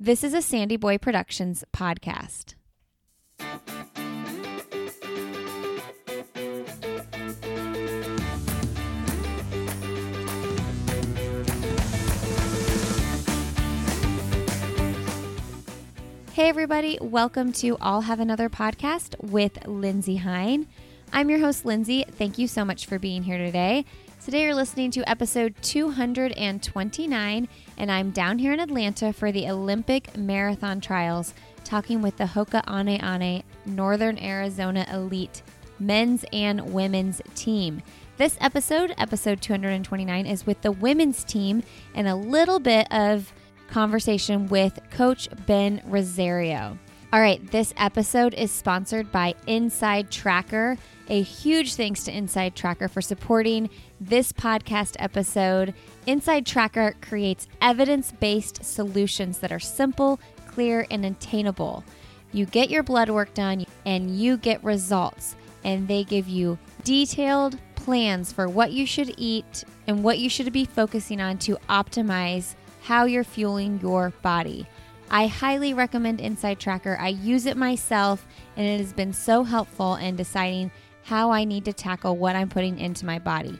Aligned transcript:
This 0.00 0.24
is 0.24 0.34
a 0.34 0.42
Sandy 0.42 0.76
Boy 0.76 0.98
Productions 0.98 1.62
podcast. 1.72 2.54
Hey, 16.32 16.48
everybody, 16.48 16.98
welcome 17.00 17.52
to 17.52 17.76
I'll 17.80 18.00
Have 18.00 18.18
Another 18.18 18.48
podcast 18.48 19.14
with 19.22 19.64
Lindsey 19.64 20.16
Hein. 20.16 20.66
I'm 21.12 21.30
your 21.30 21.38
host, 21.38 21.64
Lindsey. 21.64 22.04
Thank 22.10 22.38
you 22.38 22.48
so 22.48 22.64
much 22.64 22.86
for 22.86 22.98
being 22.98 23.22
here 23.22 23.38
today. 23.38 23.84
Today, 24.24 24.44
you're 24.44 24.54
listening 24.54 24.90
to 24.92 25.06
episode 25.06 25.54
229, 25.60 27.48
and 27.76 27.92
I'm 27.92 28.10
down 28.10 28.38
here 28.38 28.54
in 28.54 28.60
Atlanta 28.60 29.12
for 29.12 29.30
the 29.30 29.50
Olympic 29.50 30.16
Marathon 30.16 30.80
Trials, 30.80 31.34
talking 31.62 32.00
with 32.00 32.16
the 32.16 32.24
Hoka 32.24 32.66
One 32.66 33.42
Northern 33.66 34.18
Arizona 34.18 34.86
Elite 34.90 35.42
men's 35.78 36.24
and 36.32 36.72
women's 36.72 37.20
team. 37.34 37.82
This 38.16 38.38
episode, 38.40 38.94
episode 38.96 39.42
229, 39.42 40.24
is 40.24 40.46
with 40.46 40.62
the 40.62 40.72
women's 40.72 41.22
team 41.22 41.62
and 41.94 42.08
a 42.08 42.16
little 42.16 42.58
bit 42.58 42.90
of 42.94 43.30
conversation 43.68 44.46
with 44.46 44.78
Coach 44.90 45.28
Ben 45.44 45.82
Rosario. 45.84 46.78
All 47.14 47.20
right, 47.20 47.40
this 47.52 47.72
episode 47.76 48.34
is 48.34 48.50
sponsored 48.50 49.12
by 49.12 49.36
Inside 49.46 50.10
Tracker. 50.10 50.76
A 51.08 51.22
huge 51.22 51.76
thanks 51.76 52.02
to 52.04 52.12
Inside 52.12 52.56
Tracker 52.56 52.88
for 52.88 53.00
supporting 53.00 53.70
this 54.08 54.32
podcast 54.32 54.96
episode. 54.98 55.74
Inside 56.06 56.46
Tracker 56.46 56.94
creates 57.00 57.48
evidence 57.60 58.12
based 58.12 58.64
solutions 58.64 59.38
that 59.38 59.52
are 59.52 59.60
simple, 59.60 60.20
clear, 60.48 60.86
and 60.90 61.06
attainable. 61.06 61.84
You 62.32 62.46
get 62.46 62.70
your 62.70 62.82
blood 62.82 63.08
work 63.08 63.32
done 63.34 63.64
and 63.86 64.16
you 64.18 64.36
get 64.36 64.62
results, 64.62 65.36
and 65.64 65.88
they 65.88 66.04
give 66.04 66.28
you 66.28 66.58
detailed 66.82 67.58
plans 67.76 68.32
for 68.32 68.48
what 68.48 68.72
you 68.72 68.86
should 68.86 69.14
eat 69.16 69.64
and 69.86 70.02
what 70.02 70.18
you 70.18 70.28
should 70.28 70.52
be 70.52 70.64
focusing 70.64 71.20
on 71.20 71.38
to 71.38 71.56
optimize 71.68 72.54
how 72.82 73.04
you're 73.04 73.24
fueling 73.24 73.80
your 73.80 74.10
body. 74.22 74.66
I 75.10 75.26
highly 75.26 75.74
recommend 75.74 76.20
Inside 76.20 76.58
Tracker. 76.58 76.98
I 77.00 77.08
use 77.08 77.46
it 77.46 77.56
myself, 77.56 78.26
and 78.56 78.66
it 78.66 78.80
has 78.80 78.92
been 78.92 79.12
so 79.12 79.44
helpful 79.44 79.96
in 79.96 80.16
deciding 80.16 80.70
how 81.04 81.30
I 81.30 81.44
need 81.44 81.66
to 81.66 81.72
tackle 81.72 82.16
what 82.16 82.36
I'm 82.36 82.48
putting 82.48 82.78
into 82.78 83.06
my 83.06 83.18
body. 83.18 83.58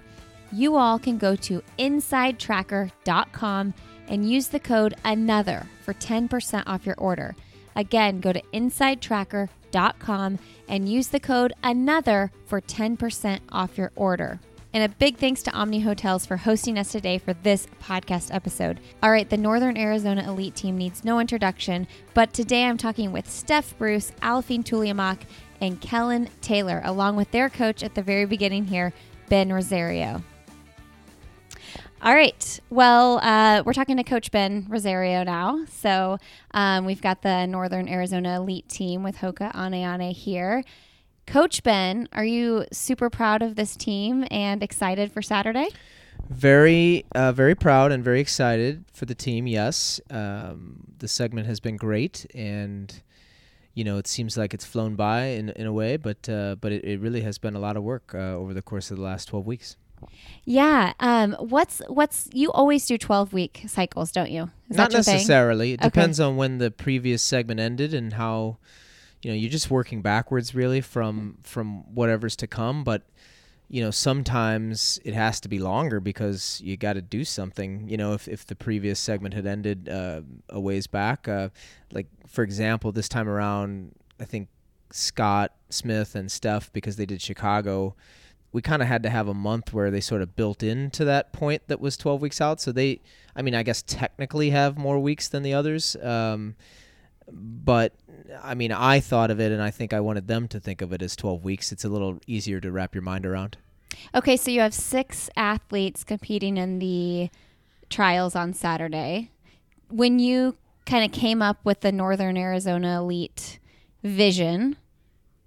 You 0.55 0.77
all 0.77 1.01
can 1.01 1.19
go 1.19 1.35
to 1.35 1.63
insidetracker.com 1.81 3.75
and 4.07 4.31
use 4.31 4.47
the 4.49 4.61
code 4.61 4.95
ANOTHER 5.05 5.67
for 5.83 5.95
10% 5.95 6.63
off 6.67 6.87
your 6.87 6.95
order. 6.97 7.35
Again, 7.75 8.21
go 8.21 8.33
to 8.33 8.41
insidetracker.com 8.53 10.39
and 10.69 10.89
use 10.89 11.09
the 11.09 11.19
code 11.19 11.55
ANOTHER 11.65 12.31
for 12.47 12.61
10% 12.61 13.41
off 13.51 13.77
your 13.77 13.91
order. 13.97 14.39
And 14.73 14.85
a 14.85 14.95
big 14.97 15.17
thanks 15.17 15.43
to 15.43 15.51
Omni 15.53 15.81
Hotels 15.81 16.25
for 16.25 16.37
hosting 16.37 16.79
us 16.79 16.93
today 16.93 17.19
for 17.19 17.33
this 17.33 17.67
podcast 17.83 18.33
episode. 18.33 18.79
All 19.03 19.11
right, 19.11 19.29
the 19.29 19.37
Northern 19.37 19.77
Arizona 19.77 20.23
Elite 20.23 20.55
team 20.55 20.79
needs 20.79 21.05
no 21.05 21.19
introduction, 21.19 21.89
but 22.13 22.33
today 22.33 22.65
I'm 22.65 22.79
talking 22.79 23.11
with 23.11 23.29
Steph 23.29 23.77
Bruce, 23.77 24.13
Aliphine 24.23 24.63
Tuliamuk, 24.63 25.19
and 25.61 25.81
Kellen 25.81 26.29
Taylor, 26.41 26.81
along 26.85 27.17
with 27.17 27.33
their 27.33 27.51
coach 27.51 27.83
at 27.83 27.97
the 27.97 28.03
very 28.03 28.25
beginning 28.25 28.67
here, 28.67 28.93
Ben 29.29 29.53
Rosario. 29.53 30.23
All 32.05 32.13
right. 32.13 32.61
Well, 32.69 33.19
uh, 33.23 33.63
we're 33.65 33.73
talking 33.73 33.97
to 33.97 34.05
Coach 34.05 34.31
Ben 34.31 34.67
Rosario 34.69 35.25
now. 35.25 35.65
So 35.71 36.19
um, 36.51 36.85
we've 36.85 37.01
got 37.01 37.23
the 37.23 37.47
Northern 37.47 37.89
Arizona 37.89 38.37
Elite 38.37 38.69
team 38.69 39.03
with 39.03 39.17
Hoka 39.17 39.55
One 39.55 39.73
One 39.73 40.01
here. 40.11 40.65
Coach 41.27 41.63
Ben, 41.63 42.07
are 42.13 42.25
you 42.27 42.67
super 42.71 43.09
proud 43.09 43.41
of 43.41 43.57
this 43.57 43.75
team 43.75 44.27
and 44.31 44.63
excited 44.63 45.13
for 45.13 45.23
Saturday? 45.23 45.69
Very, 46.29 47.07
uh, 47.15 47.33
very 47.33 47.55
proud 47.55 47.91
and 47.91 48.05
very 48.05 48.21
excited 48.21 48.85
for 48.93 49.07
the 49.07 49.15
team. 49.15 49.47
Yes, 49.47 49.99
um, 50.11 50.85
the 50.99 51.09
segment 51.09 51.47
has 51.47 51.59
been 51.59 51.77
great, 51.77 52.27
and 52.35 53.03
you 53.73 53.83
know 53.83 53.97
it 53.97 54.07
seems 54.07 54.37
like 54.37 54.53
it's 54.53 54.67
flown 54.67 54.95
by 54.95 55.23
in 55.23 55.49
in 55.51 55.67
a 55.67 55.73
way, 55.73 55.97
but 55.97 56.29
uh, 56.29 56.57
but 56.61 56.71
it, 56.71 56.85
it 56.85 57.01
really 57.01 57.23
has 57.23 57.39
been 57.39 57.55
a 57.55 57.59
lot 57.59 57.79
of 57.79 57.83
work 57.83 58.15
uh, 58.15 58.37
over 58.37 58.53
the 58.53 58.63
course 58.63 58.91
of 58.91 58.99
the 58.99 59.03
last 59.03 59.29
twelve 59.29 59.47
weeks. 59.47 59.79
Yeah. 60.45 60.93
Um, 61.01 61.35
what's 61.39 61.81
what's 61.89 62.29
you 62.33 62.53
always 62.53 62.87
do 62.87 62.99
twelve 62.99 63.33
week 63.33 63.65
cycles, 63.67 64.13
don't 64.13 64.31
you? 64.31 64.51
Is 64.71 64.77
Not 64.77 64.93
necessarily. 64.93 65.73
It 65.73 65.81
Okay. 65.81 65.89
depends 65.89 66.21
on 66.21 66.37
when 66.37 66.59
the 66.59 66.71
previous 66.71 67.23
segment 67.23 67.61
ended 67.61 67.95
and 67.95 68.13
how. 68.15 68.59
You 69.23 69.31
know, 69.31 69.37
you're 69.37 69.51
just 69.51 69.71
working 69.71 70.03
backwards 70.03 70.55
really 70.55 70.83
from 70.83 71.39
from 71.43 71.95
whatever's 71.95 72.37
to 72.37 72.47
come, 72.47 72.85
but 72.85 73.05
you 73.71 73.83
know 73.83 73.91
sometimes 73.91 75.01
it 75.03 75.15
has 75.15 75.41
to 75.41 75.49
be 75.49 75.59
longer 75.59 75.99
because 75.99 76.61
you 76.63 76.77
got 76.77 76.93
to 76.93 77.01
do 77.01 77.25
something 77.25 77.89
you 77.89 77.97
know 77.97 78.13
if, 78.13 78.29
if 78.29 78.47
the 78.47 78.55
previous 78.55 79.01
segment 79.01 79.33
had 79.33 79.47
ended 79.47 79.89
uh, 79.89 80.21
a 80.51 80.61
ways 80.61 80.87
back 80.87 81.27
uh, 81.27 81.49
like 81.91 82.07
for 82.29 82.45
example 82.45 82.93
this 82.93 83.09
time 83.09 83.27
around 83.27 83.93
i 84.21 84.25
think 84.27 84.49
scott 84.91 85.55
smith 85.71 86.15
and 86.15 86.31
steph 86.31 86.71
because 86.75 86.97
they 86.97 87.07
did 87.07 87.23
chicago 87.23 87.97
we 88.55 88.63
kind 88.63 88.81
of 88.81 88.89
had 88.89 89.03
to 89.03 89.11
have 89.11 89.29
a 89.29 89.35
month 89.35 89.75
where 89.75 89.91
they 89.91 90.01
sort 90.01 90.23
of 90.23 90.37
built 90.37 90.63
into 90.63 91.05
that 91.05 91.33
point 91.33 91.61
that 91.67 91.81
was 91.81 91.97
12 91.99 92.23
weeks 92.23 92.41
out 92.41 92.61
so 92.61 92.73
they 92.73 93.01
i 93.37 93.43
mean 93.43 93.55
i 93.55 93.63
guess 93.63 93.83
technically 93.83 94.51
have 94.51 94.79
more 94.79 94.99
weeks 94.99 95.29
than 95.29 95.43
the 95.43 95.53
others 95.53 95.97
um, 95.97 96.55
but 97.33 97.93
I 98.43 98.55
mean, 98.55 98.73
I 98.73 99.01
thought 99.01 99.31
of 99.31 99.41
it, 99.41 99.53
and 99.53 99.63
I 99.63 99.71
think 99.71 99.93
I 99.93 100.01
wanted 100.01 100.29
them 100.29 100.49
to 100.49 100.61
think 100.61 100.83
of 100.83 100.93
it 100.93 101.03
as 101.03 101.17
12 101.17 101.45
weeks. 101.45 101.73
It's 101.73 101.85
a 101.85 101.89
little 101.89 102.19
easier 102.27 102.61
to 102.61 102.71
wrap 102.71 102.95
your 102.95 103.03
mind 103.03 103.27
around. 103.27 103.57
Okay, 104.15 104.37
so 104.37 104.51
you 104.51 104.61
have 104.61 104.75
six 104.75 105.31
athletes 105.37 106.05
competing 106.05 106.57
in 106.57 106.79
the 106.79 107.31
trials 107.91 108.35
on 108.35 108.53
Saturday. 108.53 109.31
When 109.89 110.19
you 110.19 110.57
kind 110.87 111.05
of 111.05 111.13
came 111.13 111.43
up 111.43 111.59
with 111.65 111.81
the 111.81 111.93
Northern 111.93 112.37
Arizona 112.37 112.99
Elite 112.99 113.59
vision, 114.03 114.77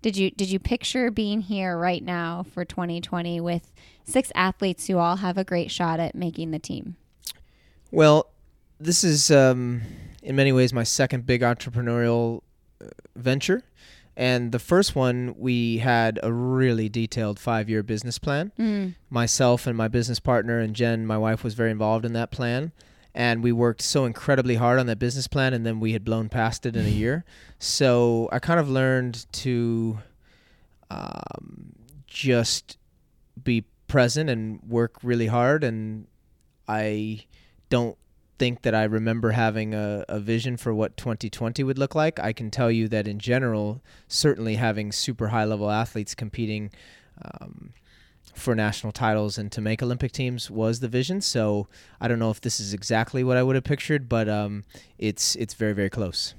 did 0.02 0.16
you 0.16 0.32
did 0.32 0.50
you 0.50 0.60
picture 0.60 1.12
being 1.12 1.42
here 1.42 1.78
right 1.78 2.04
now 2.04 2.46
for 2.54 2.64
2020 2.64 3.40
with 3.42 3.72
six 4.04 4.32
athletes 4.36 4.88
who 4.88 4.98
all 4.98 5.18
have 5.18 5.38
a 5.38 5.44
great 5.44 5.72
shot 5.72 6.00
at 6.00 6.16
making 6.16 6.52
the 6.52 6.60
team? 6.60 6.96
Well, 7.92 8.30
this 8.80 9.04
is 9.04 9.32
um, 9.32 9.82
in 10.22 10.36
many 10.36 10.52
ways 10.52 10.74
my 10.74 10.84
second 10.84 11.26
big 11.26 11.42
entrepreneurial 11.42 12.42
uh, 12.82 12.88
venture. 13.16 13.64
And 14.16 14.52
the 14.52 14.60
first 14.60 14.96
one, 14.96 15.36
we 15.38 15.78
had 15.78 16.20
a 16.24 16.34
really 16.34 16.90
detailed 16.90 17.40
five 17.40 17.70
year 17.70 17.84
business 17.84 18.18
plan. 18.18 18.52
Mm. 18.58 18.96
Myself 19.12 19.68
and 19.68 19.78
my 19.78 19.88
business 19.88 20.20
partner, 20.20 20.60
and 20.60 20.76
Jen, 20.76 21.06
my 21.06 21.20
wife, 21.20 21.44
was 21.44 21.54
very 21.54 21.70
involved 21.70 22.04
in 22.04 22.14
that 22.14 22.32
plan. 22.32 22.72
And 23.18 23.42
we 23.42 23.52
worked 23.52 23.82
so 23.82 24.06
incredibly 24.06 24.56
hard 24.56 24.78
on 24.78 24.86
that 24.86 25.00
business 25.00 25.26
plan, 25.26 25.52
and 25.52 25.66
then 25.66 25.80
we 25.80 25.94
had 25.94 26.06
blown 26.06 26.30
past 26.30 26.68
it 26.68 26.76
in 26.76 26.86
a 26.86 26.90
year. 26.90 27.26
So 27.60 28.30
I 28.32 28.38
kind 28.38 28.60
of 28.60 28.70
learned 28.70 29.26
to 29.32 29.98
um, 30.92 31.74
just 32.06 32.78
be 33.44 33.66
present 33.88 34.30
and 34.30 34.62
work 34.62 34.98
really 35.02 35.26
hard. 35.26 35.64
And 35.64 36.06
I 36.68 37.26
don't 37.72 37.98
think 38.38 38.62
that 38.62 38.76
I 38.76 38.84
remember 38.84 39.32
having 39.32 39.74
a, 39.74 40.06
a 40.08 40.20
vision 40.20 40.56
for 40.56 40.72
what 40.72 40.98
2020 40.98 41.64
would 41.64 41.80
look 41.80 41.96
like. 41.96 42.20
I 42.20 42.32
can 42.32 42.52
tell 42.52 42.70
you 42.70 42.88
that 42.90 43.08
in 43.08 43.18
general, 43.18 43.82
certainly 44.08 44.54
having 44.54 44.92
super 44.92 45.30
high 45.30 45.46
level 45.46 45.72
athletes 45.72 46.14
competing 46.14 46.70
um, 47.24 47.74
for 48.34 48.56
national 48.56 48.92
titles 48.92 49.38
and 49.38 49.52
to 49.52 49.62
make 49.62 49.82
Olympic 49.82 50.12
teams 50.12 50.52
was 50.52 50.80
the 50.80 50.88
vision. 50.88 51.22
So 51.22 51.68
I 52.00 52.08
don't 52.08 52.20
know 52.20 52.32
if 52.32 52.42
this 52.42 52.60
is 52.60 52.74
exactly 52.74 53.24
what 53.24 53.38
I 53.38 53.44
would 53.44 53.56
have 53.56 53.64
pictured, 53.64 54.08
but 54.08 54.30
um, 54.30 54.64
it's 54.98 55.36
it's 55.36 55.54
very 55.54 55.74
very 55.74 55.90
close. 55.90 56.34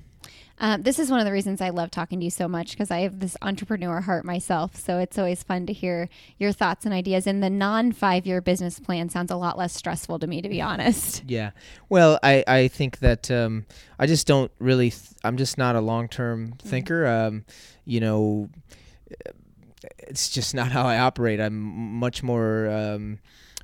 Uh, 0.61 0.77
this 0.77 0.99
is 0.99 1.11
one 1.11 1.21
of 1.21 1.27
the 1.27 1.33
reasons 1.33 1.61
I 1.61 1.69
love 1.69 1.91
talking 1.91 2.19
to 2.19 2.25
you 2.25 2.31
so 2.31 2.49
much 2.49 2.71
because 2.71 2.91
I 2.91 3.01
have 3.01 3.21
this 3.21 3.37
entrepreneur 3.43 4.01
heart 4.01 4.25
myself. 4.25 4.75
So 4.75 4.99
it's 4.99 5.17
always 5.17 5.43
fun 5.43 5.67
to 5.67 5.73
hear 5.73 6.09
your 6.39 6.51
thoughts 6.53 6.85
and 6.85 6.93
ideas. 6.93 7.27
And 7.27 7.43
the 7.43 7.51
non 7.51 7.93
five 7.93 8.27
year 8.27 8.41
business 8.41 8.81
plan 8.81 9.09
sounds 9.09 9.31
a 9.31 9.37
lot 9.37 9.57
less 9.57 9.73
stressful 9.73 10.19
to 10.19 10.27
me, 10.27 10.43
to 10.43 10.49
be 10.49 10.61
honest. 10.61 11.23
Yeah. 11.29 11.51
Well, 11.91 12.19
I, 12.23 12.43
I 12.47 12.69
think 12.69 13.01
that 13.01 13.31
um, 13.31 13.67
I 13.99 14.07
just 14.07 14.27
don't 14.27 14.51
really, 14.59 14.91
th- 14.91 15.13
I'm 15.23 15.37
just 15.37 15.59
not 15.59 15.77
a 15.77 15.81
long 15.81 16.09
term 16.09 16.55
thinker. 16.59 17.07
Um, 17.07 17.45
you 17.85 18.01
know, 18.01 18.49
it's 20.09 20.29
just 20.29 20.55
not 20.55 20.73
how 20.73 20.85
I 20.85 20.99
operate. 20.99 21.41
I'm 21.41 21.55
much 21.55 22.23
more, 22.23 22.69
um, 22.69 23.19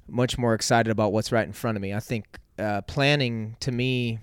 much 0.09 0.39
more 0.39 0.55
excited 0.55 0.91
about 0.91 1.13
what's 1.13 1.33
right 1.33 1.47
in 1.47 1.53
front 1.53 1.77
of 1.77 1.83
me. 1.83 1.95
I 1.95 2.01
think 2.01 2.39
uh, 2.59 2.83
planning 2.83 3.57
to 3.61 3.73
me, 3.73 4.19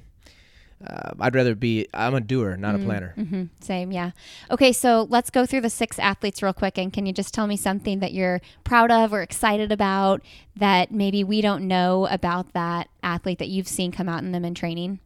uh, 0.85 1.11
I'd 1.19 1.35
rather 1.35 1.53
be, 1.53 1.87
I'm 1.93 2.15
a 2.15 2.21
doer, 2.21 2.57
not 2.57 2.75
a 2.75 2.79
planner. 2.79 3.13
hmm 3.15 3.43
Same, 3.59 3.91
yeah. 3.91 4.11
Okay, 4.49 4.71
so 4.71 5.07
let's 5.09 5.29
go 5.29 5.45
through 5.45 5.61
the 5.61 5.69
six 5.69 5.99
athletes 5.99 6.41
real 6.41 6.53
quick. 6.53 6.77
And 6.77 6.91
can 6.91 7.05
you 7.05 7.13
just 7.13 7.33
tell 7.33 7.45
me 7.45 7.57
something 7.57 7.99
that 7.99 8.13
you're 8.13 8.41
proud 8.63 8.89
of 8.89 9.13
or 9.13 9.21
excited 9.21 9.71
about 9.71 10.21
that 10.55 10.91
maybe 10.91 11.23
we 11.23 11.41
don't 11.41 11.67
know 11.67 12.07
about 12.07 12.53
that 12.53 12.89
athlete 13.03 13.39
that 13.39 13.49
you've 13.49 13.67
seen 13.67 13.91
come 13.91 14.09
out 14.09 14.23
in 14.23 14.31
them 14.31 14.45
in 14.45 14.55
training? 14.55 14.99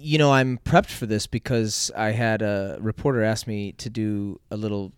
you 0.00 0.16
know, 0.16 0.32
I'm 0.32 0.58
prepped 0.58 0.90
for 0.90 1.06
this 1.06 1.26
because 1.26 1.90
I 1.96 2.12
had 2.12 2.40
a 2.40 2.78
reporter 2.80 3.24
ask 3.24 3.46
me 3.48 3.72
to 3.72 3.90
do 3.90 4.40
a 4.50 4.56
little 4.56 4.92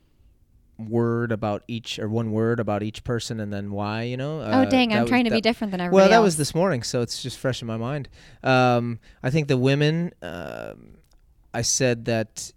word 0.88 1.32
about 1.32 1.62
each 1.68 1.98
or 1.98 2.08
one 2.08 2.32
word 2.32 2.60
about 2.60 2.82
each 2.82 3.04
person 3.04 3.40
and 3.40 3.52
then 3.52 3.70
why 3.70 4.02
you 4.02 4.16
know 4.16 4.40
oh 4.42 4.64
dang 4.64 4.92
i'm 4.92 5.02
was- 5.02 5.08
trying 5.10 5.24
to 5.24 5.30
be 5.30 5.40
different 5.40 5.70
than 5.70 5.80
everybody 5.80 6.00
well, 6.02 6.08
that 6.08 6.16
else. 6.16 6.24
was 6.24 6.36
this 6.36 6.54
morning, 6.54 6.82
so 6.82 7.00
it's 7.02 7.22
just 7.22 7.38
fresh 7.38 7.60
in 7.62 7.66
my 7.68 7.76
mind. 7.76 8.08
Um, 8.42 8.98
I 9.22 9.30
think 9.30 9.48
the 9.48 9.56
women. 9.56 10.12
Um, 10.22 10.96
I 11.52 11.62
said 11.62 12.04
that, 12.04 12.52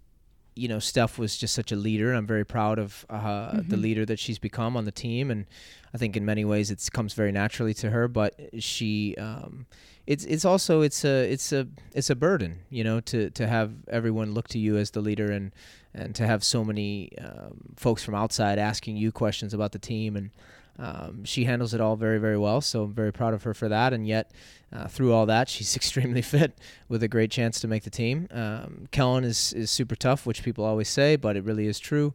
you 0.54 0.68
know, 0.68 0.78
Steph 0.78 1.18
was 1.18 1.36
just 1.36 1.52
such 1.52 1.72
a 1.72 1.76
leader. 1.76 2.10
and 2.10 2.16
I'm 2.16 2.26
very 2.28 2.44
proud 2.44 2.78
of 2.78 3.04
uh, 3.10 3.56
the 3.66 3.74
Mhm. 3.76 3.82
leader 3.82 4.06
that 4.06 4.20
she's 4.20 4.38
become 4.38 4.76
on 4.76 4.84
the 4.84 4.92
team, 4.92 5.30
and 5.32 5.46
I 5.92 5.98
think 5.98 6.16
in 6.16 6.24
many 6.24 6.44
ways 6.44 6.70
it 6.70 6.88
comes 6.92 7.12
very 7.14 7.32
naturally 7.32 7.74
to 7.74 7.90
her. 7.90 8.06
But 8.06 8.38
she, 8.60 9.16
um, 9.16 9.66
it's 10.06 10.24
it's 10.26 10.44
also 10.44 10.82
it's 10.82 11.04
a 11.04 11.30
it's 11.32 11.50
a 11.52 11.66
it's 11.92 12.08
a 12.10 12.14
burden, 12.14 12.60
you 12.70 12.84
know, 12.84 13.00
to 13.00 13.30
to 13.30 13.46
have 13.48 13.72
everyone 13.88 14.32
look 14.32 14.46
to 14.48 14.58
you 14.60 14.76
as 14.76 14.92
the 14.92 15.00
leader 15.00 15.30
and 15.32 15.50
and 15.94 16.14
to 16.14 16.26
have 16.26 16.42
so 16.42 16.64
many 16.64 17.10
um, 17.18 17.60
folks 17.76 18.02
from 18.02 18.14
outside 18.14 18.58
asking 18.58 18.96
you 18.96 19.12
questions 19.12 19.54
about 19.54 19.72
the 19.72 19.78
team 19.78 20.16
and 20.16 20.30
um, 20.76 21.24
she 21.24 21.44
handles 21.44 21.72
it 21.72 21.80
all 21.80 21.94
very 21.94 22.18
very 22.18 22.36
well 22.36 22.60
so 22.60 22.82
i'm 22.82 22.92
very 22.92 23.12
proud 23.12 23.32
of 23.32 23.44
her 23.44 23.54
for 23.54 23.68
that 23.68 23.92
and 23.92 24.06
yet 24.06 24.30
uh, 24.72 24.88
through 24.88 25.12
all 25.12 25.26
that 25.26 25.48
she's 25.48 25.76
extremely 25.80 26.22
fit 26.22 26.58
with 26.88 27.02
a 27.02 27.08
great 27.08 27.30
chance 27.30 27.60
to 27.60 27.68
make 27.68 27.84
the 27.84 27.90
team. 27.90 28.26
Um, 28.32 28.88
kellen 28.90 29.24
is, 29.24 29.52
is 29.52 29.70
super 29.70 29.94
tough 29.94 30.26
which 30.26 30.42
people 30.42 30.64
always 30.64 30.88
say 30.88 31.16
but 31.16 31.36
it 31.36 31.44
really 31.44 31.66
is 31.66 31.78
true 31.78 32.12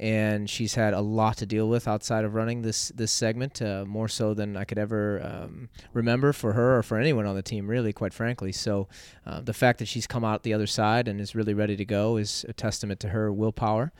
and 0.00 0.50
she's 0.50 0.74
had 0.74 0.94
a 0.94 1.00
lot 1.00 1.36
to 1.36 1.46
deal 1.46 1.68
with 1.68 1.86
outside 1.86 2.24
of 2.24 2.34
running 2.34 2.62
this 2.62 2.88
this 2.96 3.12
segment 3.12 3.62
uh, 3.62 3.84
more 3.86 4.08
so 4.08 4.34
than 4.34 4.56
i 4.56 4.64
could 4.64 4.78
ever 4.78 5.20
um, 5.22 5.68
remember 5.92 6.32
for 6.32 6.54
her 6.54 6.78
or 6.78 6.82
for 6.82 6.98
anyone 6.98 7.26
on 7.26 7.36
the 7.36 7.42
team 7.42 7.68
really 7.68 7.92
quite 7.92 8.14
frankly. 8.14 8.52
So 8.52 8.88
uh, 9.26 9.40
the 9.40 9.52
fact 9.52 9.78
that 9.78 9.86
she's 9.86 10.06
come 10.06 10.24
out 10.24 10.42
the 10.42 10.54
other 10.54 10.66
side 10.66 11.06
and 11.06 11.20
is 11.20 11.34
really 11.34 11.54
ready 11.54 11.76
to 11.76 11.84
go 11.84 12.16
is 12.16 12.44
a 12.48 12.52
testament 12.52 12.98
to 13.00 13.10
her 13.10 13.32
willpower. 13.32 13.92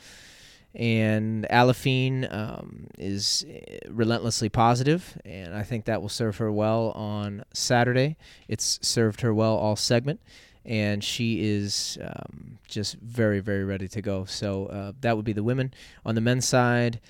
And 0.72 1.46
Aliphine 1.50 2.32
um, 2.32 2.86
is 2.96 3.44
eh, 3.48 3.78
relentlessly 3.88 4.48
positive, 4.48 5.20
and 5.24 5.52
I 5.52 5.64
think 5.64 5.84
that 5.86 6.00
will 6.00 6.08
serve 6.08 6.36
her 6.36 6.52
well 6.52 6.92
on 6.92 7.44
Saturday. 7.52 8.16
It's 8.46 8.78
served 8.80 9.22
her 9.22 9.34
well 9.34 9.56
all 9.56 9.74
segment, 9.74 10.20
and 10.64 11.02
she 11.02 11.42
is 11.42 11.98
um, 12.02 12.58
just 12.68 12.96
very, 12.96 13.40
very 13.40 13.64
ready 13.64 13.88
to 13.88 14.02
go. 14.02 14.24
So 14.24 14.66
uh, 14.66 14.92
that 15.00 15.16
would 15.16 15.24
be 15.24 15.32
the 15.32 15.42
women. 15.42 15.72
On 16.04 16.14
the 16.14 16.20
men's 16.20 16.46
side, 16.46 17.00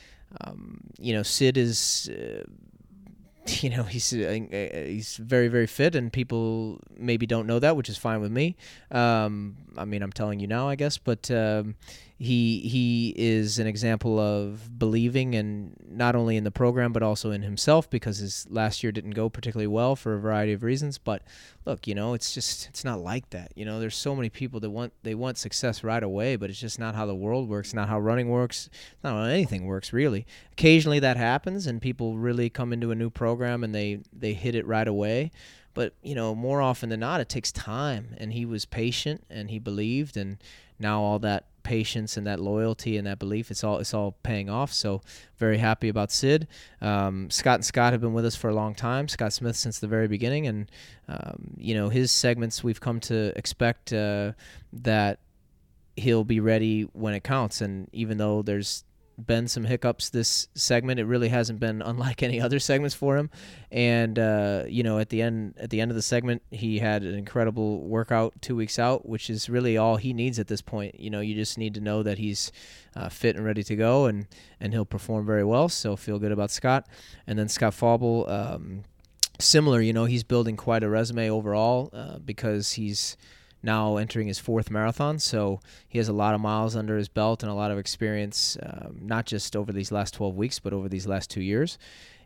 um, 0.42 0.80
you 0.98 1.12
know, 1.12 1.22
Sid 1.22 1.56
is. 1.56 2.10
Uh, 2.12 2.44
you 3.62 3.70
know 3.70 3.82
he's 3.82 4.12
uh, 4.12 4.38
uh, 4.52 4.84
he's 4.86 5.16
very 5.16 5.48
very 5.48 5.66
fit 5.66 5.94
and 5.94 6.12
people 6.12 6.78
maybe 6.98 7.26
don't 7.26 7.46
know 7.46 7.58
that 7.58 7.74
which 7.74 7.88
is 7.88 7.96
fine 7.96 8.20
with 8.20 8.30
me 8.30 8.54
um, 8.90 9.56
I 9.78 9.86
mean 9.86 10.02
I'm 10.02 10.12
telling 10.12 10.40
you 10.40 10.46
now 10.46 10.68
I 10.68 10.74
guess 10.74 10.98
but 10.98 11.30
um, 11.30 11.74
he 12.22 12.60
he 12.68 13.14
is 13.16 13.58
an 13.58 13.66
example 13.66 14.20
of 14.20 14.78
believing 14.78 15.34
and 15.34 15.74
not 15.90 16.14
only 16.14 16.36
in 16.36 16.44
the 16.44 16.50
program 16.50 16.92
but 16.92 17.02
also 17.02 17.30
in 17.30 17.40
himself 17.40 17.88
because 17.88 18.18
his 18.18 18.46
last 18.50 18.82
year 18.82 18.92
didn't 18.92 19.12
go 19.12 19.30
particularly 19.30 19.66
well 19.66 19.96
for 19.96 20.14
a 20.14 20.20
variety 20.20 20.52
of 20.52 20.62
reasons. 20.62 20.98
But 20.98 21.22
look 21.64 21.86
you 21.86 21.94
know 21.94 22.12
it's 22.12 22.34
just 22.34 22.68
it's 22.68 22.84
not 22.84 23.00
like 23.00 23.30
that. 23.30 23.52
You 23.56 23.64
know 23.64 23.80
there's 23.80 23.96
so 23.96 24.14
many 24.14 24.28
people 24.28 24.60
that 24.60 24.68
want 24.68 24.92
they 25.02 25.14
want 25.14 25.38
success 25.38 25.82
right 25.82 26.02
away 26.02 26.36
but 26.36 26.50
it's 26.50 26.60
just 26.60 26.78
not 26.78 26.94
how 26.94 27.06
the 27.06 27.14
world 27.14 27.48
works 27.48 27.72
not 27.72 27.88
how 27.88 27.98
running 27.98 28.28
works 28.28 28.68
not 29.02 29.14
how 29.14 29.22
anything 29.22 29.64
works 29.64 29.90
really. 29.90 30.26
Occasionally 30.52 30.98
that 30.98 31.16
happens 31.16 31.66
and 31.66 31.80
people 31.80 32.18
really 32.18 32.50
come 32.50 32.74
into 32.74 32.90
a 32.90 32.94
new 32.94 33.08
program 33.08 33.64
and 33.64 33.74
they 33.74 34.00
they 34.12 34.34
hit 34.34 34.54
it 34.54 34.66
right 34.66 34.88
away. 34.88 35.30
But 35.72 35.94
you 36.02 36.14
know 36.14 36.34
more 36.34 36.60
often 36.60 36.90
than 36.90 37.00
not 37.00 37.22
it 37.22 37.30
takes 37.30 37.50
time. 37.50 38.14
And 38.18 38.34
he 38.34 38.44
was 38.44 38.66
patient 38.66 39.24
and 39.30 39.50
he 39.50 39.58
believed 39.58 40.18
and 40.18 40.36
now 40.78 41.00
all 41.00 41.18
that 41.20 41.44
patience 41.62 42.16
and 42.16 42.26
that 42.26 42.40
loyalty 42.40 42.96
and 42.96 43.06
that 43.06 43.18
belief 43.18 43.50
it's 43.50 43.64
all 43.64 43.78
it's 43.78 43.94
all 43.94 44.16
paying 44.22 44.48
off. 44.50 44.72
So 44.72 45.02
very 45.36 45.58
happy 45.58 45.88
about 45.88 46.10
sid. 46.10 46.48
Um, 46.80 47.30
scott 47.30 47.56
and 47.56 47.64
scott 47.64 47.92
have 47.92 48.00
been 48.00 48.12
with 48.12 48.26
us 48.26 48.36
for 48.36 48.48
a 48.50 48.54
long 48.54 48.74
time. 48.74 49.08
Scott 49.08 49.32
smith 49.32 49.56
since 49.56 49.78
the 49.78 49.88
very 49.88 50.08
beginning. 50.08 50.46
And 50.46 50.70
um, 51.08 51.54
you 51.56 51.74
know 51.74 51.88
his 51.88 52.10
segments 52.10 52.64
we've 52.64 52.80
come 52.80 53.00
to 53.00 53.32
expect 53.36 53.92
uh, 53.92 54.32
that 54.72 55.20
he'll 55.96 56.24
be 56.24 56.40
ready 56.40 56.82
when 56.92 57.14
it 57.14 57.24
counts. 57.24 57.60
And 57.60 57.88
even 57.92 58.18
though 58.18 58.42
there's 58.42 58.84
been 59.26 59.48
some 59.48 59.64
hiccups 59.64 60.10
this 60.10 60.48
segment. 60.54 61.00
It 61.00 61.04
really 61.04 61.28
hasn't 61.28 61.60
been 61.60 61.82
unlike 61.84 62.22
any 62.22 62.40
other 62.40 62.58
segments 62.58 62.94
for 62.94 63.16
him. 63.16 63.30
And 63.70 64.18
uh, 64.18 64.64
you 64.68 64.82
know, 64.82 64.98
at 64.98 65.08
the 65.10 65.22
end 65.22 65.54
at 65.58 65.70
the 65.70 65.80
end 65.80 65.90
of 65.90 65.94
the 65.94 66.02
segment, 66.02 66.42
he 66.50 66.78
had 66.78 67.02
an 67.02 67.14
incredible 67.14 67.82
workout 67.82 68.34
two 68.40 68.56
weeks 68.56 68.78
out, 68.78 69.06
which 69.06 69.30
is 69.30 69.48
really 69.48 69.76
all 69.76 69.96
he 69.96 70.12
needs 70.12 70.38
at 70.38 70.48
this 70.48 70.62
point. 70.62 70.98
You 70.98 71.10
know, 71.10 71.20
you 71.20 71.34
just 71.34 71.58
need 71.58 71.74
to 71.74 71.80
know 71.80 72.02
that 72.02 72.18
he's 72.18 72.52
uh, 72.96 73.08
fit 73.08 73.36
and 73.36 73.44
ready 73.44 73.62
to 73.64 73.76
go, 73.76 74.06
and 74.06 74.26
and 74.60 74.72
he'll 74.72 74.84
perform 74.84 75.26
very 75.26 75.44
well. 75.44 75.68
So 75.68 75.96
feel 75.96 76.18
good 76.18 76.32
about 76.32 76.50
Scott. 76.50 76.86
And 77.26 77.38
then 77.38 77.48
Scott 77.48 77.74
Fauble. 77.74 78.28
Um, 78.28 78.84
Similar, 79.40 79.80
you 79.80 79.94
know, 79.94 80.04
he's 80.04 80.22
building 80.22 80.56
quite 80.56 80.82
a 80.82 80.88
resume 80.88 81.30
overall 81.30 81.88
uh, 81.92 82.18
because 82.18 82.72
he's 82.72 83.16
now 83.62 83.96
entering 83.96 84.26
his 84.26 84.38
fourth 84.38 84.70
marathon. 84.70 85.18
So 85.18 85.60
he 85.88 85.98
has 85.98 86.08
a 86.08 86.12
lot 86.12 86.34
of 86.34 86.40
miles 86.40 86.76
under 86.76 86.96
his 86.96 87.08
belt 87.08 87.42
and 87.42 87.50
a 87.50 87.54
lot 87.54 87.70
of 87.70 87.78
experience, 87.78 88.56
um, 88.62 88.98
not 89.02 89.26
just 89.26 89.54
over 89.56 89.72
these 89.72 89.92
last 89.92 90.14
12 90.14 90.36
weeks, 90.36 90.58
but 90.58 90.72
over 90.72 90.88
these 90.88 91.06
last 91.06 91.30
two 91.30 91.42
years 91.42 91.78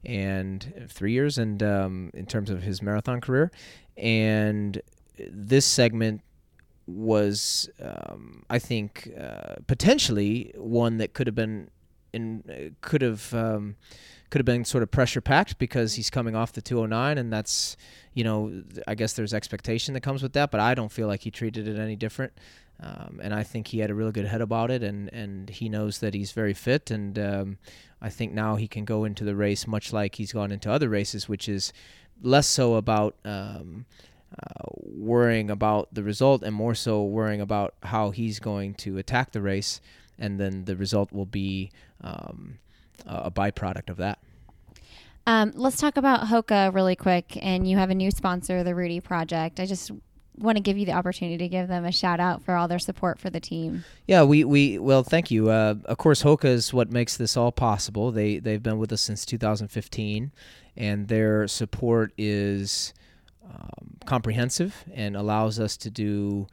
and 0.05 0.87
three 0.89 1.13
years, 1.13 1.39
and 1.39 1.63
um, 1.63 2.11
in 2.13 2.27
terms 2.27 2.51
of 2.51 2.63
his 2.63 2.83
marathon 2.83 3.21
career. 3.21 3.51
And 3.97 4.81
this 5.19 5.65
segment 5.65 6.21
was, 6.87 7.71
um, 7.81 8.45
I 8.51 8.59
think, 8.59 9.11
uh, 9.19 9.57
potentially 9.67 10.53
one 10.57 10.99
that 10.99 11.15
could 11.15 11.27
have 11.27 11.37
been 11.37 11.71
in 12.13 12.77
could 12.81 13.03
have 13.03 13.33
um, 13.35 13.77
could 14.35 14.41
have 14.41 14.47
been 14.47 14.65
sort 14.65 14.83
of 14.83 14.91
pressure 14.91 15.21
packed 15.21 15.59
because 15.59 15.95
he's 15.95 16.11
coming 16.11 16.35
off 16.35 16.53
the 16.53 16.61
209 16.61 17.19
and 17.19 17.33
that's 17.33 17.77
you 18.15 18.25
know 18.25 18.65
I 18.85 18.97
guess 18.97 19.13
there's 19.13 19.33
expectation 19.33 19.95
that 19.95 20.01
comes 20.01 20.25
with 20.25 20.33
that 20.33 20.51
but 20.51 20.59
I 20.59 20.75
don't 20.75 20.91
feel 20.91 21.07
like 21.07 21.21
he 21.21 21.31
treated 21.31 21.69
it 21.69 21.79
any 21.79 21.95
different. 21.95 22.33
Um, 22.81 23.21
and 23.23 23.33
I 23.33 23.45
think 23.45 23.69
he 23.69 23.79
had 23.79 23.91
a 23.91 23.95
really 23.95 24.11
good 24.11 24.25
head 24.25 24.41
about 24.41 24.73
it 24.73 24.83
and 24.83 25.09
and 25.13 25.49
he 25.49 25.69
knows 25.69 26.01
that 26.01 26.15
he's 26.15 26.33
very 26.33 26.53
fit 26.53 26.91
and 26.91 27.17
um, 27.17 27.59
I 28.03 28.11
think 28.11 28.33
now 28.33 28.57
he 28.57 28.67
can 28.67 28.85
go 28.85 29.05
into 29.05 29.23
the 29.23 29.37
race 29.37 29.69
much 29.69 29.93
like 29.93 30.17
he's 30.17 30.33
gone 30.33 30.51
into 30.51 30.69
other 30.69 30.89
races 30.89 31.29
which 31.29 31.49
is 31.49 31.73
less 32.21 32.49
so 32.49 32.75
about 32.75 33.15
um, 33.25 33.87
uh, 34.33 34.65
worrying 34.67 35.49
about 35.49 35.95
the 35.95 36.03
result 36.03 36.43
and 36.43 36.57
more 36.57 36.75
so 36.75 37.05
worrying 37.05 37.41
about 37.41 37.75
how 37.85 38.11
he's 38.11 38.41
going 38.41 38.75
to 38.75 38.99
attack 38.99 39.31
the 39.31 39.41
race 39.41 39.81
and 40.19 40.41
then 40.41 40.65
the 40.65 40.75
result 40.75 41.13
will 41.13 41.25
be 41.25 41.71
um, 42.01 42.59
a 43.07 43.31
byproduct 43.31 43.91
of 43.91 43.99
that. 43.99 44.19
Um, 45.27 45.53
let's 45.55 45.79
talk 45.79 45.97
about 45.97 46.29
Hoka 46.29 46.75
really 46.75 46.97
quick. 46.97 47.39
And 47.41 47.69
you 47.69 47.77
have 47.77 47.91
a 47.91 47.95
new 47.95 48.11
sponsor, 48.11 48.63
the 48.63 48.75
Rudy 48.75 49.01
Project. 49.01 49.59
I 49.59 49.67
just 49.67 49.91
want 50.37 50.57
to 50.57 50.63
give 50.63 50.77
you 50.77 50.85
the 50.85 50.93
opportunity 50.93 51.39
to 51.39 51.49
give 51.49 51.69
them 51.69 51.85
a 51.85 51.93
shout 51.93 52.21
out 52.21 52.43
for 52.43 52.55
all 52.55 52.69
their 52.69 52.79
support 52.79 53.19
for 53.19 53.31
the 53.31 53.41
team. 53.41 53.85
Yeah, 54.07 54.25
we, 54.25 54.45
we 54.45 54.79
well, 54.79 55.03
thank 55.03 55.31
you. 55.31 55.51
Uh, 55.51 55.77
of 55.85 55.99
course, 55.99 56.23
Hoka 56.23 56.47
is 56.47 56.75
what 56.75 56.91
makes 56.91 57.17
this 57.17 57.37
all 57.37 57.53
possible. 57.53 58.11
They 58.11 58.39
they've 58.39 58.63
been 58.63 58.79
with 58.79 58.93
us 58.93 59.01
since 59.01 59.25
2015, 59.25 60.33
and 60.77 61.09
their 61.09 61.47
support 61.47 62.13
is 62.19 62.93
um, 63.49 63.97
comprehensive 64.05 64.85
and 64.93 65.17
allows 65.17 65.61
us 65.61 65.77
to 65.79 65.91
do 65.91 66.47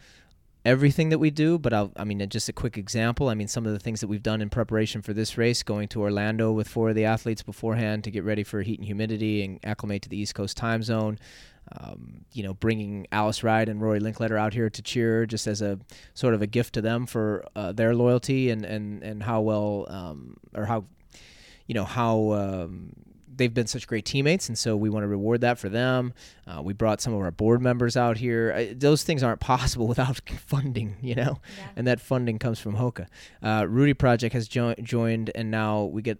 everything 0.63 1.09
that 1.09 1.19
we 1.19 1.31
do, 1.31 1.57
but 1.57 1.73
I'll, 1.73 1.91
I 1.97 2.03
mean, 2.03 2.27
just 2.29 2.49
a 2.49 2.53
quick 2.53 2.77
example. 2.77 3.29
I 3.29 3.33
mean, 3.33 3.47
some 3.47 3.65
of 3.65 3.73
the 3.73 3.79
things 3.79 4.01
that 4.01 4.07
we've 4.07 4.23
done 4.23 4.41
in 4.41 4.49
preparation 4.49 5.01
for 5.01 5.13
this 5.13 5.37
race, 5.37 5.63
going 5.63 5.87
to 5.89 6.01
Orlando 6.01 6.51
with 6.51 6.67
four 6.67 6.89
of 6.89 6.95
the 6.95 7.05
athletes 7.05 7.41
beforehand 7.41 8.03
to 8.03 8.11
get 8.11 8.23
ready 8.23 8.43
for 8.43 8.61
heat 8.61 8.79
and 8.79 8.85
humidity 8.85 9.43
and 9.43 9.59
acclimate 9.63 10.03
to 10.03 10.09
the 10.09 10.17
East 10.17 10.35
Coast 10.35 10.57
time 10.57 10.83
zone. 10.83 11.17
Um, 11.79 12.25
you 12.33 12.43
know, 12.43 12.53
bringing 12.55 13.07
Alice 13.11 13.43
Wright 13.43 13.69
and 13.69 13.81
Rory 13.81 13.99
Linkletter 13.99 14.37
out 14.37 14.53
here 14.53 14.69
to 14.69 14.81
cheer 14.81 15.25
just 15.25 15.47
as 15.47 15.61
a 15.61 15.79
sort 16.13 16.33
of 16.33 16.41
a 16.41 16.47
gift 16.47 16.73
to 16.73 16.81
them 16.81 17.05
for 17.05 17.45
uh, 17.55 17.71
their 17.71 17.95
loyalty 17.95 18.49
and, 18.49 18.65
and, 18.65 19.03
and 19.03 19.23
how 19.23 19.41
well 19.41 19.85
um, 19.87 20.37
or 20.53 20.65
how, 20.65 20.85
you 21.67 21.75
know, 21.75 21.85
how 21.85 22.31
um, 22.33 22.91
they've 23.35 23.53
been 23.53 23.67
such 23.67 23.87
great 23.87 24.05
teammates, 24.05 24.47
and 24.49 24.57
so 24.57 24.75
we 24.75 24.89
want 24.89 25.03
to 25.03 25.07
reward 25.07 25.41
that 25.41 25.57
for 25.59 25.69
them. 25.69 26.13
Uh, 26.47 26.61
we 26.61 26.73
brought 26.73 27.01
some 27.01 27.13
of 27.13 27.19
our 27.21 27.31
board 27.31 27.61
members 27.61 27.95
out 27.97 28.17
here. 28.17 28.53
I, 28.55 28.73
those 28.73 29.03
things 29.03 29.23
aren't 29.23 29.39
possible 29.53 29.87
without 29.87 30.19
funding, 30.45 30.97
you 31.01 31.15
know, 31.15 31.39
Yeah. 31.57 31.67
and 31.75 31.87
that 31.87 32.01
funding 32.01 32.39
comes 32.39 32.59
from 32.59 32.75
Hoka. 32.75 33.07
Uh, 33.41 33.65
Rudy 33.69 33.93
Project 33.93 34.33
has 34.33 34.47
jo- 34.47 34.75
joined, 34.81 35.31
and 35.35 35.49
now 35.51 35.83
we 35.85 36.01
get 36.01 36.19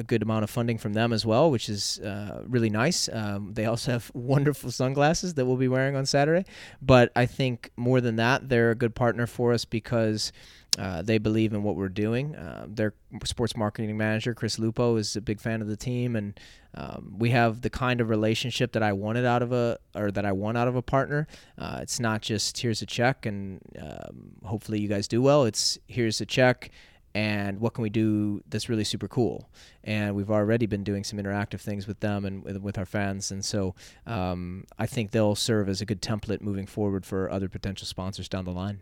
a 0.00 0.04
good 0.04 0.22
amount 0.22 0.44
of 0.44 0.50
funding 0.50 0.78
from 0.78 0.92
them 0.92 1.12
as 1.12 1.26
well, 1.26 1.50
which 1.50 1.68
is 1.68 1.98
uh, 1.98 2.44
really 2.46 2.70
nice. 2.70 3.08
Um, 3.12 3.52
they 3.54 3.64
also 3.66 3.90
have 3.90 4.10
wonderful 4.14 4.70
sunglasses 4.70 5.34
that 5.34 5.44
we'll 5.44 5.56
be 5.56 5.66
wearing 5.66 5.96
on 5.96 6.06
Saturday. 6.06 6.44
But 6.80 7.10
I 7.16 7.26
think 7.26 7.72
more 7.76 8.00
than 8.00 8.14
that, 8.14 8.48
they're 8.48 8.70
a 8.70 8.76
good 8.76 8.94
partner 8.94 9.26
for 9.26 9.52
us 9.52 9.64
because 9.64 10.30
Uh, 10.78 11.02
they 11.02 11.18
believe 11.18 11.52
in 11.52 11.62
what 11.62 11.76
we're 11.76 11.88
doing. 11.88 12.36
Uh, 12.36 12.66
their 12.68 12.94
sports 13.24 13.56
marketing 13.56 13.96
manager, 13.96 14.32
Chris 14.34 14.58
Lupo, 14.58 14.96
is 14.96 15.16
a 15.16 15.20
big 15.20 15.40
fan 15.40 15.60
of 15.60 15.68
the 15.68 15.76
team, 15.76 16.14
and 16.14 16.38
um, 16.74 17.14
we 17.18 17.30
have 17.30 17.62
the 17.62 17.70
kind 17.70 18.00
of 18.00 18.08
relationship 18.08 18.72
that 18.72 18.82
I 18.82 18.92
wanted 18.92 19.24
out 19.24 19.42
of 19.42 19.52
a, 19.52 19.78
or 19.94 20.10
that 20.12 20.24
I 20.24 20.32
want 20.32 20.56
out 20.56 20.68
of 20.68 20.76
a 20.76 20.82
partner. 20.82 21.26
Uh, 21.56 21.80
it's 21.82 21.98
not 21.98 22.22
just 22.22 22.58
here's 22.58 22.82
a 22.82 22.86
check 22.86 23.26
and 23.26 23.60
um, 23.80 24.32
hopefully 24.44 24.80
you 24.80 24.88
guys 24.88 25.08
do 25.08 25.20
well. 25.20 25.44
It's 25.44 25.78
here's 25.88 26.20
a 26.20 26.26
check 26.26 26.70
and 27.14 27.58
what 27.58 27.74
can 27.74 27.82
we 27.82 27.90
do 27.90 28.42
that's 28.48 28.68
really 28.68 28.84
super 28.84 29.08
cool 29.08 29.48
and 29.82 30.14
we've 30.14 30.30
already 30.30 30.66
been 30.66 30.84
doing 30.84 31.02
some 31.02 31.18
interactive 31.18 31.60
things 31.60 31.86
with 31.86 32.00
them 32.00 32.24
and 32.24 32.44
with, 32.44 32.58
with 32.58 32.78
our 32.78 32.84
fans 32.84 33.30
and 33.30 33.44
so 33.44 33.74
um, 34.06 34.64
i 34.78 34.86
think 34.86 35.10
they'll 35.10 35.34
serve 35.34 35.68
as 35.68 35.80
a 35.80 35.86
good 35.86 36.02
template 36.02 36.40
moving 36.40 36.66
forward 36.66 37.06
for 37.06 37.30
other 37.30 37.48
potential 37.48 37.86
sponsors 37.86 38.28
down 38.28 38.44
the 38.44 38.52
line 38.52 38.80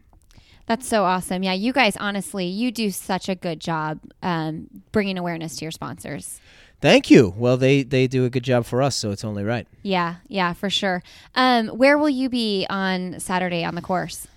that's 0.67 0.87
so 0.87 1.05
awesome 1.05 1.43
yeah 1.43 1.53
you 1.53 1.73
guys 1.73 1.97
honestly 1.99 2.47
you 2.47 2.71
do 2.71 2.91
such 2.91 3.29
a 3.29 3.35
good 3.35 3.61
job 3.61 4.01
um, 4.23 4.69
bringing 4.93 5.19
awareness 5.19 5.57
to 5.57 5.65
your 5.65 5.73
sponsors 5.73 6.41
Thank 6.81 7.11
you. 7.11 7.33
Well, 7.37 7.57
they 7.57 7.83
they 7.83 8.07
do 8.07 8.25
a 8.27 8.31
good 8.31 8.43
job 8.45 8.67
for 8.67 8.83
us, 8.83 8.97
so 8.97 9.11
it's 9.11 9.25
only 9.25 9.45
right. 9.45 9.67
Yeah, 9.83 10.17
yeah, 10.29 10.53
for 10.53 10.69
sure. 10.69 11.03
Um, 11.35 11.69
where 11.69 11.97
will 11.97 12.11
you 12.11 12.29
be 12.29 12.67
on 12.69 13.19
Saturday 13.19 13.65
on 13.65 13.75
the 13.75 13.81
course? 13.81 14.29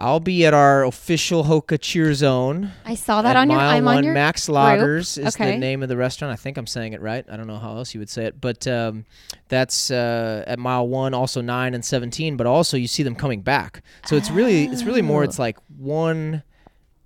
I'll 0.00 0.18
be 0.18 0.46
at 0.46 0.54
our 0.54 0.82
official 0.84 1.44
Hoka 1.44 1.78
Cheer 1.78 2.14
Zone. 2.14 2.70
I 2.86 2.94
saw 2.94 3.20
that 3.20 3.36
on 3.36 3.50
your. 3.50 3.58
Mile 3.58 3.76
I'm 3.76 3.84
one 3.84 3.98
on 3.98 4.04
your. 4.04 4.14
Max 4.14 4.48
Lager's 4.48 5.18
is 5.18 5.36
Okay. 5.36 5.52
the 5.52 5.58
name 5.58 5.82
of 5.82 5.90
the 5.90 5.96
restaurant. 5.96 6.32
I 6.32 6.36
think 6.36 6.56
I'm 6.56 6.66
saying 6.66 6.94
it 6.94 7.02
right. 7.02 7.24
I 7.30 7.36
don't 7.36 7.46
know 7.46 7.58
how 7.58 7.76
else 7.76 7.92
you 7.92 8.00
would 8.00 8.08
say 8.08 8.24
it, 8.24 8.40
but 8.40 8.66
um, 8.66 9.04
that's 9.48 9.90
uh, 9.90 10.42
at 10.46 10.58
mile 10.58 10.88
one, 10.88 11.12
also 11.12 11.42
nine 11.42 11.74
and 11.74 11.84
seventeen. 11.84 12.38
But 12.38 12.46
also 12.46 12.78
you 12.78 12.88
see 12.88 13.02
them 13.02 13.14
coming 13.14 13.42
back, 13.42 13.82
so 14.06 14.16
it's 14.16 14.30
really 14.30 14.64
it's 14.64 14.84
really 14.84 15.02
more. 15.02 15.20
Oh. 15.20 15.24
It's 15.24 15.38
like 15.38 15.58
one 15.76 16.44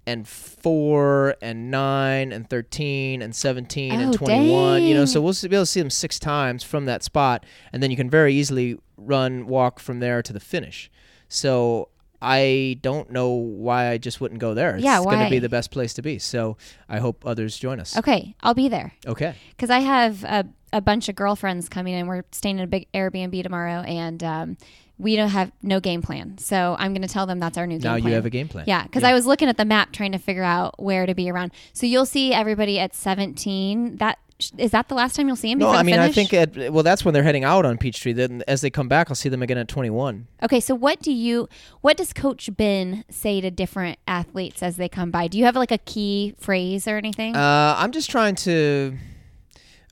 and 0.07 0.29
four 0.29 1.35
and 1.43 1.73
nine 1.73 2.31
and 2.31 2.49
thirteen 2.49 3.23
and 3.23 3.35
seventeen 3.35 4.01
and 4.01 4.15
Oh, 4.15 4.19
twenty 4.19 4.53
one. 4.53 4.85
You 4.85 4.95
know, 4.95 5.05
so 5.05 5.21
we'll 5.21 5.33
be 5.35 5.47
able 5.49 5.63
to 5.63 5.67
see 5.67 5.81
them 5.81 5.91
six 5.91 6.21
times 6.21 6.63
from 6.63 6.85
that 6.85 7.03
spot, 7.03 7.45
and 7.73 7.83
then 7.83 7.91
you 7.91 7.97
can 7.97 8.09
very 8.09 8.35
easily 8.35 8.79
run 8.97 9.47
walk 9.47 9.81
from 9.81 9.99
there 9.99 10.23
to 10.23 10.33
the 10.33 10.39
finish. 10.41 10.93
So. 11.29 11.89
I 12.25 12.79
don't 12.81 13.11
know 13.11 13.31
why 13.31 13.89
I 13.91 13.99
just 13.99 14.21
wouldn't 14.21 14.41
go 14.41 14.55
there. 14.55 14.77
It's 14.77 14.85
Yeah, 14.85 15.03
going 15.05 15.23
to 15.23 15.29
be 15.31 15.39
the 15.39 15.49
best 15.51 15.71
place 15.71 15.93
to 15.95 16.03
be. 16.03 16.19
So 16.19 16.57
I 16.89 16.99
hope 16.99 17.25
others 17.27 17.59
join 17.59 17.79
us. 17.81 17.97
Okay, 17.99 18.35
I'll 18.43 18.55
be 18.55 18.69
there 18.69 18.93
Okay. 19.07 19.35
because 19.51 19.69
I 19.71 19.81
have 19.81 20.25
a, 20.25 20.47
a 20.73 20.81
bunch 20.81 21.09
of 21.09 21.15
girlfriends 21.17 21.69
coming 21.69 21.93
in. 21.95 22.07
We're 22.07 22.25
staying 22.33 22.59
in 22.59 22.65
a 22.65 22.67
big 22.67 22.87
Airbnb 22.93 23.43
tomorrow, 23.43 23.81
and 23.83 24.23
um, 24.25 24.57
we 24.97 25.17
don't 25.17 25.29
have 25.31 25.53
no 25.63 25.81
game 25.81 26.03
plan. 26.03 26.39
So 26.39 26.77
I'm 26.79 26.93
going 26.95 27.03
to 27.03 27.09
tell 27.13 27.27
them 27.27 27.41
that's 27.41 27.59
our 27.59 27.67
new 27.67 27.79
game 27.79 27.91
Now 27.93 27.99
plan. 27.99 28.09
you 28.09 28.15
have 28.15 28.27
a 28.27 28.31
game 28.31 28.49
plan. 28.49 28.65
Yeah, 28.67 28.85
because 28.85 29.05
I 29.05 29.13
was 29.13 29.27
looking 29.27 29.49
at 29.49 29.57
the 29.57 29.65
map 29.65 29.93
trying 29.93 30.13
to 30.13 30.19
figure 30.19 30.45
out 30.45 30.81
where 30.83 31.05
to 31.05 31.15
be 31.15 31.29
around. 31.31 31.53
So 31.73 31.85
you'll 31.87 32.07
see 32.07 32.33
everybody 32.33 32.79
at 32.79 32.95
17. 32.95 33.97
That 33.97 34.19
is 34.59 34.73
that 34.73 34.89
the 34.89 34.95
last 34.95 35.15
time 35.15 35.27
you'll 35.27 35.37
see 35.37 35.51
him? 35.51 35.59
No, 35.59 35.69
I 35.69 35.83
mean 35.83 35.99
I 35.99 36.11
think 36.11 36.35
at 36.35 36.73
well 36.73 36.83
that's 36.83 37.05
when 37.05 37.15
they're 37.15 37.23
heading 37.23 37.45
out 37.45 37.65
on 37.65 37.79
Peachtree. 37.79 38.13
Then 38.13 38.43
as 38.49 38.61
they 38.61 38.71
come 38.71 38.89
back, 38.89 39.11
I'll 39.11 39.15
see 39.15 39.29
them 39.29 39.43
again 39.43 39.59
at 39.59 39.69
21. 39.69 40.27
Okay, 40.43 40.61
so 40.61 40.75
what 40.75 41.01
do 41.01 41.13
you 41.13 41.49
what 41.81 41.97
does 41.97 42.13
Coach 42.13 42.51
Ben 42.57 43.05
say 43.09 43.41
to 43.41 43.51
different 43.51 43.99
athletes 44.07 44.63
as 44.63 44.77
they 44.77 44.89
come 44.89 45.11
by? 45.11 45.29
Do 45.29 45.39
you 45.39 45.45
have 45.45 45.57
like 45.57 45.71
a 45.71 45.79
key 45.79 46.35
phrase 46.39 46.89
or 46.89 46.97
anything? 46.97 47.37
Uh, 47.37 47.75
I'm 47.79 47.93
just 47.93 48.11
trying 48.11 48.35
to 48.37 48.97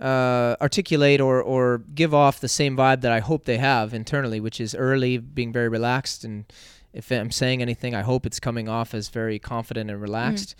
uh, 0.00 0.56
articulate 0.60 1.20
or 1.20 1.40
or 1.40 1.78
give 1.94 2.12
off 2.12 2.40
the 2.40 2.48
same 2.48 2.76
vibe 2.76 3.02
that 3.02 3.12
I 3.12 3.20
hope 3.20 3.44
they 3.44 3.58
have 3.58 3.94
internally, 3.94 4.40
which 4.40 4.60
is 4.60 4.74
early, 4.74 5.18
being 5.18 5.52
very 5.52 5.68
relaxed, 5.68 6.24
and 6.24 6.44
if 6.92 7.10
I'm 7.10 7.30
saying 7.30 7.62
anything, 7.62 7.94
I 7.94 8.02
hope 8.02 8.26
it's 8.26 8.40
coming 8.40 8.68
off 8.68 8.92
as 8.92 9.08
very 9.08 9.38
confident 9.38 9.90
and 9.90 10.00
relaxed. 10.00 10.54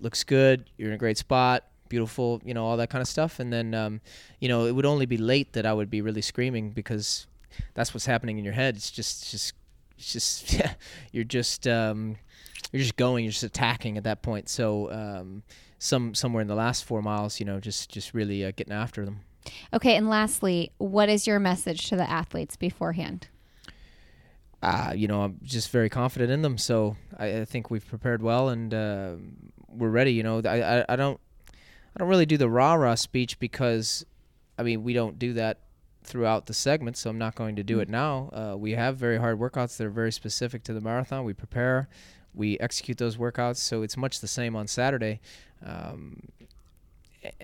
Looks 0.00 0.22
good. 0.22 0.68
You're 0.76 0.88
in 0.88 0.94
a 0.94 0.98
great 0.98 1.16
spot. 1.16 1.64
Beautiful, 1.88 2.40
you 2.44 2.54
know, 2.54 2.64
all 2.64 2.76
that 2.76 2.90
kind 2.90 3.02
of 3.02 3.08
stuff. 3.08 3.40
And 3.40 3.52
then, 3.52 3.74
um, 3.74 4.00
you 4.40 4.48
know, 4.48 4.66
it 4.66 4.72
would 4.72 4.86
only 4.86 5.06
be 5.06 5.16
late 5.16 5.52
that 5.54 5.66
I 5.66 5.72
would 5.72 5.90
be 5.90 6.00
really 6.00 6.22
screaming 6.22 6.70
because 6.70 7.26
that's 7.74 7.94
what's 7.94 8.06
happening 8.06 8.38
in 8.38 8.44
your 8.44 8.54
head. 8.54 8.76
It's 8.76 8.90
just, 8.90 9.22
it's 9.22 9.30
just, 9.30 9.52
it's 9.96 10.12
just, 10.12 10.52
yeah, 10.58 10.74
you're 11.12 11.24
just, 11.24 11.66
um, 11.66 12.16
you're 12.72 12.82
just 12.82 12.96
going, 12.96 13.24
you're 13.24 13.32
just 13.32 13.44
attacking 13.44 13.96
at 13.96 14.04
that 14.04 14.22
point. 14.22 14.48
So, 14.48 14.90
um, 14.90 15.42
some 15.78 16.14
somewhere 16.14 16.42
in 16.42 16.48
the 16.48 16.54
last 16.54 16.84
four 16.84 17.00
miles, 17.02 17.40
you 17.40 17.46
know, 17.46 17.60
just 17.60 17.90
just 17.90 18.12
really 18.14 18.44
uh, 18.44 18.52
getting 18.54 18.72
after 18.72 19.04
them. 19.04 19.20
okay, 19.72 19.96
and 19.96 20.08
lastly, 20.08 20.72
what 20.78 21.08
is 21.08 21.26
your 21.26 21.38
message 21.38 21.88
to 21.88 21.96
the 21.96 22.08
athletes 22.08 22.56
beforehand? 22.56 23.28
Uh, 24.60 24.92
you 24.94 25.06
know, 25.06 25.22
I'm 25.22 25.38
just 25.44 25.70
very 25.70 25.88
confident 25.88 26.32
in 26.32 26.42
them. 26.42 26.58
So 26.58 26.96
I, 27.16 27.40
I 27.40 27.44
think 27.44 27.70
we've 27.70 27.86
prepared 27.86 28.22
well 28.22 28.48
and 28.48 28.74
uh, 28.74 29.12
we're 29.68 29.88
ready. 29.88 30.12
You 30.12 30.24
know, 30.24 30.42
I, 30.44 30.80
I 30.80 30.84
I 30.88 30.96
don't 30.96 31.20
I 31.98 32.02
don't 32.02 32.10
really 32.10 32.26
do 32.26 32.36
the 32.36 32.48
rah 32.48 32.74
rah 32.74 32.94
speech 32.94 33.40
because, 33.40 34.06
I 34.56 34.62
mean, 34.62 34.84
we 34.84 34.92
don't 34.92 35.18
do 35.18 35.32
that 35.32 35.58
throughout 36.04 36.46
the 36.46 36.54
segment, 36.54 36.96
so 36.96 37.10
I'm 37.10 37.18
not 37.18 37.34
going 37.34 37.56
to 37.56 37.64
do 37.64 37.80
it 37.80 37.88
now. 37.88 38.30
Uh, 38.32 38.56
we 38.56 38.72
have 38.72 38.96
very 38.96 39.18
hard 39.18 39.40
workouts 39.40 39.76
that 39.76 39.84
are 39.84 39.90
very 39.90 40.12
specific 40.12 40.62
to 40.64 40.72
the 40.72 40.80
marathon. 40.80 41.24
We 41.24 41.34
prepare, 41.34 41.88
we 42.32 42.56
execute 42.60 42.98
those 42.98 43.16
workouts, 43.16 43.56
so 43.56 43.82
it's 43.82 43.96
much 43.96 44.20
the 44.20 44.28
same 44.28 44.54
on 44.54 44.68
Saturday. 44.68 45.18
Um, 45.66 46.28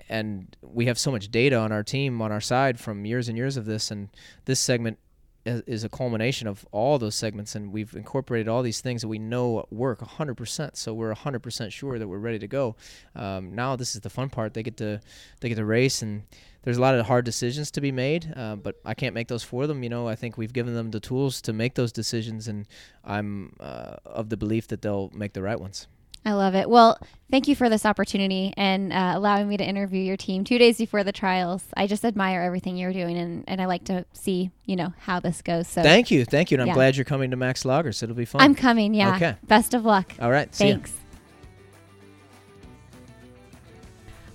and 0.07 0.55
we 0.61 0.85
have 0.85 0.97
so 0.97 1.11
much 1.11 1.29
data 1.29 1.57
on 1.57 1.73
our 1.73 1.83
team 1.83 2.21
on 2.21 2.31
our 2.31 2.39
side 2.39 2.79
from 2.79 3.03
years 3.03 3.27
and 3.27 3.37
years 3.37 3.57
of 3.57 3.65
this, 3.65 3.91
and 3.91 4.07
this 4.45 4.61
segment 4.61 4.99
is, 5.45 5.83
a 5.83 5.89
culmination 5.89 6.47
of 6.47 6.65
all 6.71 6.97
those 6.97 7.15
segments, 7.15 7.55
and 7.55 7.71
we've 7.71 7.95
incorporated 7.95 8.47
all 8.47 8.63
these 8.63 8.81
things 8.81 9.01
that 9.01 9.07
we 9.07 9.19
know 9.19 9.65
work 9.69 9.99
100%. 9.99 10.75
So 10.75 10.93
we're 10.93 11.13
100% 11.13 11.71
sure 11.71 11.99
that 11.99 12.07
we're 12.07 12.17
ready 12.17 12.39
to 12.39 12.47
go. 12.47 12.75
Um, 13.15 13.53
now 13.53 13.75
this 13.75 13.95
is 13.95 14.01
the 14.01 14.09
fun 14.09 14.29
part. 14.29 14.53
They 14.53 14.63
get 14.63 14.77
to 14.77 15.01
they 15.41 15.49
get 15.49 15.55
to 15.55 15.65
race, 15.65 16.01
and 16.01 16.23
there's 16.63 16.77
a 16.77 16.81
lot 16.81 16.95
of 16.95 17.05
hard 17.05 17.25
decisions 17.25 17.69
to 17.71 17.81
be 17.81 17.91
made, 17.91 18.33
uh, 18.35 18.55
but 18.55 18.79
I 18.83 18.95
can't 18.95 19.13
make 19.13 19.27
those 19.27 19.43
for 19.43 19.67
them. 19.67 19.83
You 19.83 19.89
know, 19.89 20.07
I 20.07 20.15
think 20.15 20.37
we've 20.37 20.53
given 20.53 20.73
them 20.73 20.91
the 20.91 20.99
tools 20.99 21.41
to 21.43 21.53
make 21.53 21.75
those 21.75 21.91
decisions, 21.91 22.47
and 22.47 22.67
I'm 23.03 23.55
uh, 23.59 23.97
of 24.05 24.29
the 24.29 24.37
belief 24.37 24.67
that 24.69 24.81
they'll 24.81 25.11
make 25.13 25.33
the 25.33 25.43
right 25.43 25.59
ones. 25.59 25.87
I 26.25 26.33
love 26.33 26.55
it. 26.55 26.67
Well, 26.67 26.97
thank 27.29 27.47
you 27.47 27.55
for 27.55 27.69
this 27.69 27.85
opportunity 27.85 28.51
and 28.57 28.91
uh, 28.91 29.13
allowing 29.15 29.47
me 29.47 29.57
to 29.57 29.63
interview 29.63 30.01
your 30.01 30.17
team 30.17 30.43
two 30.43 30.57
days 30.57 30.79
before 30.79 31.03
the 31.03 31.11
trials. 31.11 31.63
I 31.77 31.85
just 31.85 32.03
admire 32.03 32.41
everything 32.41 32.77
you're 32.77 32.93
doing, 32.93 33.15
and, 33.15 33.43
and 33.47 33.61
I 33.61 33.65
like 33.67 33.83
to 33.85 34.05
see, 34.13 34.49
you 34.65 34.75
know, 34.75 34.91
how 34.97 35.19
this 35.19 35.43
goes. 35.43 35.67
So 35.67 35.83
Thank 35.83 36.09
you, 36.09 36.25
thank 36.25 36.49
you, 36.49 36.59
and 36.59 36.67
I'm 36.67 36.73
glad 36.73 36.95
you're 36.95 37.05
coming 37.05 37.29
to 37.29 37.37
Max 37.37 37.63
Lager's. 37.63 38.01
It'll 38.01 38.15
be 38.15 38.25
fun. 38.25 38.41
I'm 38.41 38.55
coming. 38.55 38.95
Yeah. 38.95 39.15
Okay. 39.15 39.35
Best 39.43 39.75
of 39.75 39.85
luck. 39.85 40.13
All 40.19 40.31
right. 40.31 40.51
Thanks. 40.51 40.93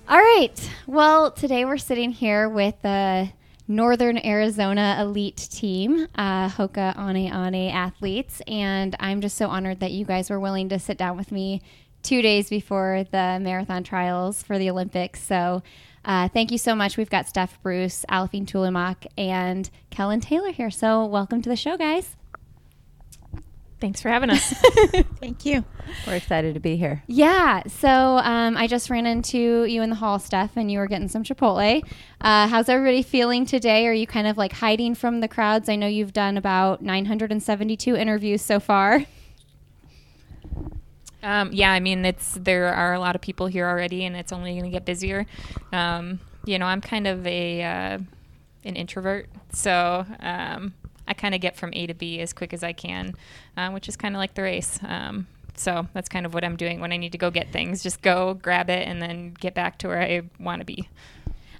All 0.07 0.17
right. 0.17 0.71
Well, 0.87 1.31
today 1.31 1.65
we're 1.65 1.77
sitting 1.77 2.11
here 2.11 2.47
with 2.49 2.75
the 2.81 3.29
Northern 3.71 4.23
Arizona 4.25 4.97
elite 4.99 5.47
team, 5.49 6.05
uh, 6.15 6.49
Hoka 6.49 6.93
One 6.97 7.23
One 7.23 7.55
athletes, 7.55 8.41
and 8.45 8.95
I'm 8.99 9.21
just 9.21 9.37
so 9.37 9.47
honored 9.47 9.79
that 9.79 9.91
you 9.91 10.03
guys 10.03 10.29
were 10.29 10.41
willing 10.41 10.67
to 10.69 10.77
sit 10.77 10.97
down 10.97 11.15
with 11.15 11.31
me 11.31 11.61
two 12.03 12.21
days 12.21 12.49
before 12.49 13.05
the 13.11 13.39
marathon 13.41 13.83
trials 13.83 14.43
for 14.43 14.59
the 14.59 14.69
Olympics. 14.69 15.21
So. 15.23 15.63
Uh, 16.03 16.27
thank 16.27 16.49
you 16.51 16.57
so 16.57 16.73
much. 16.73 16.97
We've 16.97 17.11
got 17.11 17.27
Steph 17.27 17.61
Bruce, 17.61 18.05
Aliphine 18.09 18.47
Tuliamuk, 18.47 19.05
and 19.19 19.69
Kellen 19.91 20.19
Taylor 20.19 20.51
here. 20.51 20.71
So, 20.71 21.05
welcome 21.05 21.43
to 21.43 21.49
the 21.49 21.55
show, 21.55 21.77
guys. 21.77 22.15
Thanks 23.81 23.99
for 23.99 24.09
having 24.09 24.29
us. 24.29 24.53
Thank 25.19 25.43
you. 25.43 25.65
We're 26.05 26.13
excited 26.13 26.53
to 26.53 26.59
be 26.59 26.77
here. 26.77 27.01
Yeah. 27.07 27.63
So 27.67 27.89
um, 27.89 28.55
I 28.55 28.67
just 28.67 28.91
ran 28.91 29.07
into 29.07 29.65
you 29.65 29.81
in 29.81 29.89
the 29.89 29.95
hall, 29.95 30.19
Steph, 30.19 30.55
and 30.55 30.71
you 30.71 30.77
were 30.77 30.85
getting 30.85 31.07
some 31.07 31.23
Chipotle. 31.23 31.83
Uh, 32.21 32.47
how's 32.47 32.69
everybody 32.69 33.01
feeling 33.01 33.43
today? 33.43 33.87
Are 33.87 33.93
you 33.93 34.05
kind 34.05 34.27
of 34.27 34.37
like 34.37 34.53
hiding 34.53 34.93
from 34.93 35.19
the 35.19 35.27
crowds? 35.27 35.67
I 35.67 35.75
know 35.75 35.87
you've 35.87 36.13
done 36.13 36.37
about 36.37 36.83
972 36.83 37.95
interviews 37.95 38.43
so 38.43 38.59
far. 38.59 39.03
um, 41.23 41.51
yeah, 41.51 41.71
I 41.71 41.79
mean, 41.79 42.05
it's 42.05 42.37
there 42.39 42.71
are 42.71 42.93
a 42.93 42.99
lot 42.99 43.15
of 43.15 43.21
people 43.21 43.47
here 43.47 43.67
already, 43.67 44.05
and 44.05 44.15
it's 44.15 44.31
only 44.31 44.51
going 44.51 44.65
to 44.65 44.69
get 44.69 44.85
busier. 44.85 45.25
Um, 45.73 46.19
you 46.45 46.59
know, 46.59 46.67
I'm 46.67 46.81
kind 46.81 47.07
of 47.07 47.25
a 47.25 47.63
uh, 47.63 47.97
an 48.63 48.75
introvert, 48.75 49.27
so 49.51 50.05
um, 50.19 50.75
I 51.11 51.13
kind 51.13 51.35
of 51.35 51.41
get 51.41 51.57
from 51.57 51.73
A 51.73 51.87
to 51.87 51.93
B 51.93 52.21
as 52.21 52.31
quick 52.31 52.53
as 52.53 52.63
I 52.63 52.71
can, 52.71 53.15
uh, 53.57 53.69
which 53.71 53.89
is 53.89 53.97
kind 53.97 54.15
of 54.15 54.19
like 54.19 54.33
the 54.33 54.43
race. 54.43 54.79
Um, 54.81 55.27
so 55.55 55.85
that's 55.93 56.07
kind 56.07 56.25
of 56.25 56.33
what 56.33 56.45
I'm 56.45 56.55
doing 56.55 56.79
when 56.79 56.93
I 56.93 56.97
need 56.97 57.11
to 57.11 57.17
go 57.17 57.29
get 57.29 57.51
things. 57.51 57.83
Just 57.83 58.01
go 58.01 58.33
grab 58.35 58.69
it 58.69 58.87
and 58.87 59.01
then 59.01 59.33
get 59.37 59.53
back 59.53 59.77
to 59.79 59.89
where 59.89 60.01
I 60.01 60.21
want 60.39 60.61
to 60.61 60.65
be. 60.65 60.87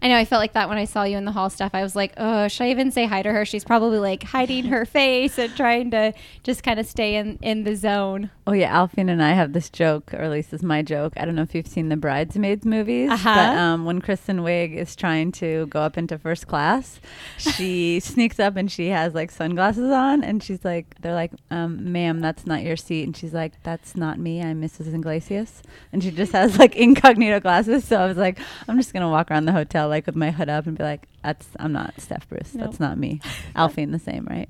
I 0.01 0.07
know 0.07 0.17
I 0.17 0.25
felt 0.25 0.39
like 0.39 0.53
that 0.53 0.67
when 0.67 0.77
I 0.79 0.85
saw 0.85 1.03
you 1.03 1.15
in 1.17 1.25
the 1.25 1.31
hall 1.31 1.49
stuff. 1.49 1.71
I 1.75 1.83
was 1.83 1.95
like, 1.95 2.13
oh, 2.17 2.47
should 2.47 2.63
I 2.63 2.69
even 2.71 2.89
say 2.91 3.05
hi 3.05 3.21
to 3.21 3.31
her? 3.31 3.45
She's 3.45 3.63
probably 3.63 3.99
like 3.99 4.23
hiding 4.23 4.65
her 4.65 4.83
face 4.99 5.37
and 5.37 5.55
trying 5.55 5.91
to 5.91 6.13
just 6.43 6.63
kind 6.63 6.79
of 6.79 6.87
stay 6.87 7.15
in, 7.15 7.37
in 7.41 7.63
the 7.65 7.75
zone. 7.75 8.31
Oh 8.47 8.53
yeah, 8.53 8.75
Aliphine 8.75 9.11
and 9.11 9.21
I 9.21 9.33
have 9.33 9.53
this 9.53 9.69
joke, 9.69 10.11
or 10.13 10.17
at 10.21 10.31
least 10.31 10.51
it's 10.53 10.63
my 10.63 10.81
joke. 10.81 11.13
I 11.17 11.25
don't 11.25 11.35
know 11.35 11.43
if 11.43 11.53
you've 11.53 11.67
seen 11.67 11.89
the 11.89 11.97
Bridesmaids 11.97 12.65
movies, 12.65 13.11
Uh-huh. 13.11 13.33
but 13.35 13.55
um, 13.57 13.85
when 13.85 14.01
Kristen 14.01 14.39
Wiig 14.39 14.75
is 14.75 14.95
trying 14.95 15.31
to 15.33 15.67
go 15.67 15.81
up 15.81 15.97
into 15.97 16.17
first 16.17 16.47
class, 16.47 16.99
she 17.37 17.99
sneaks 18.03 18.39
up 18.39 18.55
and 18.55 18.71
she 18.71 18.87
has 18.89 19.13
like 19.13 19.29
sunglasses 19.29 19.91
on, 19.91 20.23
and 20.23 20.41
she's 20.43 20.65
like, 20.65 20.95
"They're 21.01 21.13
like, 21.13 21.31
um, 21.51 21.91
ma'am, 21.91 22.19
that's 22.21 22.47
not 22.47 22.63
your 22.63 22.75
seat," 22.75 23.03
and 23.03 23.15
she's 23.15 23.33
like, 23.33 23.53
"That's 23.63 23.95
not 23.95 24.17
me. 24.19 24.41
I'm 24.41 24.61
Mrs. 24.61 24.93
Iglesias," 24.93 25.61
and 25.93 26.01
she 26.03 26.09
just 26.09 26.31
has 26.31 26.57
like 26.57 26.75
incognito 26.87 27.39
glasses. 27.39 27.85
So 27.85 27.97
I 27.97 28.07
was 28.07 28.17
like, 28.17 28.39
I'm 28.67 28.77
just 28.77 28.93
gonna 28.93 29.09
walk 29.09 29.29
around 29.29 29.45
the 29.45 29.51
hotel 29.51 29.90
like 29.91 30.07
with 30.07 30.15
my 30.15 30.31
hood 30.31 30.49
up 30.49 30.65
and 30.65 30.75
be 30.77 30.83
like, 30.83 31.07
"That's 31.23 31.47
I'm 31.59 31.73
not 31.73 31.99
Steph 31.99 32.27
Bruce. 32.27 32.55
No. 32.55 32.65
That's 32.65 32.79
not 32.79 32.97
me." 32.97 33.21
Aliphine 33.55 33.91
the 33.91 33.99
same, 33.99 34.25
right? 34.25 34.49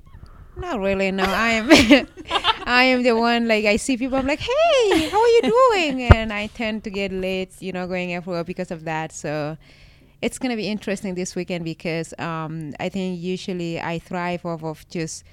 Not 0.56 0.80
really. 0.80 1.10
No, 1.10 1.24
I 1.24 1.50
am. 1.50 1.68
I 2.64 2.84
am 2.84 3.02
the 3.02 3.12
one. 3.12 3.48
Like 3.48 3.64
I 3.64 3.76
see 3.76 3.96
people, 3.96 4.16
I'm 4.18 4.26
like, 4.26 4.40
"Hey, 4.40 5.08
how 5.08 5.20
are 5.20 5.28
you 5.28 5.42
doing?" 5.42 6.02
And 6.02 6.32
I 6.32 6.46
tend 6.46 6.84
to 6.84 6.90
get 6.90 7.12
late, 7.12 7.60
you 7.60 7.72
know, 7.72 7.86
going 7.86 8.14
everywhere 8.14 8.44
because 8.44 8.70
of 8.70 8.84
that. 8.84 9.12
So 9.12 9.56
it's 10.22 10.38
gonna 10.38 10.56
be 10.56 10.68
interesting 10.68 11.14
this 11.14 11.34
weekend 11.34 11.64
because 11.64 12.14
um, 12.18 12.72
I 12.78 12.88
think 12.88 13.20
usually 13.20 13.80
I 13.80 13.98
thrive 13.98 14.46
off 14.46 14.62
of 14.62 14.88
just 14.88 15.24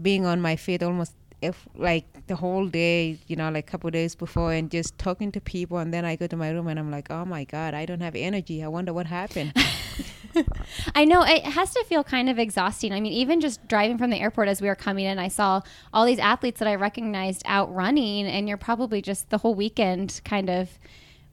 being 0.00 0.26
on 0.26 0.40
my 0.40 0.56
feet 0.56 0.82
almost 0.82 1.12
if 1.42 1.68
like 1.74 2.26
the 2.28 2.36
whole 2.36 2.66
day, 2.66 3.18
you 3.26 3.36
know, 3.36 3.50
like 3.50 3.68
a 3.68 3.70
couple 3.70 3.90
days 3.90 4.14
before, 4.14 4.52
and 4.52 4.70
just 4.70 4.96
talking 4.98 5.32
to 5.32 5.40
people, 5.40 5.78
and 5.78 5.92
then 5.92 6.04
I 6.04 6.16
go 6.16 6.26
to 6.26 6.36
my 6.36 6.50
room 6.50 6.68
and 6.68 6.78
I'm 6.78 6.90
like, 6.90 7.10
"Oh 7.10 7.24
my 7.24 7.44
god, 7.44 7.74
I 7.74 7.84
don't 7.84 8.00
have 8.00 8.14
energy. 8.14 8.62
I 8.62 8.68
wonder 8.68 8.92
what 8.92 9.06
happened." 9.06 9.52
I 10.94 11.04
know 11.04 11.22
it 11.22 11.44
has 11.44 11.74
to 11.74 11.84
feel 11.84 12.04
kind 12.04 12.30
of 12.30 12.38
exhausting. 12.38 12.92
I 12.92 13.00
mean, 13.00 13.12
even 13.12 13.40
just 13.40 13.66
driving 13.68 13.98
from 13.98 14.10
the 14.10 14.18
airport 14.18 14.48
as 14.48 14.62
we 14.62 14.68
were 14.68 14.74
coming 14.74 15.04
in, 15.04 15.18
I 15.18 15.28
saw 15.28 15.60
all 15.92 16.06
these 16.06 16.18
athletes 16.18 16.58
that 16.60 16.68
I 16.68 16.76
recognized 16.76 17.42
out 17.44 17.74
running, 17.74 18.26
and 18.26 18.48
you're 18.48 18.56
probably 18.56 19.02
just 19.02 19.30
the 19.30 19.38
whole 19.38 19.54
weekend 19.54 20.20
kind 20.24 20.48
of 20.48 20.70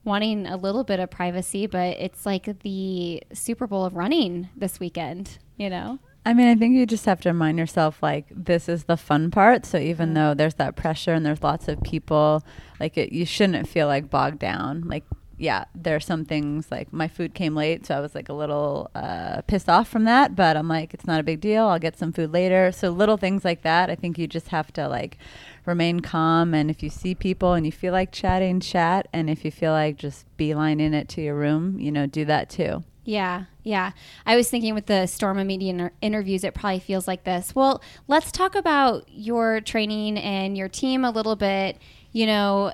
wanting 0.03 0.47
a 0.47 0.57
little 0.57 0.83
bit 0.83 0.99
of 0.99 1.09
privacy, 1.09 1.67
but 1.67 1.97
it's 1.99 2.25
like 2.25 2.59
the 2.61 3.21
Super 3.33 3.67
Bowl 3.67 3.85
of 3.85 3.95
running 3.95 4.49
this 4.55 4.79
weekend, 4.79 5.37
you 5.57 5.69
know? 5.69 5.99
I 6.25 6.33
mean, 6.33 6.47
I 6.47 6.55
think 6.55 6.75
you 6.75 6.85
just 6.85 7.05
have 7.05 7.21
to 7.21 7.29
remind 7.29 7.57
yourself 7.57 8.03
like 8.03 8.25
this 8.29 8.69
is 8.69 8.83
the 8.83 8.97
fun 8.97 9.31
part. 9.31 9.65
So 9.65 9.77
even 9.77 10.13
though 10.13 10.33
there's 10.33 10.55
that 10.55 10.75
pressure 10.75 11.13
and 11.13 11.25
there's 11.25 11.41
lots 11.41 11.67
of 11.67 11.81
people, 11.81 12.43
like 12.79 12.97
it, 12.97 13.11
you 13.11 13.25
shouldn't 13.25 13.67
feel 13.67 13.87
like 13.87 14.09
bogged 14.09 14.39
down. 14.39 14.81
Like 14.81 15.05
yeah, 15.39 15.63
there 15.73 15.95
are 15.95 16.01
some 16.01 16.25
things 16.25 16.69
like 16.69 16.91
my 16.91 17.07
food 17.07 17.33
came 17.33 17.55
late, 17.55 17.85
so 17.85 17.95
I 17.95 18.01
was 18.01 18.13
like 18.13 18.27
a 18.27 18.33
little 18.33 18.91
uh, 18.93 19.41
pissed 19.43 19.69
off 19.69 19.87
from 19.87 20.03
that. 20.03 20.35
But 20.35 20.57
I'm 20.57 20.67
like, 20.67 20.93
it's 20.93 21.07
not 21.07 21.21
a 21.21 21.23
big 21.23 21.39
deal. 21.39 21.65
I'll 21.67 21.79
get 21.79 21.97
some 21.97 22.11
food 22.11 22.33
later. 22.33 22.73
So 22.73 22.89
little 22.89 23.15
things 23.15 23.45
like 23.45 23.61
that. 23.61 23.89
I 23.89 23.95
think 23.95 24.17
you 24.17 24.27
just 24.27 24.49
have 24.49 24.73
to 24.73 24.89
like 24.89 25.17
remain 25.65 26.01
calm. 26.01 26.53
And 26.53 26.69
if 26.69 26.83
you 26.83 26.89
see 26.89 27.15
people 27.15 27.53
and 27.53 27.65
you 27.65 27.71
feel 27.71 27.93
like 27.93 28.11
chatting, 28.11 28.59
chat. 28.59 29.07
And 29.13 29.29
if 29.29 29.45
you 29.45 29.51
feel 29.51 29.71
like 29.71 29.95
just 29.95 30.25
beeline 30.35 30.81
in 30.81 30.93
it 30.93 31.07
to 31.09 31.21
your 31.21 31.35
room, 31.35 31.79
you 31.79 31.91
know, 31.91 32.05
do 32.05 32.25
that 32.25 32.49
too. 32.49 32.83
Yeah, 33.09 33.45
yeah. 33.63 33.93
I 34.23 34.35
was 34.35 34.51
thinking 34.51 34.75
with 34.75 34.85
the 34.85 35.07
Storm 35.07 35.39
of 35.39 35.47
Media 35.47 35.71
inter- 35.71 35.91
interviews, 35.99 36.43
it 36.43 36.53
probably 36.53 36.77
feels 36.77 37.07
like 37.07 37.23
this. 37.23 37.55
Well, 37.55 37.81
let's 38.07 38.31
talk 38.31 38.53
about 38.53 39.05
your 39.09 39.61
training 39.61 40.19
and 40.19 40.55
your 40.55 40.69
team 40.69 41.03
a 41.03 41.09
little 41.09 41.35
bit. 41.35 41.79
You 42.11 42.27
know, 42.27 42.71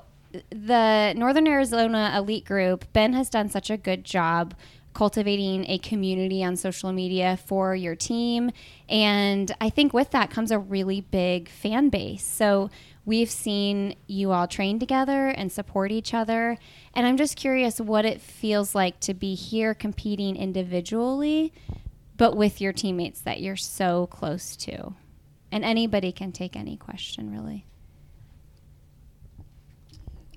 the 0.50 1.14
Northern 1.16 1.46
Arizona 1.48 2.12
Elite 2.14 2.44
Group, 2.44 2.84
Ben 2.92 3.14
has 3.14 3.30
done 3.30 3.48
such 3.48 3.70
a 3.70 3.78
good 3.78 4.04
job 4.04 4.52
cultivating 4.96 5.68
a 5.68 5.76
community 5.76 6.42
on 6.42 6.56
social 6.56 6.90
media 6.90 7.38
for 7.44 7.76
your 7.76 7.94
team. 7.94 8.50
And 8.88 9.54
I 9.60 9.68
think 9.68 9.92
with 9.92 10.10
that 10.12 10.30
comes 10.30 10.50
a 10.50 10.58
really 10.58 11.02
big 11.02 11.50
fan 11.50 11.90
base. 11.90 12.24
So 12.24 12.70
we've 13.04 13.30
seen 13.30 13.94
you 14.06 14.32
all 14.32 14.48
train 14.48 14.78
together 14.78 15.28
and 15.28 15.52
support 15.52 15.92
each 15.92 16.14
other. 16.14 16.56
And 16.94 17.06
I'm 17.06 17.18
just 17.18 17.36
curious 17.36 17.78
what 17.78 18.06
it 18.06 18.22
feels 18.22 18.74
like 18.74 18.98
to 19.00 19.12
be 19.12 19.34
here 19.34 19.74
competing 19.74 20.34
individually, 20.34 21.52
but 22.16 22.34
with 22.34 22.62
your 22.62 22.72
teammates 22.72 23.20
that 23.20 23.42
you're 23.42 23.54
so 23.54 24.06
close 24.06 24.56
to. 24.56 24.94
And 25.52 25.62
anybody 25.62 26.10
can 26.10 26.32
take 26.32 26.56
any 26.56 26.78
question, 26.78 27.30
really. 27.30 27.66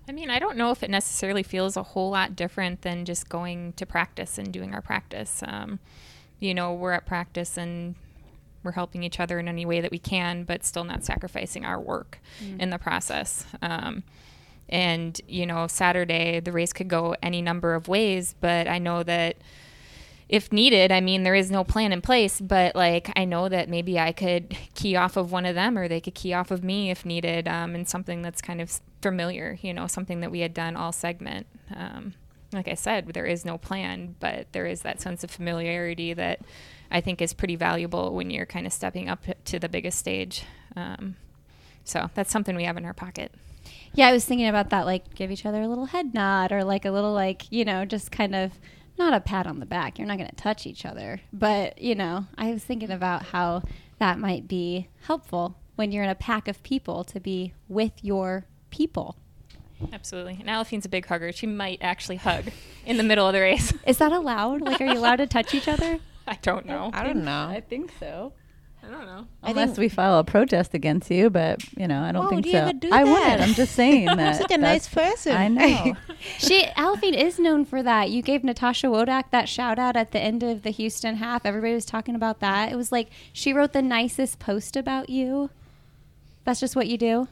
I 0.10 0.12
mean, 0.12 0.32
I 0.32 0.40
don't 0.40 0.58
know 0.58 0.72
if 0.72 0.82
it 0.82 0.90
necessarily 0.90 1.44
feels 1.44 1.78
a 1.78 1.84
whole 1.84 2.10
lot 2.10 2.36
different 2.36 2.82
than 2.82 3.06
just 3.06 3.30
going 3.30 3.74
to 3.74 3.86
practice 3.86 4.40
and 4.40 4.52
doing 4.52 4.74
our 4.74 4.82
practice. 4.82 5.44
Um, 5.46 5.78
you 6.40 6.56
know, 6.56 6.74
we're 6.74 6.94
at 6.94 7.06
practice 7.06 7.58
and 7.58 7.94
we're 8.64 8.72
helping 8.72 9.04
each 9.04 9.20
other 9.20 9.38
in 9.38 9.48
any 9.48 9.68
way 9.68 9.82
that 9.82 9.92
we 9.92 10.00
can, 10.00 10.46
but 10.46 10.66
still 10.66 10.84
not 10.84 11.04
sacrificing 11.04 11.64
our 11.64 11.80
work 11.80 12.18
in 12.58 12.72
the 12.72 12.80
process. 12.80 13.46
Um, 13.62 14.02
and, 14.68 15.22
you 15.28 15.46
know, 15.46 15.68
Saturday, 15.68 16.40
the 16.40 16.52
race 16.52 16.74
could 16.74 16.88
go 16.88 17.16
any 17.22 17.44
number 17.44 17.76
of 17.76 17.88
ways, 17.88 18.34
but 18.42 18.68
I 18.68 18.80
know 18.80 19.04
that 19.04 19.38
if 20.28 20.52
needed, 20.52 20.92
I 20.92 21.02
mean, 21.02 21.22
there 21.22 21.36
is 21.36 21.52
no 21.52 21.64
plan 21.64 21.94
in 21.94 22.02
place, 22.02 22.42
but 22.42 22.76
like 22.76 23.12
I 23.16 23.26
know 23.26 23.48
that 23.48 23.70
maybe 23.70 24.00
I 24.00 24.12
could 24.12 24.58
key 24.74 24.96
off 24.96 25.18
of 25.18 25.32
one 25.32 25.46
of 25.46 25.54
them 25.54 25.78
or 25.78 25.88
they 25.88 26.02
could 26.02 26.16
key 26.16 26.34
off 26.34 26.50
of 26.50 26.64
me 26.64 26.90
if 26.90 27.06
needed, 27.06 27.48
um, 27.48 27.76
and 27.76 27.88
something 27.88 28.24
that's 28.24 28.42
kind 28.42 28.60
of 28.60 28.82
familiar, 29.02 29.58
you 29.62 29.74
know, 29.74 29.88
something 29.88 30.22
that 30.22 30.32
we 30.32 30.42
had 30.42 30.54
done 30.54 30.76
all 30.76 30.92
segment. 30.92 31.48
Um, 31.76 32.14
like 32.52 32.68
I 32.68 32.74
said, 32.74 33.08
there 33.14 33.26
is 33.26 33.46
no 33.46 33.58
plan, 33.58 34.16
but 34.20 34.52
there 34.54 34.66
is 34.66 34.82
that 34.82 35.02
sense 35.02 35.24
of 35.24 35.32
familiarity 35.32 36.14
that 36.14 36.42
I 36.90 37.02
think 37.02 37.22
is 37.22 37.34
pretty 37.34 37.56
valuable 37.56 38.14
when 38.16 38.30
you're 38.32 38.46
kind 38.46 38.66
of 38.66 38.74
stepping 38.74 39.08
up 39.08 39.26
to 39.46 39.60
the 39.60 39.70
biggest 39.70 40.00
stage. 40.00 40.44
Um, 40.76 41.16
so 41.84 42.10
that's 42.16 42.32
something 42.32 42.56
we 42.56 42.64
have 42.64 42.78
in 42.78 42.86
our 42.86 42.94
pocket. 42.94 43.34
Yeah, 43.94 44.08
I 44.08 44.14
was 44.14 44.26
thinking 44.26 44.48
about 44.48 44.72
that, 44.72 44.86
like 44.86 45.14
give 45.14 45.32
each 45.32 45.46
other 45.46 45.62
a 45.62 45.68
little 45.68 45.86
head 45.86 46.14
nod 46.14 46.52
or 46.52 46.64
like 46.64 46.86
a 46.86 46.92
little, 46.92 47.14
like, 47.14 47.44
you 47.52 47.66
know, 47.66 47.86
just 47.86 48.12
kind 48.12 48.36
of 48.36 48.54
not 48.98 49.14
a 49.14 49.20
pat 49.20 49.48
on 49.48 49.60
the 49.60 49.66
back. 49.66 49.98
You're 49.98 50.08
not 50.08 50.18
going 50.18 50.30
to 50.30 50.36
touch 50.36 50.66
each 50.66 50.86
other. 50.86 51.22
But, 51.32 51.82
you 51.82 51.96
know, 51.96 52.26
I 52.38 52.52
was 52.52 52.64
thinking 52.64 52.92
about 52.92 53.28
how 53.28 53.64
that 54.00 54.20
might 54.20 54.48
be 54.48 54.90
helpful 55.04 55.56
when 55.76 55.92
you're 55.92 56.04
in 56.04 56.10
a 56.10 56.16
pack 56.16 56.48
of 56.48 56.62
people 56.64 57.04
to 57.06 57.20
be 57.20 57.54
with 57.68 57.94
your 58.02 58.46
people. 58.70 59.16
Absolutely. 59.94 60.38
And 60.40 60.50
Aliphine's 60.50 60.86
a 60.86 60.90
big 60.90 61.06
hugger. 61.06 61.32
She 61.32 61.48
might 61.48 61.80
actually 61.82 62.18
hug 62.18 62.46
in 62.86 62.98
the 62.98 63.04
middle 63.04 63.26
of 63.28 63.34
the 63.34 63.40
race. 63.40 63.74
Is 63.88 63.98
that 64.00 64.12
allowed? 64.12 64.62
Like, 64.62 64.82
are 64.82 64.86
you 64.86 64.98
allowed 65.00 65.18
to 65.18 65.28
touch 65.28 65.54
each 65.54 65.68
other? 65.70 66.00
I 66.28 66.38
don't 66.42 66.66
know. 66.66 66.92
I 66.94 67.04
don't 67.04 67.24
know. 67.24 67.48
I 67.48 67.62
think 67.68 67.92
so. 68.00 68.34
I 68.84 68.88
don't 68.92 69.06
know. 69.06 69.26
Unless 69.44 69.70
think- 69.72 69.78
we 69.80 69.90
file 69.90 70.20
a 70.20 70.24
protest 70.24 70.74
against 70.74 71.10
you, 71.12 71.30
but 71.30 71.62
you 71.78 71.88
know, 71.88 72.02
I 72.02 72.12
don't 72.12 72.24
Why 72.26 72.30
think 72.30 72.46
would 72.46 72.54
you 72.54 72.60
so. 72.60 72.72
do 72.74 72.90
I 72.92 73.04
that? 73.04 73.12
wouldn't. 73.12 73.42
I'm 73.42 73.54
just 73.54 73.74
saying 73.76 74.06
that. 74.08 74.20
I'm 74.20 74.34
such 74.36 74.52
a 74.52 74.58
nice 74.58 74.88
that's- 74.88 75.14
person. 75.24 75.36
I 75.36 75.48
know. 75.48 75.96
She, 76.38 76.64
Aliphine 76.76 77.14
is 77.16 77.40
known 77.40 77.64
for 77.66 77.82
that. 77.82 78.10
You 78.10 78.22
gave 78.22 78.44
Natasha 78.44 78.88
Wodak 78.88 79.32
that 79.32 79.48
shout 79.48 79.80
out 79.80 79.96
at 79.96 80.12
the 80.12 80.20
end 80.20 80.44
of 80.44 80.64
the 80.64 80.70
Houston 80.72 81.16
half. 81.16 81.46
Everybody 81.46 81.74
was 81.74 81.86
talking 81.86 82.16
about 82.16 82.40
that. 82.42 82.72
It 82.72 82.76
was 82.76 82.92
like 82.92 83.10
she 83.32 83.54
wrote 83.54 83.72
the 83.72 83.82
nicest 83.82 84.40
post 84.40 84.76
about 84.76 85.10
you. 85.10 85.50
That's 86.44 86.60
just 86.60 86.76
what 86.76 86.88
you 86.88 86.98
do. 86.98 87.28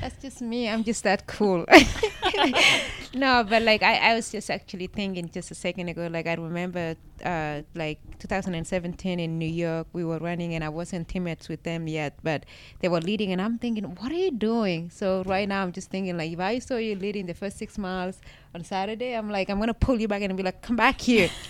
That's 0.00 0.20
just 0.20 0.42
me. 0.42 0.68
I'm 0.68 0.84
just 0.84 1.02
that 1.04 1.26
cool. 1.26 1.64
no, 3.14 3.44
but 3.48 3.62
like 3.62 3.82
I, 3.82 4.10
I 4.10 4.14
was 4.14 4.30
just 4.30 4.50
actually 4.50 4.88
thinking 4.88 5.30
just 5.30 5.50
a 5.50 5.54
second 5.54 5.88
ago. 5.88 6.08
Like 6.10 6.26
I 6.26 6.34
remember, 6.34 6.96
uh, 7.24 7.62
like 7.74 7.98
2017 8.18 9.20
in 9.20 9.38
New 9.38 9.46
York, 9.46 9.86
we 9.92 10.04
were 10.04 10.18
running, 10.18 10.54
and 10.54 10.62
I 10.62 10.68
wasn't 10.68 11.08
teammates 11.08 11.48
with 11.48 11.62
them 11.62 11.88
yet, 11.88 12.18
but 12.22 12.44
they 12.80 12.88
were 12.88 13.00
leading, 13.00 13.32
and 13.32 13.40
I'm 13.40 13.58
thinking, 13.58 13.84
what 13.84 14.12
are 14.12 14.16
you 14.16 14.30
doing? 14.30 14.90
So 14.90 15.22
right 15.26 15.48
now, 15.48 15.62
I'm 15.62 15.72
just 15.72 15.90
thinking, 15.90 16.16
like 16.16 16.32
if 16.32 16.40
I 16.40 16.58
saw 16.58 16.76
you 16.76 16.94
leading 16.96 17.26
the 17.26 17.34
first 17.34 17.58
six 17.58 17.78
miles 17.78 18.18
on 18.54 18.64
Saturday, 18.64 19.14
I'm 19.14 19.30
like, 19.30 19.50
I'm 19.50 19.58
gonna 19.58 19.74
pull 19.74 20.00
you 20.00 20.08
back 20.08 20.22
and 20.22 20.36
be 20.36 20.42
like, 20.42 20.62
come 20.62 20.76
back 20.76 21.00
here. 21.00 21.30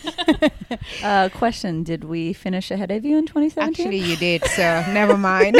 Uh, 1.02 1.28
question: 1.28 1.84
Did 1.84 2.04
we 2.04 2.32
finish 2.32 2.70
ahead 2.70 2.90
of 2.90 3.04
you 3.04 3.18
in 3.18 3.26
2017? 3.26 3.86
actually, 3.86 3.98
you 3.98 4.16
did. 4.16 4.44
So 4.46 4.62
never 4.92 5.16
mind. 5.16 5.54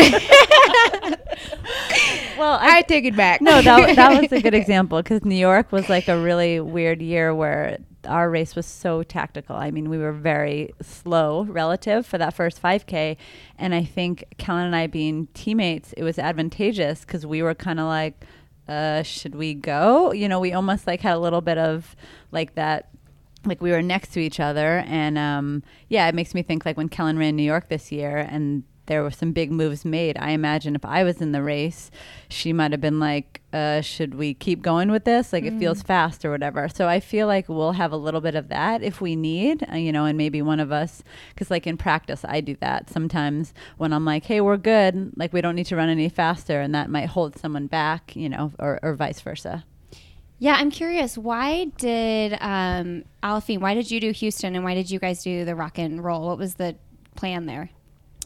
well, 2.39 2.59
I 2.61 2.85
take 2.89 3.05
it 3.05 3.17
back. 3.17 3.41
no, 3.41 3.63
that 3.63 3.97
that 3.97 4.21
was 4.21 4.33
a 4.33 4.41
good 4.41 4.55
example 4.63 5.03
because 5.03 5.25
New 5.25 5.37
York 5.37 5.73
was 5.73 5.89
like 5.89 6.09
a 6.09 6.19
really 6.19 6.61
weird 6.61 7.03
year 7.03 7.35
where 7.35 7.79
our 8.07 8.31
race 8.31 8.55
was 8.55 8.67
so 8.67 9.03
tactical. 9.03 9.57
I 9.57 9.71
mean, 9.71 9.89
we 9.89 9.99
were 9.99 10.13
very 10.13 10.73
slow 10.81 11.45
relative 11.45 12.07
for 12.07 12.19
that 12.19 12.35
first 12.35 12.63
5K, 12.63 13.17
and 13.59 13.75
I 13.75 13.85
think 13.85 14.25
Kellen 14.39 14.67
and 14.67 14.77
I 14.77 14.87
being 14.87 15.29
teammates, 15.35 15.93
it 15.95 16.03
was 16.03 16.19
advantageous 16.19 17.01
because 17.01 17.27
we 17.27 17.43
were 17.43 17.55
kind 17.55 17.81
of 17.81 17.87
like, 17.87 18.25
uh, 18.69 19.03
should 19.03 19.35
we 19.35 19.55
go? 19.55 20.13
You 20.13 20.29
know, 20.29 20.41
we 20.41 20.53
almost 20.53 20.87
like 20.87 21.01
had 21.01 21.17
a 21.17 21.21
little 21.21 21.41
bit 21.41 21.59
of 21.59 21.95
like 22.31 22.55
that 22.55 22.89
like 23.47 23.61
we 23.61 23.71
were 23.71 23.83
next 23.83 24.09
to 24.15 24.21
each 24.21 24.41
other 24.41 24.79
and 24.87 25.19
um, 25.19 25.63
yeah 25.89 26.09
it 26.09 26.15
makes 26.15 26.35
me 26.35 26.43
think 26.43 26.65
like 26.65 26.79
when 26.79 26.89
kellen 26.89 27.19
ran 27.19 27.37
new 27.37 27.43
york 27.43 27.69
this 27.69 27.93
year 27.93 28.17
and 28.17 28.63
there 28.87 29.03
were 29.03 29.11
some 29.11 29.33
big 29.33 29.51
moves 29.51 29.85
made. 29.85 30.17
I 30.19 30.31
imagine 30.31 30.75
if 30.75 30.85
I 30.85 31.05
was 31.05 31.21
in 31.21 31.33
the 31.33 31.43
race, 31.43 31.91
she 32.29 32.53
might 32.53 32.73
have 32.73 32.81
been 32.81 33.01
like, 33.01 33.41
uh, 33.53 33.81
should 33.81 34.15
we 34.15 34.35
keep 34.35 34.63
going 34.63 34.91
with 34.91 35.05
this? 35.05 35.33
Like 35.33 35.45
it 35.45 35.59
feels 35.59 35.83
fast 35.83 36.25
or 36.25 36.31
whatever. 36.31 36.69
So 36.69 36.89
I 36.89 37.01
feel 37.01 37.27
like 37.27 37.49
we'll 37.49 37.73
have 37.73 37.93
a 37.93 37.97
little 37.97 38.21
bit 38.21 38.35
of 38.35 38.49
that 38.49 38.83
if 38.83 39.01
we 39.01 39.17
need, 39.17 39.67
uh, 39.73 39.77
you 39.77 39.93
know, 39.93 40.05
and 40.05 40.19
maybe 40.19 40.43
one 40.43 40.61
of 40.61 40.73
us, 40.73 41.03
because 41.31 41.51
like 41.51 41.67
in 41.67 41.77
practice, 41.77 42.25
I 42.25 42.41
do 42.41 42.57
that 42.61 42.91
sometimes 42.91 43.55
when 43.77 43.93
I'm 43.93 44.05
like, 44.05 44.25
hey, 44.25 44.41
we're 44.41 44.57
good, 44.57 45.13
like 45.17 45.33
we 45.33 45.41
don't 45.41 45.55
need 45.55 45.67
to 45.67 45.77
run 45.77 45.89
any 45.89 46.09
faster, 46.09 46.61
and 46.61 46.75
that 46.75 46.91
might 46.91 47.07
hold 47.07 47.39
someone 47.39 47.69
back, 47.69 48.15
you 48.17 48.29
know, 48.29 48.53
or, 48.59 48.81
or 48.83 48.95
vice 48.95 49.21
versa. 49.21 49.65
Yeah, 50.41 50.57
I'm 50.59 50.71
curious. 50.71 51.17
Why 51.17 51.67
did 51.79 52.33
um, 52.41 53.05
Aliphine? 53.23 53.61
Why 53.61 53.75
did 53.75 53.91
you 53.91 54.01
do 54.01 54.11
Houston, 54.11 54.57
and 54.57 54.65
why 54.65 54.75
did 54.75 54.91
you 54.91 54.99
guys 54.99 55.23
do 55.23 55.45
the 55.45 55.55
rock 55.55 55.79
and 55.79 56.03
roll? 56.03 56.27
What 56.27 56.39
was 56.39 56.55
the 56.57 56.77
plan 57.15 57.47
there? 57.47 57.71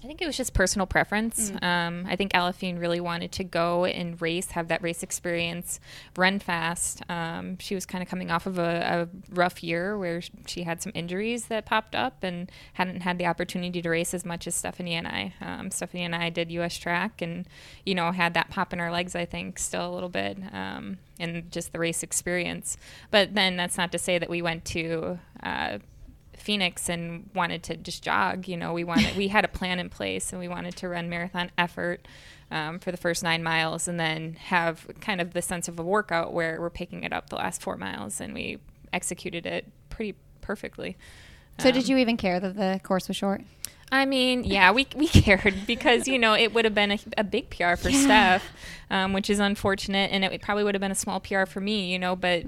I 0.03 0.07
think 0.07 0.23
it 0.23 0.27
was 0.27 0.37
just 0.37 0.55
personal 0.55 0.87
preference. 0.87 1.53
Um, 1.61 2.07
I 2.09 2.15
think 2.15 2.33
Aliphine 2.33 2.81
really 2.81 3.01
wanted 3.01 3.33
to 3.33 3.45
go 3.45 3.85
and 3.85 4.21
race, 4.23 4.53
have 4.53 4.69
that 4.69 4.81
race 4.81 5.03
experience, 5.03 5.81
run 6.17 6.39
fast. 6.39 7.03
Um, 7.09 7.59
she 7.59 7.75
was 7.75 7.85
kind 7.85 8.03
of 8.03 8.09
coming 8.09 8.31
off 8.31 8.47
of 8.47 8.59
a, 8.59 9.09
a 9.11 9.35
rough 9.35 9.63
year 9.63 9.99
where 9.99 10.21
she 10.47 10.63
had 10.63 10.81
some 10.81 10.93
injuries 10.95 11.47
that 11.47 11.67
popped 11.67 11.97
up 11.97 12.23
and 12.23 12.51
hadn't 12.75 13.01
had 13.01 13.19
the 13.19 13.27
opportunity 13.27 13.83
to 13.83 13.91
race 13.91 14.15
as 14.15 14.25
much 14.25 14.47
as 14.47 14.55
Stephanie 14.55 14.95
and 14.95 15.09
I. 15.09 15.35
Um, 15.41 15.71
Stephanie 15.73 16.05
and 16.05 16.15
I 16.15 16.31
did 16.31 16.53
U.S. 16.53 16.77
track 16.77 17.21
and, 17.21 17.47
you 17.85 17.95
know, 17.95 18.13
had 18.13 18.35
that 18.35 18.51
pop 18.51 18.73
in 18.73 18.79
our 18.79 18.93
legs, 18.93 19.17
I 19.17 19.25
think, 19.25 19.59
still 19.59 19.91
a 19.91 19.93
little 19.93 20.09
bit. 20.09 20.39
Um, 20.53 20.99
and 21.19 21.51
just 21.51 21.73
the 21.73 21.79
race 21.81 22.05
experience. 22.05 22.77
But 23.11 23.35
then 23.35 23.57
that's 23.57 23.77
not 23.77 23.91
to 23.93 23.99
say 23.99 24.19
that 24.19 24.31
we 24.31 24.43
went 24.43 24.65
to 24.67 25.19
uh, 25.43 25.79
Phoenix 26.49 26.89
and 26.89 27.29
wanted 27.35 27.63
to 27.65 27.77
just 27.77 28.03
jog. 28.03 28.49
You 28.49 28.57
know, 28.57 28.73
we 28.73 28.83
wanted 28.85 29.15
we 29.19 29.29
had 29.29 29.45
a 29.45 29.49
plan 29.49 29.79
in 29.79 29.91
place 29.91 30.33
and 30.33 30.41
we 30.41 30.49
wanted 30.49 30.75
to 30.77 30.89
run 30.89 31.11
marathon 31.11 31.51
effort 31.59 32.09
um, 32.51 32.79
for 32.79 32.91
the 32.91 32.97
first 32.97 33.23
nine 33.23 33.43
miles 33.43 33.87
and 33.87 34.01
then 34.01 34.33
have 34.35 34.87
kind 35.03 35.21
of 35.21 35.35
the 35.35 35.43
sense 35.43 35.69
of 35.69 35.79
a 35.79 35.83
workout 35.83 36.33
where 36.33 36.59
we're 36.59 36.71
picking 36.71 37.05
it 37.05 37.13
up 37.13 37.29
the 37.29 37.37
last 37.37 37.61
four 37.61 37.77
miles 37.77 38.19
and 38.19 38.33
we 38.33 38.57
executed 38.95 39.45
it 39.45 39.71
pretty 39.91 40.15
perfectly. 40.41 40.97
So, 41.61 41.69
Um, 41.69 41.75
did 41.75 41.87
you 41.87 41.99
even 41.99 42.17
care 42.17 42.41
that 42.41 42.57
the 42.57 42.81
course 42.83 43.09
was 43.09 43.17
short? 43.19 43.43
I 43.93 44.07
mean, 44.07 44.45
yeah, 44.45 44.73
we, 44.73 44.87
we 44.97 45.09
cared 45.27 45.55
because, 45.67 46.09
you 46.09 46.19
know, 46.19 46.33
it 46.35 46.55
would 46.55 46.65
have 46.65 46.75
been 46.75 46.93
a, 46.93 46.99
a 47.19 47.25
big 47.25 47.51
PR 47.51 47.75
for 47.77 47.91
Yeah. 47.91 48.01
Steph, 48.01 48.45
um, 48.91 49.13
which 49.13 49.29
is 49.29 49.39
unfortunate. 49.39 50.11
And 50.13 50.25
it 50.25 50.41
probably 50.41 50.65
would 50.65 50.75
have 50.75 50.81
been 50.81 50.91
a 50.93 51.03
small 51.05 51.21
PR 51.21 51.45
for 51.45 51.61
me, 51.61 51.93
you 51.93 51.99
know, 51.99 52.17
but 52.17 52.45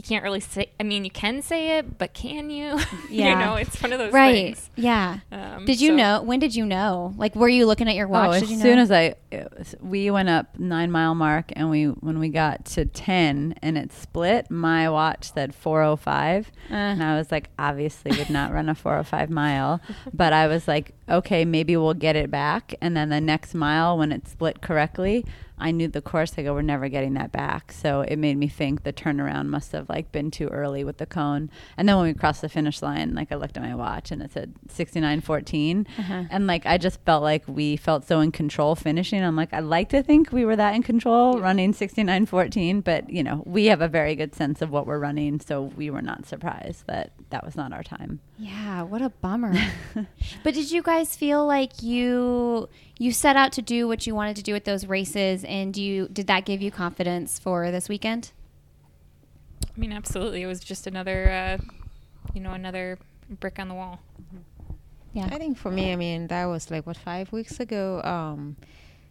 you 0.00 0.08
can't 0.08 0.24
really 0.24 0.40
say, 0.40 0.70
I 0.80 0.82
mean, 0.82 1.04
you 1.04 1.10
can 1.10 1.42
say 1.42 1.76
it, 1.76 1.98
but 1.98 2.14
can 2.14 2.48
you? 2.48 2.78
Yeah. 3.10 3.30
you 3.30 3.44
know, 3.44 3.54
it's 3.56 3.82
one 3.82 3.92
of 3.92 3.98
those 3.98 4.06
things, 4.06 4.14
Right. 4.14 4.34
things. 4.56 4.70
Yeah. 4.76 5.18
Um, 5.30 5.64
Did 5.66 5.78
you 5.80 5.90
so- 5.90 5.96
know? 5.96 6.22
When 6.22 6.38
did 6.38 6.54
you 6.54 6.64
know? 6.64 7.12
Like, 7.18 7.34
were 7.36 7.48
you 7.48 7.66
looking 7.66 7.86
at 7.88 7.94
your 7.96 8.06
watch? 8.08 8.28
Oh, 8.28 8.32
as 8.32 8.40
did 8.42 8.50
you 8.50 8.56
know? 8.56 8.62
soon 8.62 8.78
as 8.78 8.90
I, 8.90 9.14
was- 9.30 9.74
we 9.80 10.10
went 10.10 10.28
up 10.30 10.58
nine 10.58 10.90
mile 10.90 11.14
mark, 11.14 11.52
and 11.54 11.68
we 11.68 11.84
when 11.84 12.18
we 12.18 12.28
got 12.30 12.64
to 12.76 12.86
ten 12.86 13.54
and 13.60 13.76
it 13.76 13.92
split, 13.92 14.50
my 14.50 14.88
watch 14.88 15.32
said 15.34 15.54
four 15.54 15.82
oh 15.82 15.96
five, 15.96 16.50
Uh. 16.70 16.74
and 16.74 17.02
I 17.02 17.18
was 17.18 17.30
like, 17.30 17.50
obviously 17.58 18.16
would 18.16 18.30
not 18.30 18.52
run 18.52 18.68
a 18.70 18.74
four 18.74 18.96
oh 18.96 19.02
five 19.02 19.28
mile, 19.28 19.80
but 20.14 20.32
I 20.32 20.46
was 20.46 20.66
like, 20.66 20.94
okay, 21.08 21.44
maybe 21.44 21.76
we'll 21.76 21.92
get 21.94 22.16
it 22.16 22.30
back, 22.30 22.74
and 22.80 22.96
then 22.96 23.08
the 23.10 23.20
next 23.20 23.52
mile 23.54 23.98
when 23.98 24.12
it 24.12 24.26
split 24.28 24.62
correctly. 24.62 25.26
I 25.60 25.70
knew 25.70 25.88
the 25.88 26.00
course. 26.00 26.34
I 26.36 26.42
go, 26.42 26.54
we're 26.54 26.62
never 26.62 26.88
getting 26.88 27.14
that 27.14 27.32
back. 27.32 27.72
So 27.72 28.00
it 28.00 28.16
made 28.16 28.36
me 28.36 28.48
think 28.48 28.82
the 28.82 28.92
turnaround 28.92 29.46
must 29.46 29.72
have 29.72 29.88
like 29.88 30.10
been 30.12 30.30
too 30.30 30.48
early 30.48 30.84
with 30.84 30.98
the 30.98 31.06
cone. 31.06 31.50
And 31.76 31.88
then 31.88 31.96
when 31.96 32.06
we 32.06 32.14
crossed 32.14 32.40
the 32.40 32.48
finish 32.48 32.82
line, 32.82 33.14
like 33.14 33.30
I 33.30 33.36
looked 33.36 33.56
at 33.56 33.62
my 33.62 33.74
watch 33.74 34.10
and 34.10 34.22
it 34.22 34.32
said 34.32 34.54
69.14. 34.68 35.86
Uh-huh. 35.98 36.24
And 36.30 36.46
like 36.46 36.66
I 36.66 36.78
just 36.78 37.00
felt 37.04 37.22
like 37.22 37.46
we 37.46 37.76
felt 37.76 38.06
so 38.06 38.20
in 38.20 38.32
control 38.32 38.74
finishing. 38.74 39.22
I'm 39.22 39.36
like, 39.36 39.52
I'd 39.52 39.64
like 39.64 39.90
to 39.90 40.02
think 40.02 40.32
we 40.32 40.44
were 40.44 40.56
that 40.56 40.74
in 40.74 40.82
control 40.82 41.40
running 41.40 41.72
69.14, 41.72 42.82
but 42.82 43.10
you 43.10 43.22
know, 43.22 43.42
we 43.46 43.66
have 43.66 43.80
a 43.80 43.88
very 43.88 44.14
good 44.14 44.34
sense 44.34 44.62
of 44.62 44.70
what 44.70 44.86
we're 44.86 44.98
running. 44.98 45.40
So 45.40 45.62
we 45.62 45.90
were 45.90 46.02
not 46.02 46.26
surprised 46.26 46.86
that 46.86 47.12
that 47.30 47.44
was 47.44 47.56
not 47.56 47.72
our 47.72 47.82
time. 47.82 48.20
Yeah, 48.40 48.82
what 48.84 49.02
a 49.02 49.10
bummer. 49.10 49.54
but 50.42 50.54
did 50.54 50.70
you 50.70 50.80
guys 50.82 51.14
feel 51.14 51.46
like 51.46 51.82
you 51.82 52.70
you 52.96 53.12
set 53.12 53.36
out 53.36 53.52
to 53.52 53.62
do 53.62 53.86
what 53.86 54.06
you 54.06 54.14
wanted 54.14 54.34
to 54.36 54.42
do 54.42 54.54
at 54.54 54.64
those 54.64 54.86
races 54.86 55.44
and 55.44 55.74
do 55.74 55.82
you 55.82 56.08
did 56.08 56.26
that 56.28 56.46
give 56.46 56.62
you 56.62 56.70
confidence 56.70 57.38
for 57.38 57.70
this 57.70 57.90
weekend? 57.90 58.32
I 59.68 59.78
mean, 59.78 59.92
absolutely. 59.92 60.40
It 60.40 60.46
was 60.46 60.60
just 60.60 60.86
another, 60.86 61.30
uh, 61.30 61.58
you 62.32 62.40
know, 62.40 62.52
another 62.52 62.98
brick 63.28 63.58
on 63.58 63.68
the 63.68 63.74
wall. 63.74 64.00
Yeah. 65.12 65.28
I 65.30 65.36
think 65.36 65.58
for 65.58 65.70
me, 65.70 65.92
I 65.92 65.96
mean, 65.96 66.28
that 66.28 66.46
was 66.46 66.70
like 66.70 66.86
what 66.86 66.96
five 66.96 67.30
weeks 67.32 67.60
ago. 67.60 68.00
Um, 68.04 68.56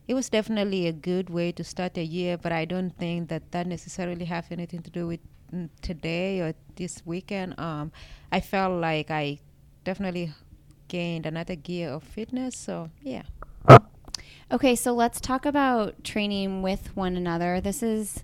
it 0.08 0.16
was 0.16 0.28
definitely 0.28 0.88
a 0.88 0.92
good 0.92 1.30
way 1.30 1.52
to 1.52 1.64
start 1.64 2.00
a 2.00 2.04
year, 2.04 2.36
but 2.36 2.52
I 2.52 2.66
don't 2.66 2.98
think 2.98 3.30
that 3.30 3.52
that 3.52 3.68
necessarily 3.68 4.26
have 4.26 4.48
anything 4.50 4.82
to 4.82 4.90
do 4.90 5.06
with 5.06 5.20
today 5.82 6.42
or 6.42 6.54
this 6.76 7.02
weekend. 7.06 7.60
Um, 7.60 7.92
I 8.32 8.40
felt 8.40 8.80
like 8.82 9.12
I 9.12 9.40
definitely 9.84 10.34
gained 10.88 11.26
another 11.26 11.56
gear 11.56 11.90
of 11.90 12.04
fitness. 12.04 12.58
So 12.58 12.90
yeah. 13.02 13.24
Okay, 14.52 14.76
so 14.76 14.94
let's 14.94 15.22
talk 15.22 15.46
about 15.46 16.04
training 16.04 16.64
with 16.64 16.96
one 16.96 17.16
another. 17.16 17.62
This 17.62 17.84
is 17.84 18.24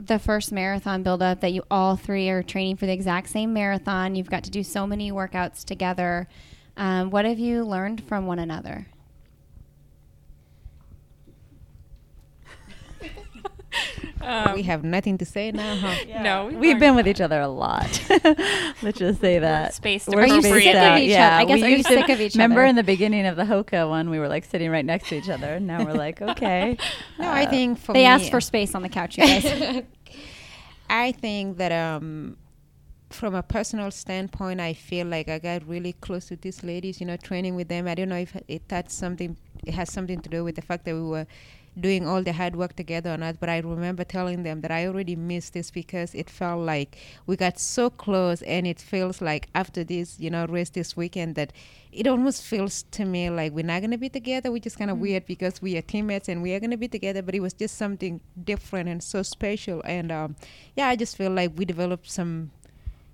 the 0.00 0.18
first 0.18 0.50
marathon 0.50 1.02
buildup 1.02 1.40
that 1.40 1.52
you 1.52 1.62
all 1.70 1.96
three 1.96 2.28
are 2.30 2.42
training 2.42 2.76
for 2.76 2.86
the 2.86 2.92
exact 2.92 3.28
same 3.28 3.52
marathon. 3.52 4.14
You've 4.14 4.30
got 4.30 4.44
to 4.44 4.50
do 4.50 4.62
so 4.62 4.86
many 4.86 5.12
workouts 5.12 5.64
together. 5.64 6.26
Um, 6.76 7.10
what 7.10 7.24
have 7.24 7.38
you 7.38 7.64
learned 7.64 8.02
from 8.04 8.26
one 8.26 8.38
another? 8.38 8.86
Um, 14.20 14.54
we 14.54 14.62
have 14.62 14.84
nothing 14.84 15.18
to 15.18 15.24
say 15.24 15.50
now, 15.50 15.76
huh? 15.76 15.96
No, 16.22 16.46
we 16.46 16.56
We've 16.56 16.78
been 16.78 16.94
with 16.94 17.08
each 17.08 17.20
other 17.20 17.40
a 17.40 17.48
lot. 17.48 17.88
Let's 18.82 18.98
just 18.98 19.20
say 19.20 19.38
that. 19.40 19.74
spaced 19.74 20.08
We're 20.08 20.22
Are 20.22 20.26
you 20.26 20.38
appropriately. 20.38 20.62
sick 20.62 20.76
of 20.76 20.98
each 20.98 21.08
yeah, 21.10 21.26
other? 21.26 21.36
I 21.36 21.44
guess 21.44 21.56
we 21.60 21.62
are 21.64 21.68
you 21.68 21.76
used 21.78 21.88
sick 21.88 22.08
of 22.08 22.20
each 22.20 22.34
Remember 22.34 22.60
other? 22.60 22.62
Remember 22.62 22.64
in 22.64 22.76
the 22.76 22.82
beginning 22.84 23.26
of 23.26 23.36
the 23.36 23.44
Hoka 23.44 23.88
one, 23.88 24.10
we 24.10 24.18
were 24.20 24.28
like 24.28 24.44
sitting 24.44 24.70
right 24.70 24.84
next 24.84 25.08
to 25.08 25.16
each 25.16 25.28
other. 25.28 25.54
and 25.54 25.66
Now 25.66 25.84
we're 25.84 25.94
like, 25.94 26.22
okay. 26.22 26.76
No, 27.18 27.28
I 27.28 27.44
Uh, 27.46 27.50
think 27.50 27.78
for 27.78 27.92
they 27.94 28.00
me, 28.00 28.06
asked 28.06 28.30
for 28.30 28.40
space 28.40 28.74
on 28.74 28.82
the 28.82 28.88
couch, 28.88 29.18
you 29.18 29.24
guys. 29.26 29.84
I 30.88 31.12
think 31.12 31.56
that 31.58 31.72
um, 31.72 32.36
from 33.10 33.34
a 33.34 33.42
personal 33.42 33.90
standpoint, 33.90 34.60
I 34.60 34.72
feel 34.74 35.06
like 35.06 35.28
I 35.28 35.38
got 35.38 35.66
really 35.66 35.94
close 35.94 36.26
to 36.26 36.36
these 36.36 36.62
ladies. 36.62 37.00
You 37.00 37.06
know, 37.06 37.16
training 37.16 37.56
with 37.56 37.68
them. 37.68 37.88
I 37.88 37.94
don't 37.94 38.08
know 38.08 38.16
if 38.16 38.36
it 38.48 38.68
that's 38.68 38.94
something. 38.94 39.36
It 39.64 39.74
has 39.74 39.92
something 39.92 40.20
to 40.20 40.28
do 40.28 40.44
with 40.44 40.56
the 40.56 40.62
fact 40.62 40.84
that 40.84 40.94
we 40.94 41.02
were 41.02 41.26
doing 41.78 42.06
all 42.06 42.22
the 42.22 42.32
hard 42.32 42.54
work 42.54 42.76
together 42.76 43.14
or 43.14 43.16
not. 43.16 43.40
But 43.40 43.48
I 43.48 43.58
remember 43.58 44.04
telling 44.04 44.42
them 44.42 44.60
that 44.60 44.70
I 44.70 44.86
already 44.86 45.16
missed 45.16 45.54
this 45.54 45.70
because 45.70 46.14
it 46.14 46.28
felt 46.28 46.60
like 46.60 46.96
we 47.26 47.36
got 47.36 47.58
so 47.58 47.90
close, 47.90 48.42
and 48.42 48.66
it 48.66 48.80
feels 48.80 49.20
like 49.20 49.48
after 49.54 49.84
this, 49.84 50.20
you 50.20 50.30
know, 50.30 50.46
race 50.46 50.70
this 50.70 50.96
weekend 50.96 51.34
that 51.36 51.52
it 51.92 52.06
almost 52.06 52.42
feels 52.42 52.84
to 52.92 53.04
me 53.04 53.28
like 53.28 53.52
we're 53.52 53.64
not 53.64 53.80
going 53.80 53.90
to 53.90 53.98
be 53.98 54.08
together, 54.08 54.50
which 54.50 54.66
is 54.66 54.76
kind 54.76 54.90
of 54.90 54.98
weird 54.98 55.26
because 55.26 55.60
we 55.60 55.76
are 55.76 55.82
teammates 55.82 56.28
and 56.28 56.42
we 56.42 56.54
are 56.54 56.60
going 56.60 56.70
to 56.70 56.76
be 56.76 56.88
together, 56.88 57.22
but 57.22 57.34
it 57.34 57.40
was 57.40 57.52
just 57.52 57.76
something 57.76 58.20
different 58.44 58.88
and 58.88 59.02
so 59.02 59.22
special. 59.22 59.82
And 59.84 60.10
um, 60.10 60.36
yeah, 60.76 60.88
I 60.88 60.96
just 60.96 61.16
feel 61.16 61.30
like 61.30 61.52
we 61.56 61.64
developed 61.64 62.10
some, 62.10 62.50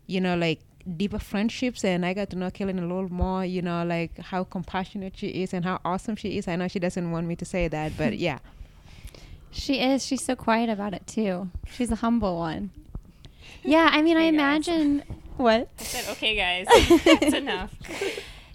you 0.07 0.21
know, 0.21 0.37
like 0.37 0.61
deeper 0.97 1.19
friendships 1.19 1.85
and 1.85 2.05
I 2.05 2.15
got 2.15 2.31
to 2.31 2.37
know 2.37 2.51
Kellen 2.51 2.79
a 2.79 2.83
little 2.83 3.13
more, 3.13 3.45
you 3.45 3.63
know, 3.63 3.85
like 3.85 4.17
how 4.19 4.45
compassionate 4.45 5.17
she 5.17 5.29
is 5.29 5.53
and 5.53 5.65
how 5.65 5.81
awesome 5.85 6.17
she 6.17 6.39
is. 6.39 6.49
I 6.49 6.57
know 6.57 6.69
she 6.69 6.79
doesn't 6.79 7.11
want 7.11 7.27
me 7.27 7.37
to 7.37 7.45
say 7.45 7.69
that, 7.69 7.93
but 7.97 8.19
yeah. 8.29 8.39
She 9.51 9.81
is. 9.81 10.05
She's 10.05 10.25
so 10.25 10.37
quiet 10.37 10.69
about 10.71 10.95
it 10.95 11.07
too. 11.07 11.51
She's 11.71 11.91
a 11.91 11.97
humble 11.97 12.37
one. 12.39 12.71
Yeah, 13.65 13.89
I 13.91 14.03
mean, 14.03 14.17
I 14.17 14.25
guys. 14.27 14.35
imagine 14.35 15.03
what. 15.37 15.69
I 15.81 15.83
said, 15.83 16.13
okay, 16.13 16.37
guys, 16.37 16.67
that's 17.05 17.35
enough. 17.35 17.75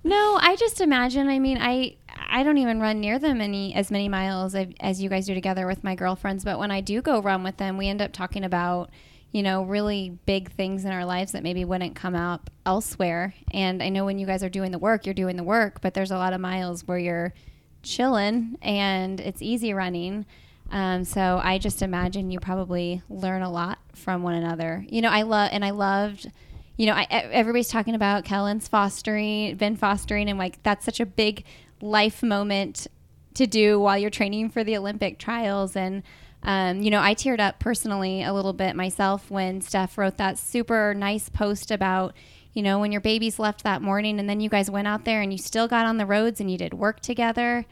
No, 0.03 0.38
I 0.41 0.55
just 0.55 0.79
imagine. 0.81 1.27
I 1.27 1.39
mean, 1.39 1.57
I 1.59 1.95
I 2.29 2.43
don't 2.43 2.57
even 2.57 2.79
run 2.79 3.01
near 3.01 3.19
them 3.19 3.41
any 3.41 3.73
as 3.75 3.91
many 3.91 4.07
miles 4.07 4.55
as, 4.55 4.67
as 4.79 5.01
you 5.01 5.09
guys 5.09 5.25
do 5.25 5.33
together 5.33 5.67
with 5.67 5.83
my 5.83 5.93
girlfriends. 5.95 6.43
But 6.45 6.57
when 6.57 6.71
I 6.71 6.79
do 6.79 7.01
go 7.01 7.21
run 7.21 7.43
with 7.43 7.57
them, 7.57 7.77
we 7.77 7.89
end 7.89 8.01
up 8.01 8.13
talking 8.13 8.43
about 8.43 8.91
you 9.34 9.43
know 9.43 9.63
really 9.63 10.17
big 10.26 10.52
things 10.52 10.86
in 10.86 10.91
our 10.91 11.04
lives 11.04 11.34
that 11.34 11.43
maybe 11.43 11.65
wouldn't 11.65 11.96
come 11.96 12.15
up 12.15 12.50
elsewhere. 12.65 13.34
And 13.52 13.84
I 13.84 13.89
know 13.89 14.06
when 14.06 14.19
you 14.19 14.28
guys 14.28 14.43
are 14.43 14.50
doing 14.50 14.72
the 14.72 14.80
work, 14.80 15.06
you're 15.06 15.13
doing 15.13 15.36
the 15.36 15.43
work, 15.43 15.82
but 15.82 15.93
there's 15.93 16.12
a 16.12 16.17
lot 16.17 16.34
of 16.34 16.39
miles 16.39 16.88
where 16.88 17.00
you're 17.00 17.34
chilling 17.82 18.58
and 18.62 19.19
it's 19.19 19.41
easy 19.41 19.74
running. 19.74 20.26
Um, 20.72 21.04
so 21.04 21.41
I 21.43 21.58
just 21.58 21.82
imagine 21.82 22.32
you 22.32 22.39
probably 22.39 23.02
learn 23.10 23.41
a 23.41 23.52
lot 23.52 23.80
from 23.93 24.22
one 24.24 24.36
another. 24.36 24.86
You 24.88 25.02
know, 25.02 25.10
I 25.10 25.24
love 25.24 25.50
and 25.52 25.65
I 25.65 25.72
loved. 25.72 26.32
You 26.78 26.88
know, 26.88 26.93
I, 26.93 27.04
everybody's 27.10 27.67
talking 27.69 27.96
about 27.96 28.26
Kellen's 28.26 28.67
fostering, 28.67 29.56
been 29.58 29.76
fostering, 29.76 30.30
and 30.30 30.39
like 30.39 30.62
that's 30.63 30.86
such 30.86 31.00
a 31.00 31.06
big 31.06 31.43
life 31.82 32.24
moment 32.24 32.88
to 33.34 33.48
do 33.48 33.80
while 33.80 33.98
you're 33.98 34.10
training 34.12 34.52
for 34.52 34.63
the 34.63 34.78
Olympic 34.78 35.17
trials. 35.17 35.76
And 35.76 36.04
um, 36.43 36.82
you 36.82 36.89
know, 36.91 37.01
I 37.01 37.15
teared 37.15 37.39
up 37.39 37.60
personally 37.60 38.23
a 38.23 38.34
little 38.34 38.53
bit 38.53 38.75
myself 38.75 39.32
when 39.32 39.62
Steph 39.62 39.97
wrote 39.97 40.17
that 40.17 40.38
super 40.38 40.93
nice 40.93 41.29
post 41.29 41.71
about 41.71 42.13
you 42.53 42.62
know, 42.62 42.79
when 42.79 42.91
your 42.91 43.01
babies 43.01 43.39
left 43.39 43.63
that 43.63 43.82
morning 43.82 44.19
and 44.19 44.29
then 44.29 44.39
you 44.39 44.49
guys 44.49 44.69
went 44.69 44.88
out 44.88 45.06
there 45.06 45.21
and 45.21 45.32
you 45.32 45.39
still 45.39 45.67
got 45.67 45.86
on 45.86 45.97
the 45.97 46.06
roads 46.06 46.39
and 46.39 46.51
you 46.51 46.58
did 46.58 46.73
work 46.73 46.99
together. 46.99 47.65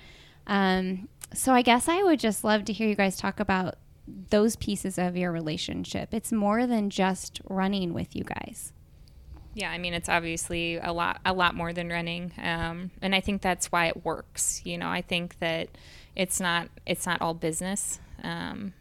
Um, 0.47 1.07
so 1.33 1.53
I 1.53 1.61
guess 1.61 1.87
I 1.87 2.01
would 2.01 2.19
just 2.19 2.43
love 2.43 2.65
to 2.65 2.73
hear 2.73 2.89
you 2.89 2.95
guys 2.95 3.17
talk 3.17 3.39
about 3.39 3.75
those 4.29 4.55
pieces 4.55 4.97
of 4.97 5.15
your 5.15 5.31
relationship. 5.31 6.13
It's 6.13 6.31
more 6.31 6.65
than 6.65 6.89
just 6.89 7.41
running 7.47 7.93
with 7.93 8.15
you 8.15 8.23
guys. 8.23 8.73
Yeah, 9.53 9.69
I 9.69 9.77
mean 9.77 9.93
it's 9.93 10.07
obviously 10.07 10.77
a 10.77 10.93
lot 10.93 11.19
a 11.25 11.33
lot 11.33 11.55
more 11.55 11.73
than 11.73 11.89
running, 11.89 12.31
um, 12.41 12.89
and 13.01 13.13
I 13.13 13.19
think 13.19 13.41
that's 13.41 13.69
why 13.69 13.87
it 13.87 14.05
works. 14.05 14.61
You 14.63 14.77
know, 14.77 14.87
I 14.87 15.01
think 15.01 15.39
that 15.39 15.67
it's 16.15 16.39
not 16.39 16.69
it's 16.85 17.05
not 17.05 17.21
all 17.21 17.33
business. 17.33 17.99
Um, 18.23 18.73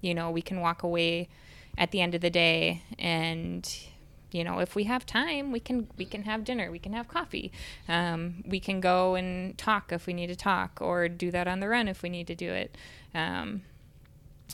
you 0.00 0.14
know, 0.14 0.30
we 0.30 0.42
can 0.42 0.60
walk 0.60 0.82
away 0.82 1.28
at 1.78 1.90
the 1.90 2.00
end 2.00 2.14
of 2.14 2.20
the 2.20 2.30
day 2.30 2.82
and 2.98 3.68
you 4.30 4.44
know 4.44 4.58
if 4.60 4.74
we 4.76 4.84
have 4.84 5.04
time 5.06 5.50
we 5.50 5.58
can 5.60 5.88
we 5.96 6.04
can 6.04 6.22
have 6.22 6.44
dinner 6.44 6.70
we 6.70 6.78
can 6.78 6.92
have 6.92 7.08
coffee. 7.08 7.50
Um, 7.88 8.42
we 8.46 8.60
can 8.60 8.80
go 8.80 9.14
and 9.14 9.56
talk 9.58 9.92
if 9.92 10.06
we 10.06 10.12
need 10.12 10.28
to 10.28 10.36
talk 10.36 10.78
or 10.80 11.08
do 11.08 11.30
that 11.30 11.46
on 11.48 11.60
the 11.60 11.68
run 11.68 11.88
if 11.88 12.02
we 12.02 12.08
need 12.08 12.26
to 12.28 12.34
do 12.34 12.52
it. 12.52 12.76
Um, 13.14 13.62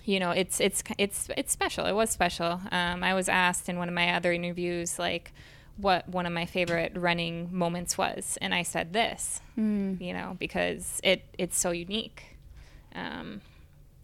you 0.05 0.21
know 0.21 0.31
it's 0.31 0.61
it's 0.61 0.83
it's 0.99 1.29
it's 1.37 1.53
special. 1.53 1.85
It 1.87 1.93
was 1.93 2.11
special. 2.11 2.61
Um, 2.71 3.03
i 3.03 3.13
was 3.13 3.29
asked 3.29 3.69
in 3.69 3.77
one 3.79 3.89
of 3.89 3.95
my 3.95 4.15
other 4.15 4.33
interviews 4.33 4.99
like 4.99 5.33
what 5.77 6.09
one 6.09 6.27
of 6.27 6.33
my 6.33 6.47
favorite 6.47 6.93
running 6.95 7.49
moments 7.51 7.97
was 7.97 8.37
and 8.43 8.55
i 8.55 8.63
said 8.63 8.93
this 8.93 9.41
Mm. 9.59 10.01
you 10.01 10.13
know 10.13 10.37
because 10.39 11.01
it 11.03 11.25
it's 11.39 11.59
so 11.59 11.71
unique. 11.71 12.37
Um, 12.95 13.41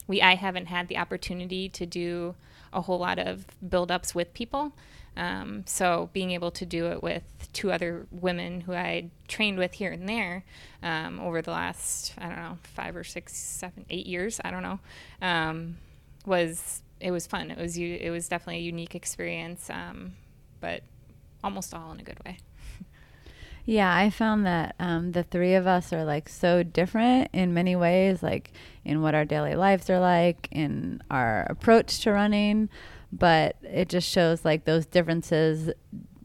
we 0.06 0.20
i 0.22 0.34
haven't 0.34 0.66
had 0.66 0.88
the 0.88 0.96
opportunity 0.96 1.68
to 1.68 1.86
do 1.86 2.34
a 2.72 2.82
whole 2.82 2.98
lot 2.98 3.18
of 3.18 3.46
build-ups 3.68 4.14
with 4.14 4.32
people 4.34 4.72
um, 5.18 5.64
so 5.64 6.10
being 6.12 6.32
able 6.32 6.50
to 6.50 6.66
do 6.66 6.88
it 6.88 7.02
with 7.02 7.22
two 7.54 7.72
other 7.72 8.06
women 8.10 8.60
who 8.60 8.74
I 8.74 9.08
trained 9.28 9.56
with 9.56 9.72
here 9.72 9.90
and 9.90 10.06
there 10.06 10.44
um, 10.82 11.18
over 11.20 11.40
the 11.40 11.52
last 11.52 12.12
I 12.18 12.26
don't 12.26 12.36
know 12.36 12.58
five 12.74 12.94
or 12.94 13.02
six, 13.02 13.34
seven, 13.34 13.86
eight 13.88 14.04
years 14.04 14.42
I 14.44 14.50
don't 14.50 14.62
know 14.62 14.78
um, 15.22 15.78
was 16.26 16.82
it 17.00 17.10
was 17.10 17.26
fun. 17.26 17.50
It 17.50 17.58
was 17.58 17.76
it 17.78 18.10
was 18.10 18.28
definitely 18.28 18.56
a 18.56 18.64
unique 18.64 18.94
experience, 18.94 19.68
um, 19.70 20.14
but 20.60 20.82
almost 21.44 21.74
all 21.74 21.92
in 21.92 22.00
a 22.00 22.02
good 22.02 22.18
way. 22.24 22.38
Yeah, 23.68 23.92
I 23.92 24.10
found 24.10 24.46
that 24.46 24.76
um, 24.78 25.10
the 25.10 25.24
three 25.24 25.54
of 25.54 25.66
us 25.66 25.92
are 25.92 26.04
like 26.04 26.28
so 26.28 26.62
different 26.62 27.30
in 27.32 27.52
many 27.52 27.74
ways, 27.74 28.22
like 28.22 28.52
in 28.84 29.02
what 29.02 29.16
our 29.16 29.24
daily 29.24 29.56
lives 29.56 29.90
are 29.90 29.98
like, 29.98 30.48
in 30.52 31.02
our 31.10 31.42
approach 31.50 31.98
to 32.02 32.12
running. 32.12 32.68
But 33.12 33.56
it 33.62 33.88
just 33.88 34.08
shows 34.08 34.44
like 34.44 34.64
those 34.64 34.86
differences 34.86 35.72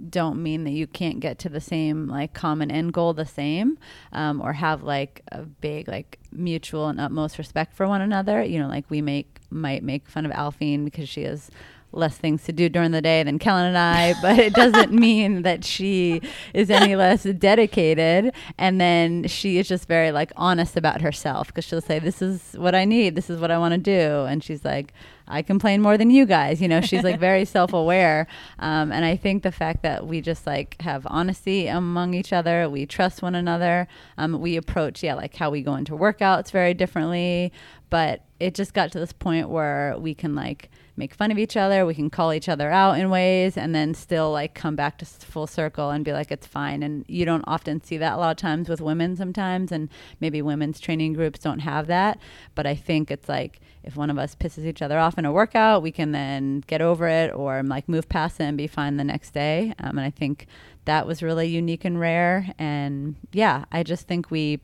don't 0.09 0.41
mean 0.41 0.63
that 0.63 0.71
you 0.71 0.87
can't 0.87 1.19
get 1.19 1.39
to 1.39 1.49
the 1.49 1.61
same 1.61 2.07
like 2.07 2.33
common 2.33 2.71
end 2.71 2.93
goal 2.93 3.13
the 3.13 3.25
same 3.25 3.77
um, 4.11 4.41
or 4.41 4.53
have 4.53 4.81
like 4.83 5.21
a 5.31 5.43
big 5.43 5.87
like 5.87 6.17
mutual 6.31 6.87
and 6.87 6.99
utmost 6.99 7.37
respect 7.37 7.75
for 7.75 7.87
one 7.87 8.01
another 8.01 8.41
you 8.43 8.57
know 8.59 8.67
like 8.67 8.83
we 8.89 8.99
make 8.99 9.37
might 9.51 9.83
make 9.83 10.09
fun 10.09 10.25
of 10.25 10.31
aliphine 10.31 10.83
because 10.83 11.07
she 11.07 11.21
has 11.21 11.51
less 11.93 12.17
things 12.17 12.43
to 12.45 12.53
do 12.53 12.69
during 12.69 12.91
the 12.91 13.01
day 13.01 13.23
than 13.23 13.39
Kellen 13.39 13.65
and 13.65 13.77
I, 13.77 14.13
but 14.21 14.39
it 14.39 14.53
doesn't 14.53 14.91
mean 15.07 15.41
that 15.41 15.63
she 15.65 16.21
is 16.53 16.69
any 16.69 16.95
less 16.95 17.23
dedicated. 17.23 18.33
And 18.57 18.79
then 18.79 19.27
she 19.27 19.57
is 19.57 19.67
just 19.67 19.87
very 19.87 20.11
like 20.11 20.31
honest 20.35 20.77
about 20.77 21.01
herself 21.01 21.47
because 21.47 21.65
she'll 21.65 21.81
say, 21.81 21.99
This 21.99 22.21
is 22.21 22.53
what 22.57 22.75
I 22.75 22.85
need. 22.85 23.15
This 23.15 23.29
is 23.29 23.39
what 23.39 23.51
I 23.51 23.57
want 23.57 23.73
to 23.73 23.77
do. 23.77 24.25
And 24.25 24.43
she's 24.43 24.63
like, 24.63 24.93
I 25.31 25.41
complain 25.41 25.81
more 25.81 25.97
than 25.97 26.09
you 26.09 26.25
guys. 26.25 26.61
You 26.61 26.67
know, 26.67 26.81
she's 26.81 27.03
like 27.03 27.19
very 27.31 27.45
self 27.45 27.73
aware. 27.73 28.27
Um, 28.59 28.91
and 28.91 29.05
I 29.05 29.15
think 29.15 29.43
the 29.43 29.51
fact 29.51 29.81
that 29.83 30.05
we 30.05 30.21
just 30.21 30.45
like 30.45 30.79
have 30.81 31.07
honesty 31.09 31.67
among 31.67 32.13
each 32.13 32.33
other, 32.33 32.69
we 32.69 32.85
trust 32.85 33.21
one 33.21 33.33
another, 33.33 33.87
um, 34.17 34.39
we 34.41 34.57
approach, 34.57 35.01
yeah, 35.01 35.15
like 35.15 35.35
how 35.35 35.49
we 35.49 35.61
go 35.61 35.75
into 35.75 35.93
workouts 35.93 36.51
very 36.51 36.73
differently. 36.73 37.51
But 37.89 38.23
it 38.39 38.55
just 38.55 38.73
got 38.73 38.91
to 38.91 38.99
this 38.99 39.13
point 39.13 39.49
where 39.49 39.95
we 39.97 40.13
can 40.13 40.35
like, 40.35 40.69
make 40.95 41.13
fun 41.13 41.31
of 41.31 41.37
each 41.37 41.57
other. 41.57 41.85
We 41.85 41.95
can 41.95 42.09
call 42.09 42.33
each 42.33 42.49
other 42.49 42.69
out 42.69 42.99
in 42.99 43.09
ways 43.09 43.57
and 43.57 43.73
then 43.73 43.93
still 43.93 44.31
like 44.31 44.53
come 44.53 44.75
back 44.75 44.97
to 44.99 45.05
full 45.05 45.47
circle 45.47 45.89
and 45.89 46.05
be 46.05 46.13
like, 46.13 46.31
it's 46.31 46.47
fine. 46.47 46.83
And 46.83 47.05
you 47.07 47.25
don't 47.25 47.43
often 47.47 47.83
see 47.83 47.97
that 47.97 48.13
a 48.13 48.17
lot 48.17 48.31
of 48.31 48.37
times 48.37 48.69
with 48.69 48.81
women 48.81 49.15
sometimes. 49.15 49.71
And 49.71 49.89
maybe 50.19 50.41
women's 50.41 50.79
training 50.79 51.13
groups 51.13 51.39
don't 51.39 51.59
have 51.59 51.87
that. 51.87 52.19
But 52.55 52.67
I 52.67 52.75
think 52.75 53.11
it's 53.11 53.29
like 53.29 53.59
if 53.83 53.95
one 53.95 54.09
of 54.09 54.17
us 54.17 54.35
pisses 54.35 54.65
each 54.65 54.81
other 54.81 54.99
off 54.99 55.17
in 55.17 55.25
a 55.25 55.31
workout, 55.31 55.81
we 55.81 55.91
can 55.91 56.11
then 56.11 56.63
get 56.67 56.81
over 56.81 57.07
it 57.07 57.33
or 57.33 57.63
like 57.63 57.89
move 57.89 58.07
past 58.09 58.39
it 58.39 58.43
and 58.43 58.57
be 58.57 58.67
fine 58.67 58.97
the 58.97 59.03
next 59.03 59.31
day. 59.31 59.73
Um, 59.79 59.97
and 59.97 60.01
I 60.01 60.11
think 60.11 60.47
that 60.85 61.07
was 61.07 61.23
really 61.23 61.47
unique 61.47 61.85
and 61.85 61.99
rare. 61.99 62.53
And 62.59 63.15
yeah, 63.31 63.65
I 63.71 63.83
just 63.83 64.07
think 64.07 64.29
we 64.29 64.59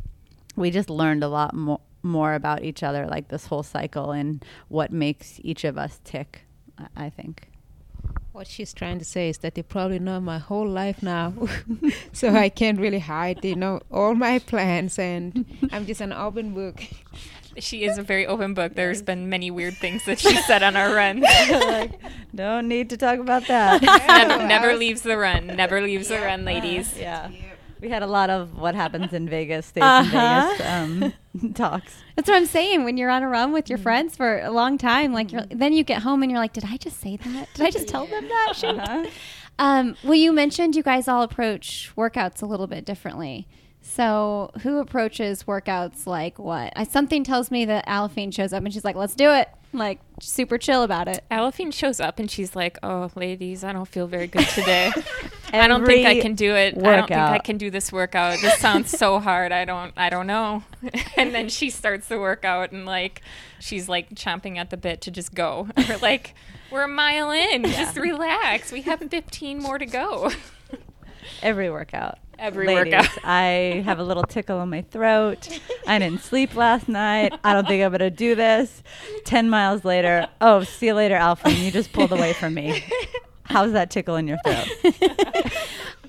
we 0.56 0.72
just 0.72 0.90
learned 0.90 1.24
a 1.24 1.28
lot 1.28 1.54
more 1.54 1.80
more 2.08 2.34
about 2.34 2.64
each 2.64 2.82
other 2.84 3.06
like 3.06 3.28
this 3.28 3.46
whole 3.48 3.64
cycle 3.64 4.12
and 4.12 4.44
what 4.70 4.92
makes 4.92 5.40
each 5.44 5.64
of 5.64 5.78
us 5.78 6.00
tick 6.04 6.42
I- 6.78 7.06
i 7.06 7.10
think 7.10 7.50
What 8.38 8.46
she's 8.48 8.72
trying 8.74 9.00
to 9.00 9.06
say 9.06 9.30
is 9.34 9.38
that 9.40 9.56
they 9.56 9.64
probably 9.64 9.98
know 10.00 10.20
my 10.22 10.38
whole 10.38 10.70
life 10.70 11.02
now, 11.02 11.34
so 12.14 12.30
I 12.46 12.50
can't 12.54 12.78
really 12.80 13.00
hide. 13.02 13.42
They 13.42 13.56
know 13.56 13.82
all 13.90 14.14
my 14.14 14.38
plans, 14.38 15.00
and 15.02 15.42
I'm 15.74 15.88
just 15.90 16.02
an 16.06 16.14
open 16.14 16.54
book. 16.54 16.78
She 17.58 17.82
is 17.90 17.98
a 17.98 18.04
very 18.06 18.28
open 18.30 18.54
book. 18.54 18.76
There's 18.78 19.02
been 19.02 19.26
many 19.26 19.50
weird 19.50 19.74
things 19.82 20.06
that 20.06 20.20
she 20.22 20.36
said 20.46 20.62
on 20.62 20.78
our 20.78 20.94
run. 20.94 21.22
like, 21.50 21.98
don't 22.30 22.68
need 22.70 22.94
to 22.94 22.98
talk 22.98 23.18
about 23.18 23.48
that 23.50 23.82
never, 24.30 24.46
never 24.46 24.72
leaves 24.78 25.02
the 25.02 25.18
run. 25.18 25.48
Never 25.58 25.82
leaves 25.82 26.08
the 26.14 26.22
run, 26.22 26.46
ladies. 26.46 26.94
yeah 26.94 27.32
we 27.82 27.90
had 27.90 28.02
a 28.02 28.08
lot 28.10 28.30
of 28.30 28.58
what 28.58 28.74
happens 28.74 29.14
in 29.14 29.30
vegas 29.30 29.68
stays 29.70 29.84
Uh-huh. 29.86 30.06
in 30.06 30.54
vegas 30.54 30.66
um, 30.66 31.14
talks 31.56 31.96
That's 32.16 32.28
what 32.28 32.36
I'm 32.38 32.46
saying. 32.46 32.84
When 32.84 32.98
you're 32.98 33.10
on 33.10 33.24
a 33.24 33.28
run 33.28 33.54
with 33.54 33.70
your 33.70 33.78
friends 33.78 34.16
for 34.16 34.40
a 34.40 34.52
long 34.52 34.78
time, 34.78 35.14
like 35.14 35.32
you're, 35.32 35.46
then 35.52 35.74
you 35.74 35.84
get 35.84 36.02
home 36.02 36.24
and 36.24 36.32
you're 36.32 36.40
like, 36.40 36.54
"Did 36.54 36.66
I 36.66 36.78
just 36.78 37.00
say 37.00 37.18
that? 37.18 37.50
Did 37.54 37.66
I 37.66 37.70
just 37.70 37.88
tell 37.88 38.06
them 38.08 38.28
that?" 38.28 38.54
Shoot. 38.56 38.80
Uh-huh. 38.80 39.06
Um, 39.60 39.96
well, 40.04 40.16
you 40.16 40.32
mentioned 40.32 40.76
you 40.76 40.84
guys 40.84 41.08
all 41.08 41.24
approach 41.24 41.92
workouts 41.98 42.42
a 42.42 42.46
little 42.46 42.68
bit 42.68 42.86
differently. 42.86 43.48
So, 43.90 44.52
who 44.64 44.80
approaches 44.80 45.44
workouts 45.44 46.06
like 46.06 46.38
what? 46.38 46.74
I, 46.76 46.84
something 46.84 47.24
tells 47.24 47.50
me 47.50 47.66
that 47.66 47.88
Aliphine 47.88 48.34
shows 48.34 48.52
up 48.52 48.64
and 48.64 48.74
she's 48.74 48.84
like, 48.84 48.98
"Let's 48.98 49.16
do 49.16 49.32
it!" 49.32 49.50
Like 49.72 50.00
super 50.22 50.58
chill 50.58 50.84
about 50.84 51.08
it. 51.08 51.24
Aliphine 51.32 51.74
shows 51.74 52.02
up 52.02 52.20
and 52.20 52.30
she's 52.30 52.54
like, 52.56 52.78
"Oh, 52.84 53.10
ladies, 53.16 53.64
I 53.64 53.72
don't 53.72 53.88
feel 53.88 54.06
very 54.06 54.28
good 54.28 54.46
today. 54.50 54.92
I 55.54 55.70
don't 55.70 55.86
think 55.86 56.06
I 56.06 56.20
can 56.20 56.36
do 56.36 56.54
it. 56.54 56.78
I 56.78 56.98
don't 56.98 57.08
think 57.08 57.20
I 57.20 57.40
can 57.40 57.58
do 57.58 57.72
this 57.72 57.92
workout. 57.92 58.40
This 58.42 58.58
sounds 58.60 58.92
so 58.92 59.20
hard. 59.22 59.54
I 59.54 59.64
don't. 59.64 59.94
I 59.96 60.10
don't 60.10 60.28
know." 60.28 60.64
and 61.16 61.34
then 61.34 61.48
she 61.48 61.70
starts 61.70 62.08
the 62.08 62.20
workout 62.20 62.74
and 62.74 62.86
like, 62.86 63.22
she's 63.60 63.88
like 63.88 64.10
chomping 64.14 64.58
at 64.58 64.70
the 64.70 64.78
bit 64.78 65.00
to 65.02 65.12
just 65.12 65.34
go. 65.34 65.70
We're 65.88 65.98
like, 66.00 66.36
"We're 66.72 66.84
a 66.84 66.90
mile 66.90 67.32
in. 67.32 67.64
Just 67.64 67.96
relax. 67.96 68.72
We 68.72 68.82
have 68.82 69.00
15 69.00 69.60
more 69.60 69.78
to 69.78 69.86
go." 69.86 70.32
every 71.42 71.70
workout 71.70 72.18
Every 72.40 72.68
Ladies, 72.68 72.94
workout. 72.94 73.18
I 73.24 73.82
have 73.86 74.00
a 74.00 74.04
little 74.04 74.24
tickle 74.24 74.62
in 74.62 74.70
my 74.70 74.82
throat. 74.84 75.48
I 75.88 76.00
didn't 76.00 76.22
sleep 76.22 76.56
last 76.56 76.88
night. 76.88 77.34
I 77.44 77.54
don't 77.54 77.68
think 77.68 77.84
I'm 77.84 77.92
going 77.92 78.00
to 78.00 78.10
do 78.10 78.36
this. 78.36 78.84
10 79.26 79.50
miles 79.50 79.84
later, 79.84 80.28
oh, 80.42 80.64
see 80.64 80.88
you 80.88 80.94
later, 80.94 81.16
Alfred. 81.16 81.56
You 81.56 81.72
just 81.72 81.94
pulled 81.94 82.12
away 82.12 82.34
from 82.34 82.54
me. 82.54 82.84
How's 83.44 83.72
that 83.72 83.90
tickle 83.90 84.16
in 84.18 84.28
your 84.28 84.38
throat? 84.46 84.68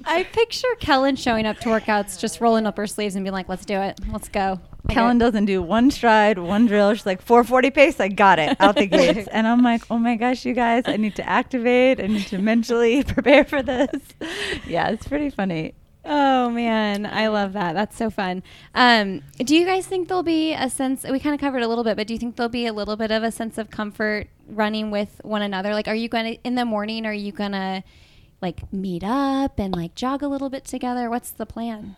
I 0.05 0.25
picture 0.25 0.69
Kellen 0.81 1.17
showing 1.17 1.45
up 1.47 1.59
to 1.61 1.69
workouts, 1.69 2.19
just 2.19 2.41
rolling 2.41 2.67
up 2.67 2.77
her 2.79 2.87
sleeves 2.87 3.15
and 3.15 3.25
being 3.25 3.35
like, 3.35 3.49
"Let's 3.49 3.67
do 3.67 3.75
it. 3.75 4.01
Let's 4.11 4.29
go." 4.29 4.59
I 4.89 4.93
Kellen 4.95 5.19
get- 5.19 5.27
doesn't 5.27 5.45
do 5.45 5.61
one 5.61 5.91
stride, 5.91 6.39
one 6.39 6.67
drill. 6.67 6.95
She's 6.95 7.05
like 7.05 7.21
440 7.21 7.71
pace. 7.71 8.01
I 8.01 8.09
got 8.09 8.39
it 8.39 8.57
out 8.59 8.77
the 8.77 8.87
gates. 8.87 9.29
And 9.31 9.47
I'm 9.47 9.63
like, 9.63 9.83
oh 9.91 9.99
my 9.99 10.17
gosh, 10.17 10.47
you 10.47 10.55
guys, 10.55 10.85
I 10.87 10.97
need 10.97 11.15
to 11.17 11.29
activate. 11.29 12.01
I 12.01 12.07
need 12.07 12.27
to 12.29 12.39
mentally 12.39 13.03
prepare 13.05 13.45
for 13.45 13.63
this. 13.63 13.91
Yeah, 14.67 14.89
it's 14.89 15.07
pretty 15.07 15.29
funny. 15.29 15.75
Oh 16.11 16.49
man, 16.49 17.05
I 17.05 17.29
love 17.29 17.53
that. 17.53 17.75
That's 17.75 17.95
so 17.95 18.09
fun. 18.09 18.43
Um, 18.75 19.23
do 19.37 19.55
you 19.55 19.67
guys 19.67 19.87
think 19.87 20.09
there'll 20.09 20.23
be 20.23 20.55
a 20.55 20.71
sense? 20.71 21.05
We 21.05 21.21
kind 21.21 21.35
of 21.35 21.41
covered 21.41 21.63
a 21.63 21.69
little 21.69 21.85
bit, 21.85 21.99
but 21.99 22.07
do 22.07 22.15
you 22.15 22.19
think 22.19 22.37
there'll 22.37 22.49
be 22.49 22.67
a 22.67 22.73
little 22.73 22.97
bit 22.97 23.11
of 23.11 23.23
a 23.23 23.31
sense 23.31 23.59
of 23.59 23.71
comfort 23.71 24.29
running 24.49 24.91
with 24.91 25.21
one 25.23 25.43
another? 25.43 25.75
Like, 25.75 25.87
are 25.87 25.95
you 25.95 26.09
gonna 26.09 26.37
in 26.45 26.55
the 26.55 26.65
morning? 26.65 27.05
Are 27.05 27.13
you 27.13 27.31
gonna 27.31 27.85
like 28.41 28.73
meet 28.73 29.05
up 29.05 29.59
and 29.59 29.75
like 29.75 29.95
jog 29.95 30.23
a 30.23 30.29
little 30.29 30.49
bit 30.49 30.65
together? 30.65 31.11
What's 31.11 31.31
the 31.31 31.45
plan? 31.45 31.97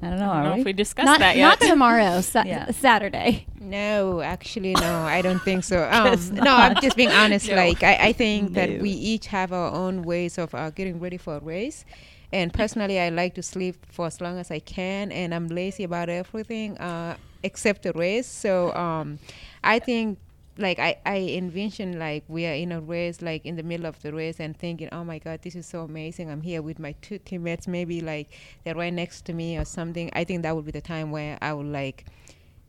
I 0.00 0.10
don't 0.10 0.18
know. 0.18 0.30
I 0.30 0.34
don't 0.36 0.44
know 0.44 0.54
we? 0.54 0.60
if 0.60 0.64
we 0.66 0.72
discussed 0.72 1.06
not 1.06 1.18
that 1.18 1.36
not 1.36 1.60
tomorrow, 1.60 2.20
sa- 2.22 2.44
Yeah. 2.46 2.70
Saturday. 2.70 3.46
No, 3.60 4.20
actually, 4.22 4.72
no, 4.74 4.80
I 5.02 5.20
don't 5.20 5.42
think 5.42 5.62
so. 5.64 5.86
Um, 5.90 6.18
no, 6.34 6.54
I'm 6.54 6.76
just 6.76 6.96
being 6.96 7.10
honest. 7.10 7.48
No. 7.48 7.56
Like, 7.56 7.82
I, 7.82 7.96
I 7.96 8.12
think 8.12 8.54
that 8.54 8.80
we 8.80 8.90
each 8.90 9.26
have 9.26 9.52
our 9.52 9.72
own 9.72 10.02
ways 10.04 10.38
of 10.38 10.54
uh, 10.54 10.70
getting 10.70 11.00
ready 11.00 11.16
for 11.18 11.36
a 11.36 11.40
race. 11.40 11.84
And 12.32 12.52
personally, 12.52 13.00
I 13.00 13.08
like 13.08 13.34
to 13.34 13.42
sleep 13.42 13.86
for 13.90 14.06
as 14.06 14.20
long 14.20 14.38
as 14.38 14.50
I 14.50 14.58
can, 14.58 15.10
and 15.12 15.34
I'm 15.34 15.48
lazy 15.48 15.84
about 15.84 16.08
everything 16.10 16.76
uh, 16.78 17.16
except 17.42 17.82
the 17.82 17.92
race. 17.92 18.26
So 18.26 18.74
um, 18.74 19.18
I 19.64 19.78
think 19.78 20.18
like 20.58 20.78
I, 20.78 20.96
I 21.06 21.18
envision 21.18 21.98
like 21.98 22.24
we 22.28 22.44
are 22.46 22.52
in 22.52 22.72
a 22.72 22.80
race 22.80 23.22
like 23.22 23.46
in 23.46 23.54
the 23.54 23.62
middle 23.62 23.86
of 23.86 24.02
the 24.02 24.12
race 24.12 24.40
and 24.40 24.56
thinking 24.58 24.88
oh 24.90 25.04
my 25.04 25.20
god 25.20 25.40
this 25.42 25.54
is 25.54 25.66
so 25.66 25.82
amazing. 25.82 26.30
I'm 26.30 26.42
here 26.42 26.62
with 26.62 26.78
my 26.78 26.92
two 27.00 27.18
teammates 27.18 27.68
maybe 27.68 28.00
like 28.00 28.28
they're 28.64 28.74
right 28.74 28.92
next 28.92 29.24
to 29.26 29.32
me 29.32 29.56
or 29.56 29.64
something. 29.64 30.10
I 30.14 30.24
think 30.24 30.42
that 30.42 30.54
would 30.56 30.64
be 30.64 30.72
the 30.72 30.80
time 30.80 31.10
where 31.10 31.38
i 31.40 31.52
would 31.52 31.66
like 31.66 32.06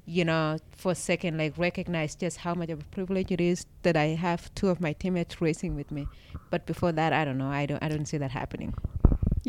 you 0.06 0.24
know 0.24 0.58
for 0.72 0.92
a 0.92 0.96
second 0.96 1.38
like 1.38 1.58
recognize 1.58 2.16
just 2.16 2.38
how 2.38 2.54
much 2.54 2.70
of 2.70 2.80
a 2.80 2.86
privilege 2.86 3.32
it 3.32 3.42
is 3.42 3.66
that 3.84 3.96
i 3.96 4.06
have 4.06 4.54
two 4.56 4.70
of 4.70 4.80
my 4.82 4.94
teammates 4.94 5.42
racing 5.42 5.76
with 5.76 5.92
me. 5.92 6.08
But 6.52 6.66
before 6.66 6.92
that 6.92 7.12
i 7.12 7.26
don't 7.26 7.38
know. 7.38 7.50
I 7.50 7.66
don't 7.66 7.82
i 7.82 7.90
don't 7.90 8.06
see 8.06 8.18
that 8.18 8.32
happening 8.32 8.74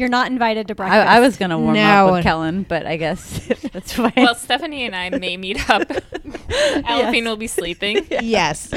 You're 0.01 0.09
not 0.09 0.31
invited 0.31 0.67
to 0.69 0.75
breakfast. 0.75 1.07
I, 1.07 1.19
I 1.19 1.21
was 1.21 1.37
gonna 1.37 1.59
warm 1.59 1.75
No. 1.75 2.07
up 2.09 2.13
with 2.15 2.23
Kellen, 2.23 2.63
but 2.63 2.87
I 2.87 2.97
guess 2.97 3.47
that's 3.73 3.93
fine. 3.93 4.15
Well, 4.17 4.35
Stephanie 4.35 4.87
and 4.87 4.97
I 4.97 5.11
may 5.11 5.37
meet 5.37 5.69
up. 5.69 5.83
Aliphine 5.89 7.25
will 7.25 7.37
be 7.37 7.47
sleeping. 7.47 8.07
yes 8.23 8.73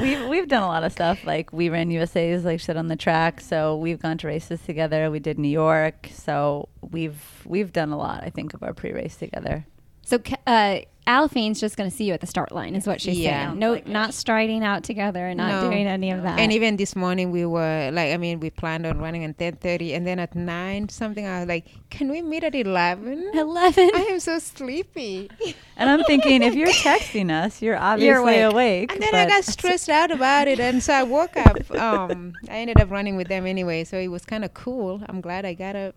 we've 0.00 0.26
we've 0.28 0.48
done 0.48 0.64
a 0.64 0.66
lot 0.66 0.82
of 0.82 0.90
stuff. 0.90 1.24
Like 1.24 1.52
we 1.52 1.68
ran 1.68 1.92
USA's, 1.92 2.44
like 2.44 2.58
shit 2.58 2.76
on 2.76 2.88
the 2.88 2.96
track. 2.96 3.40
So 3.40 3.76
we've 3.76 4.00
gone 4.00 4.18
to 4.18 4.26
races 4.26 4.60
together. 4.62 5.10
We 5.12 5.20
did 5.20 5.38
New 5.38 5.48
York. 5.48 6.08
So 6.12 6.68
we've 6.80 7.22
we've 7.44 7.72
done 7.72 7.90
a 7.90 7.96
lot. 7.96 8.24
I 8.24 8.30
think 8.30 8.52
of 8.52 8.62
our 8.64 8.74
pre-race 8.74 9.14
together. 9.16 9.64
So 10.02 10.18
uh, 10.46 10.80
Aliphine's 11.08 11.58
just 11.58 11.78
going 11.78 11.88
to 11.90 11.96
see 11.96 12.04
you 12.04 12.12
at 12.12 12.20
the 12.20 12.26
start 12.26 12.52
line, 12.52 12.74
is 12.76 12.86
what 12.86 13.00
she's 13.00 13.18
Yeah. 13.18 13.46
saying. 13.48 13.58
No, 13.58 13.80
not 13.86 14.12
striding 14.12 14.62
out 14.62 14.84
together 14.84 15.26
and 15.26 15.38
not 15.38 15.62
No. 15.62 15.70
doing 15.70 15.86
any 15.86 16.10
of 16.10 16.22
that. 16.22 16.38
and 16.38 16.52
even 16.52 16.76
this 16.76 16.94
morning 16.94 17.30
we 17.30 17.46
were 17.46 17.90
like 17.92 18.12
i 18.12 18.18
mean 18.18 18.40
we 18.40 18.50
planned 18.50 18.84
on 18.84 18.98
running 18.98 19.24
at 19.24 19.38
10.30 19.38 19.96
and 19.96 20.06
then 20.06 20.18
at 20.18 20.34
9 20.34 20.88
something 20.90 21.26
i 21.26 21.40
was 21.40 21.48
like 21.48 21.64
can 21.88 22.10
we 22.10 22.20
meet 22.20 22.44
at 22.44 22.54
11 22.54 23.30
Eleven. 23.34 23.90
i 23.94 24.00
am 24.10 24.20
so 24.20 24.38
sleepy 24.38 25.30
And 25.78 25.88
I'm 25.88 26.02
thinking, 26.04 26.42
if 26.42 26.54
you're 26.54 26.68
texting 26.68 27.30
us, 27.30 27.62
you're 27.62 27.78
obviously 27.78 28.36
you're 28.36 28.50
awake. 28.50 28.52
awake. 28.52 28.92
and 28.92 29.00
then 29.02 29.14
i 29.14 29.26
got 29.26 29.44
stressed 29.44 29.88
out 29.88 30.10
about 30.10 30.46
it 30.46 30.60
and 30.60 30.82
so 30.82 30.92
i 30.92 31.02
woke 31.04 31.36
up 31.38 31.58
um 31.70 32.34
i 32.50 32.58
ended 32.58 32.78
up 32.80 32.90
running 32.90 33.16
with 33.16 33.28
them 33.28 33.46
anyway 33.46 33.82
so 33.84 33.96
it 33.98 34.08
was 34.08 34.24
kind 34.26 34.44
of 34.44 34.52
cool 34.52 35.00
i'm 35.08 35.20
glad 35.22 35.46
i 35.46 35.54
got 35.54 35.74
up 35.74 35.94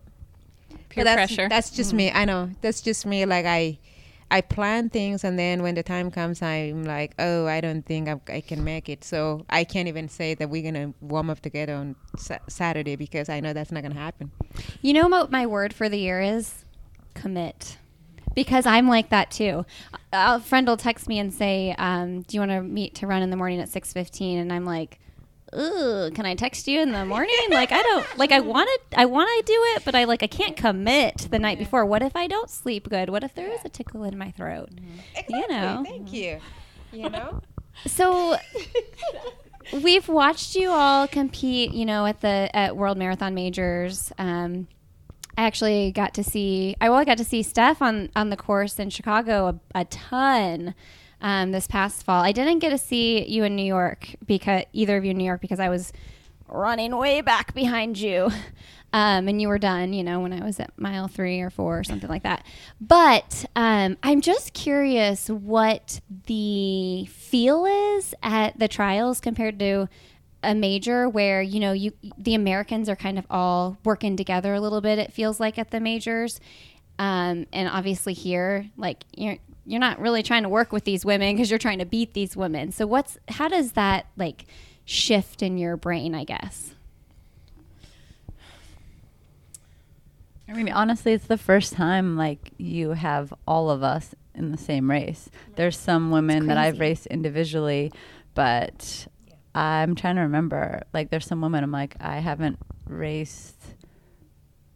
Peer 0.88 1.04
But 1.04 1.04
that's, 1.04 1.34
pressure. 1.34 1.48
that's 1.50 1.70
just 1.70 1.92
me 1.92 2.10
i 2.10 2.24
know 2.24 2.50
that's 2.62 2.80
just 2.80 3.04
me 3.04 3.26
like 3.26 3.44
i 3.44 3.78
I 4.32 4.40
plan 4.40 4.88
things 4.88 5.24
and 5.24 5.38
then 5.38 5.62
when 5.62 5.74
the 5.74 5.82
time 5.82 6.10
comes, 6.10 6.40
I'm 6.40 6.84
like, 6.84 7.12
oh, 7.18 7.46
I 7.46 7.60
don't 7.60 7.84
think 7.84 8.08
I, 8.08 8.18
I 8.32 8.40
can 8.40 8.64
make 8.64 8.88
it. 8.88 9.04
So 9.04 9.44
I 9.50 9.64
can't 9.64 9.88
even 9.88 10.08
say 10.08 10.32
that 10.34 10.48
we're 10.48 10.62
to 10.72 10.94
warm 11.02 11.28
up 11.28 11.40
together 11.40 11.74
on 11.74 11.96
sa- 12.16 12.38
Saturday 12.48 12.96
because 12.96 13.28
I 13.28 13.40
know 13.40 13.52
that's 13.52 13.70
not 13.70 13.82
to 13.92 13.92
happen. 13.92 14.30
You 14.80 14.94
know 14.94 15.06
what 15.06 15.30
my 15.30 15.46
word 15.46 15.74
for 15.74 15.90
the 15.90 15.98
year 15.98 16.22
is? 16.22 16.64
Commit. 17.12 17.76
Because 18.34 18.64
I'm 18.64 18.88
like 18.88 19.10
that 19.10 19.30
too. 19.30 19.66
A 20.14 20.40
friend 20.40 20.66
will 20.66 20.78
text 20.78 21.08
me 21.08 21.18
and 21.18 21.34
say, 21.34 21.74
um, 21.76 22.22
"Do 22.22 22.34
you 22.34 22.40
want 22.40 22.52
to 22.52 22.62
meet 22.62 22.94
to 22.96 23.06
run 23.06 23.20
in 23.20 23.28
the 23.28 23.36
morning 23.36 23.60
at 23.60 23.68
6:15?" 23.68 24.40
And 24.40 24.50
I'm 24.50 24.64
like, 24.64 24.98
"Ugh, 25.52 26.14
can 26.14 26.24
I 26.26 26.34
text 26.34 26.66
you 26.66 26.80
in 26.80 26.92
the 26.92 27.04
morning? 27.04 27.34
like 27.50 27.72
I 27.72 27.82
don't 27.82 28.18
like 28.18 28.32
I 28.32 28.40
want 28.40 28.68
to 28.90 29.00
I 29.00 29.04
want 29.04 29.28
to 29.28 29.52
do 29.52 29.58
it, 29.76 29.84
but 29.84 29.94
I 29.94 30.04
like 30.04 30.22
I 30.22 30.26
can't 30.26 30.56
commit 30.56 31.28
the 31.30 31.38
night 31.38 31.58
before. 31.58 31.84
What 31.84 32.02
if 32.02 32.16
I 32.16 32.26
don't 32.26 32.50
sleep 32.50 32.88
good? 32.88 33.10
What 33.10 33.22
if 33.24 33.34
there 33.34 33.52
is 33.52 33.60
a 33.64 33.68
tickle 33.68 34.04
in 34.04 34.16
my 34.16 34.30
throat? 34.30 34.70
You 35.28 35.48
know. 35.48 35.82
Thank 35.84 36.12
you. 36.12 36.40
You 36.92 37.10
know? 37.10 37.40
So 37.86 38.36
we've 39.72 40.06
watched 40.08 40.54
you 40.54 40.70
all 40.70 41.08
compete, 41.08 41.72
you 41.72 41.86
know, 41.86 42.04
at 42.04 42.20
the 42.20 42.54
at 42.54 42.76
World 42.76 42.98
Marathon 42.98 43.34
Majors. 43.34 44.12
Um, 44.18 44.68
I 45.38 45.44
actually 45.44 45.92
got 45.92 46.14
to 46.14 46.24
see. 46.24 46.76
I 46.80 46.90
well, 46.90 46.98
I 46.98 47.04
got 47.04 47.18
to 47.18 47.24
see 47.24 47.42
Steph 47.42 47.80
on 47.80 48.10
on 48.14 48.28
the 48.30 48.36
course 48.36 48.78
in 48.78 48.90
Chicago 48.90 49.58
a, 49.74 49.80
a 49.80 49.84
ton 49.86 50.74
um, 51.22 51.52
this 51.52 51.66
past 51.66 52.04
fall. 52.04 52.22
I 52.22 52.32
didn't 52.32 52.58
get 52.58 52.70
to 52.70 52.78
see 52.78 53.26
you 53.26 53.44
in 53.44 53.56
New 53.56 53.64
York 53.64 54.16
because 54.26 54.64
either 54.72 54.96
of 54.96 55.04
you 55.04 55.12
in 55.12 55.16
New 55.16 55.24
York 55.24 55.40
because 55.40 55.60
I 55.60 55.68
was 55.68 55.92
running 56.48 56.94
way 56.96 57.22
back 57.22 57.54
behind 57.54 57.98
you. 57.98 58.30
Um, 58.94 59.26
and 59.26 59.40
you 59.40 59.48
were 59.48 59.58
done, 59.58 59.94
you 59.94 60.04
know, 60.04 60.20
when 60.20 60.34
I 60.34 60.44
was 60.44 60.60
at 60.60 60.78
mile 60.78 61.08
three 61.08 61.40
or 61.40 61.48
four 61.48 61.78
or 61.78 61.82
something 61.82 62.10
like 62.10 62.24
that. 62.24 62.44
But 62.78 63.46
um, 63.56 63.96
I'm 64.02 64.20
just 64.20 64.52
curious 64.52 65.30
what 65.30 66.02
the 66.26 67.06
feel 67.06 67.64
is 67.96 68.14
at 68.22 68.58
the 68.58 68.68
trials 68.68 69.18
compared 69.18 69.58
to 69.60 69.88
a 70.42 70.54
major 70.54 71.08
where 71.08 71.40
you 71.40 71.58
know 71.58 71.72
you 71.72 71.92
the 72.18 72.34
Americans 72.34 72.90
are 72.90 72.96
kind 72.96 73.18
of 73.18 73.24
all 73.30 73.78
working 73.82 74.14
together 74.14 74.52
a 74.52 74.60
little 74.60 74.82
bit. 74.82 74.98
It 74.98 75.10
feels 75.10 75.40
like 75.40 75.58
at 75.58 75.70
the 75.70 75.80
majors, 75.80 76.38
um, 76.98 77.46
and 77.50 77.68
obviously 77.70 78.12
here, 78.12 78.68
like 78.76 79.04
you're 79.16 79.38
you're 79.64 79.80
not 79.80 80.00
really 80.00 80.22
trying 80.22 80.42
to 80.42 80.48
work 80.48 80.72
with 80.72 80.84
these 80.84 81.04
women 81.04 81.34
because 81.34 81.50
you're 81.50 81.58
trying 81.58 81.78
to 81.78 81.86
beat 81.86 82.14
these 82.14 82.36
women. 82.36 82.72
So 82.72 82.86
what's 82.86 83.18
how 83.28 83.48
does 83.48 83.72
that 83.72 84.06
like 84.16 84.46
shift 84.84 85.42
in 85.42 85.58
your 85.58 85.76
brain? 85.76 86.14
I 86.14 86.24
guess. 86.24 86.74
I 90.48 90.54
mean, 90.54 90.70
honestly, 90.70 91.12
it's 91.12 91.26
the 91.26 91.38
first 91.38 91.72
time 91.72 92.16
like 92.16 92.52
you 92.58 92.90
have 92.90 93.32
all 93.46 93.70
of 93.70 93.82
us 93.82 94.14
in 94.34 94.50
the 94.50 94.58
same 94.58 94.90
race. 94.90 95.30
There's 95.56 95.78
some 95.78 96.10
women 96.10 96.46
that 96.48 96.58
I've 96.58 96.78
raced 96.78 97.06
individually, 97.06 97.92
but 98.34 99.06
I'm 99.54 99.94
trying 99.94 100.16
to 100.16 100.22
remember. 100.22 100.82
Like, 100.92 101.10
there's 101.10 101.26
some 101.26 101.40
women 101.40 101.64
I'm 101.64 101.72
like, 101.72 101.96
I 102.00 102.18
haven't 102.18 102.58
raced 102.86 103.56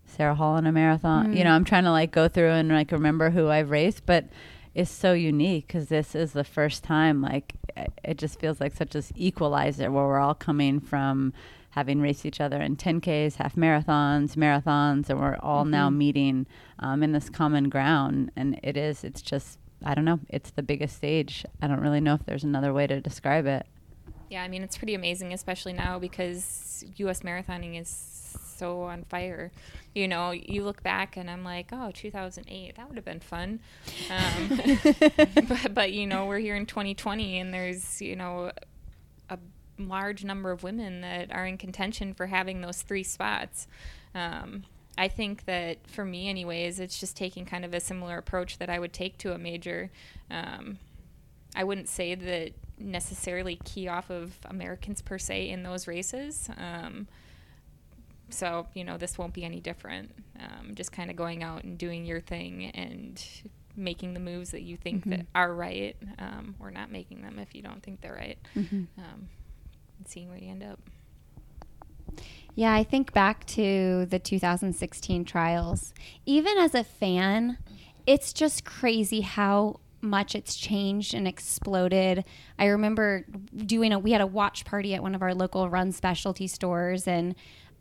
Sarah 0.06 0.34
Hall 0.34 0.56
in 0.56 0.66
a 0.66 0.72
marathon. 0.72 1.32
You 1.32 1.38
hmm. 1.38 1.44
know, 1.44 1.52
I'm 1.52 1.64
trying 1.64 1.84
to 1.84 1.90
like 1.90 2.10
go 2.10 2.28
through 2.28 2.50
and 2.50 2.68
like 2.68 2.92
remember 2.92 3.30
who 3.30 3.48
I've 3.48 3.70
raced, 3.70 4.06
but 4.06 4.26
it's 4.76 4.90
so 4.90 5.14
unique 5.14 5.66
because 5.66 5.88
this 5.88 6.14
is 6.14 6.32
the 6.32 6.44
first 6.44 6.84
time. 6.84 7.22
Like, 7.22 7.54
it- 8.04 8.18
just 8.18 8.38
feels 8.38 8.60
like 8.60 8.74
such 8.74 8.94
an 8.94 9.02
equalizer 9.16 9.90
where 9.90 10.04
we're 10.04 10.18
all 10.20 10.34
coming 10.34 10.80
from 10.80 11.32
having 11.70 12.00
raced 12.00 12.24
each 12.24 12.40
other 12.40 12.60
in 12.60 12.76
10Ks, 12.76 13.36
half 13.36 13.54
marathons, 13.56 14.34
marathons, 14.36 15.10
and 15.10 15.20
we're 15.20 15.36
all 15.40 15.64
now 15.64 15.90
meeting 15.90 16.46
um, 16.78 17.02
in 17.02 17.12
this 17.12 17.28
common 17.28 17.68
ground. 17.68 18.30
And 18.36 18.58
it 18.62 18.76
is, 18.76 19.04
it's 19.04 19.20
just, 19.20 19.58
I 19.84 19.94
don't 19.94 20.04
know, 20.06 20.20
it's 20.30 20.50
the 20.50 20.62
biggest 20.62 20.96
stage. 20.96 21.44
I 21.60 21.66
don't 21.66 21.80
really 21.80 22.00
know 22.00 22.14
if 22.14 22.24
there's 22.24 22.44
another 22.44 22.72
way 22.72 22.86
to 22.86 23.00
describe 23.00 23.46
it. 23.46 23.66
Yeah, 24.30 24.42
I 24.42 24.48
mean 24.48 24.62
it's 24.62 24.76
pretty 24.78 24.94
amazing, 24.94 25.32
especially 25.32 25.72
now 25.74 25.98
because 25.98 26.84
U.S. 26.96 27.20
marathoning 27.20 27.78
is 27.80 27.88
so 27.88 28.82
on 28.82 29.04
fire. 29.04 29.52
You 29.96 30.08
know, 30.08 30.32
you 30.32 30.62
look 30.62 30.82
back 30.82 31.16
and 31.16 31.30
I'm 31.30 31.42
like, 31.42 31.70
oh, 31.72 31.90
2008, 31.90 32.76
that 32.76 32.86
would 32.86 32.96
have 32.96 33.04
been 33.06 33.18
fun. 33.18 33.60
Um, 34.10 34.60
but, 35.48 35.72
but 35.72 35.92
you 35.92 36.06
know, 36.06 36.26
we're 36.26 36.38
here 36.38 36.54
in 36.54 36.66
2020, 36.66 37.38
and 37.38 37.54
there's 37.54 38.02
you 38.02 38.14
know 38.14 38.52
a 39.30 39.38
large 39.78 40.22
number 40.22 40.50
of 40.50 40.62
women 40.62 41.00
that 41.00 41.32
are 41.32 41.46
in 41.46 41.56
contention 41.56 42.12
for 42.12 42.26
having 42.26 42.60
those 42.60 42.82
three 42.82 43.02
spots. 43.02 43.68
Um, 44.14 44.64
I 44.98 45.08
think 45.08 45.46
that 45.46 45.78
for 45.88 46.04
me, 46.04 46.28
anyways, 46.28 46.78
it's 46.78 47.00
just 47.00 47.16
taking 47.16 47.46
kind 47.46 47.64
of 47.64 47.72
a 47.72 47.80
similar 47.80 48.18
approach 48.18 48.58
that 48.58 48.68
I 48.68 48.78
would 48.78 48.92
take 48.92 49.16
to 49.18 49.32
a 49.32 49.38
major. 49.38 49.90
Um, 50.30 50.76
I 51.54 51.64
wouldn't 51.64 51.88
say 51.88 52.14
that 52.14 52.52
necessarily 52.78 53.58
key 53.64 53.88
off 53.88 54.10
of 54.10 54.36
Americans 54.44 55.00
per 55.00 55.16
se 55.16 55.48
in 55.48 55.62
those 55.62 55.86
races. 55.86 56.50
Um, 56.58 57.08
so, 58.30 58.66
you 58.74 58.84
know, 58.84 58.96
this 58.96 59.18
won't 59.18 59.34
be 59.34 59.44
any 59.44 59.60
different. 59.60 60.12
Um, 60.38 60.74
just 60.74 60.92
kind 60.92 61.10
of 61.10 61.16
going 61.16 61.42
out 61.42 61.64
and 61.64 61.78
doing 61.78 62.04
your 62.04 62.20
thing 62.20 62.66
and 62.74 63.22
making 63.76 64.14
the 64.14 64.20
moves 64.20 64.50
that 64.50 64.62
you 64.62 64.76
think 64.76 65.04
that 65.04 65.26
are 65.34 65.54
right 65.54 65.96
um, 66.18 66.54
or 66.60 66.70
not 66.70 66.90
making 66.90 67.22
them 67.22 67.38
if 67.38 67.54
you 67.54 67.62
don't 67.62 67.82
think 67.82 68.00
they're 68.00 68.14
right. 68.14 68.38
Um, 68.98 69.28
and 69.98 70.08
seeing 70.08 70.28
where 70.28 70.38
you 70.38 70.50
end 70.50 70.62
up. 70.62 70.80
Yeah, 72.54 72.72
I 72.74 72.84
think 72.84 73.12
back 73.12 73.44
to 73.48 74.06
the 74.06 74.18
2016 74.18 75.24
trials. 75.24 75.92
Even 76.24 76.56
as 76.58 76.74
a 76.74 76.84
fan, 76.84 77.58
it's 78.06 78.32
just 78.32 78.64
crazy 78.64 79.20
how 79.20 79.80
much 80.00 80.34
it's 80.34 80.56
changed 80.56 81.14
and 81.14 81.26
exploded. 81.26 82.24
I 82.58 82.66
remember 82.66 83.26
doing 83.54 83.92
a 83.92 83.98
we 83.98 84.12
had 84.12 84.20
a 84.20 84.26
watch 84.26 84.64
party 84.64 84.94
at 84.94 85.02
one 85.02 85.14
of 85.14 85.22
our 85.22 85.34
local 85.34 85.68
run 85.68 85.92
specialty 85.92 86.46
stores 86.46 87.06
and 87.06 87.34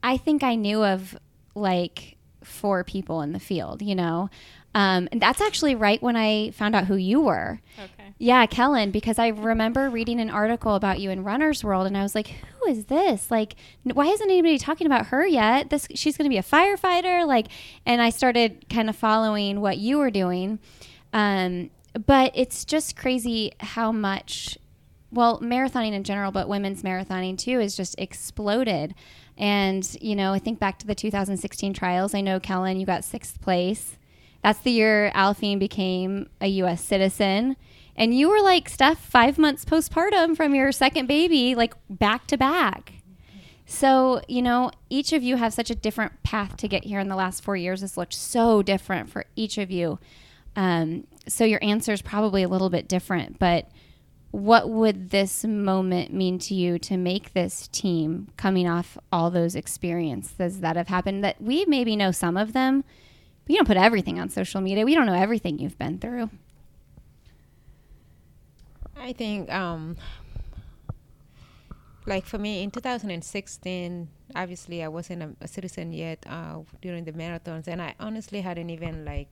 I 0.06 0.18
think 0.18 0.44
I 0.44 0.56
knew 0.56 0.84
of 0.84 1.18
like 1.56 2.16
four 2.44 2.84
people 2.84 3.22
in 3.22 3.32
the 3.34 3.40
field, 3.40 3.82
you 3.82 3.96
know. 3.96 4.30
Um, 4.76 5.08
and 5.12 5.22
that's 5.22 5.42
actually 5.42 5.74
right 5.74 6.02
when 6.04 6.16
I 6.16 6.52
found 6.52 6.76
out 6.76 6.86
who 6.86 6.96
you 6.96 7.22
were. 7.22 7.62
Okay. 7.78 8.14
Yeah, 8.18 8.46
Kellen, 8.46 8.92
because 8.92 9.18
I 9.18 9.30
remember 9.30 9.90
reading 9.90 10.20
an 10.20 10.30
article 10.30 10.76
about 10.76 11.00
you 11.00 11.10
in 11.10 11.24
Runner's 11.24 11.64
World, 11.64 11.88
and 11.88 11.98
I 11.98 12.04
was 12.04 12.14
like, 12.14 12.28
"Who 12.28 12.70
is 12.70 12.86
this? 12.86 13.32
Like, 13.32 13.56
n- 13.86 13.96
why 13.96 14.08
isn't 14.08 14.30
anybody 14.30 14.58
talking 14.58 14.86
about 14.86 15.08
her 15.08 15.26
yet? 15.26 15.70
This 15.70 15.88
she's 15.96 16.18
going 16.18 16.26
to 16.26 16.34
be 16.34 16.38
a 16.38 16.44
firefighter." 16.44 17.26
Like, 17.26 17.48
and 17.86 18.02
I 18.02 18.10
started 18.10 18.66
kind 18.70 18.90
of 18.90 18.96
following 18.96 19.60
what 19.62 19.78
you 19.78 19.98
were 19.98 20.12
doing, 20.12 20.60
um, 21.14 21.72
but 22.06 22.32
it's 22.36 22.64
just 22.66 22.96
crazy 22.98 23.54
how 23.62 23.92
much, 23.94 24.58
well, 25.12 25.40
marathoning 25.40 25.94
in 25.94 26.04
general, 26.04 26.32
but 26.32 26.50
women's 26.50 26.84
marathoning 26.84 27.38
too, 27.38 27.60
is 27.62 27.76
just 27.78 27.96
exploded. 27.98 28.94
And 29.38 29.88
you 30.02 30.16
know, 30.16 30.34
I 30.34 30.40
think 30.40 30.60
back 30.60 30.80
to 30.80 30.88
the 30.88 30.96
2016 30.96 31.74
trials. 31.74 32.14
I 32.14 32.22
know 32.22 32.40
Kellen, 32.40 32.80
you 32.80 32.86
got 32.86 33.04
sixth 33.04 33.42
place. 33.42 33.98
That's 34.44 34.60
the 34.60 34.72
year 34.72 35.12
Aliphine 35.16 35.60
became 35.60 36.30
a 36.40 36.48
U.S. 36.48 36.84
citizen. 36.84 37.58
And 37.96 38.18
you 38.18 38.30
were 38.30 38.42
like, 38.42 38.70
Steph, 38.70 39.00
five 39.00 39.38
months 39.38 39.66
postpartum 39.66 40.36
from 40.36 40.54
your 40.54 40.72
second 40.72 41.08
baby, 41.08 41.56
like 41.56 41.74
back 41.90 42.28
to 42.28 42.38
back. 42.38 42.94
So, 43.66 44.22
you 44.28 44.42
know, 44.42 44.72
each 44.90 45.14
of 45.14 45.24
you 45.24 45.38
have 45.38 45.54
such 45.54 45.72
a 45.72 45.76
different 45.76 46.22
path 46.24 46.58
to 46.58 46.68
get 46.68 46.84
here 46.84 47.00
in 47.00 47.08
the 47.08 47.16
last 47.16 47.44
four 47.44 47.56
years. 47.56 47.82
This 47.82 47.98
looked 47.98 48.14
so 48.14 48.62
different 48.62 49.10
for 49.10 49.26
each 49.36 49.58
of 49.58 49.72
you. 49.72 49.98
Um, 50.56 51.08
so, 51.28 51.44
your 51.44 51.60
answer 51.64 51.92
is 51.92 52.02
probably 52.02 52.44
a 52.44 52.48
little 52.48 52.70
bit 52.70 52.88
different, 52.88 53.40
but 53.40 53.68
what 54.36 54.70
would 54.70 55.12
this 55.12 55.46
moment 55.46 56.12
mean 56.14 56.38
to 56.40 56.54
you 56.54 56.78
to 56.78 56.98
make 56.98 57.34
this 57.34 57.70
team 57.70 58.28
coming 58.36 58.68
off 58.68 58.98
all 59.10 59.32
those 59.32 59.56
experiences 59.56 60.60
that 60.60 60.76
have 60.76 60.90
happened 60.90 61.24
that 61.24 61.42
we 61.42 61.64
maybe 61.66 61.96
know 61.96 62.12
some 62.12 62.36
of 62.36 62.52
them? 62.52 62.84
But 63.46 63.52
you 63.52 63.56
don't 63.56 63.66
put 63.66 63.78
everything 63.78 64.20
on 64.20 64.30
social 64.30 64.60
media. 64.60 64.84
We 64.84 64.94
don't 64.94 65.06
know 65.06 65.14
everything 65.14 65.58
you've 65.58 65.78
been 65.78 66.00
through. 66.00 66.30
I 68.98 69.14
think, 69.14 69.50
um, 69.54 69.96
like 72.06 72.26
for 72.26 72.38
me 72.38 72.62
in 72.62 72.72
2016, 72.72 74.10
obviously 74.36 74.84
I 74.84 74.90
wasn't 74.90 75.24
a, 75.24 75.30
a 75.40 75.48
citizen 75.48 75.94
yet 75.94 76.26
uh, 76.28 76.60
during 76.82 77.06
the 77.06 77.14
marathons, 77.14 77.68
and 77.68 77.82
I 77.82 77.96
honestly 78.02 78.42
hadn't 78.42 78.70
even 78.70 79.06
like 79.06 79.30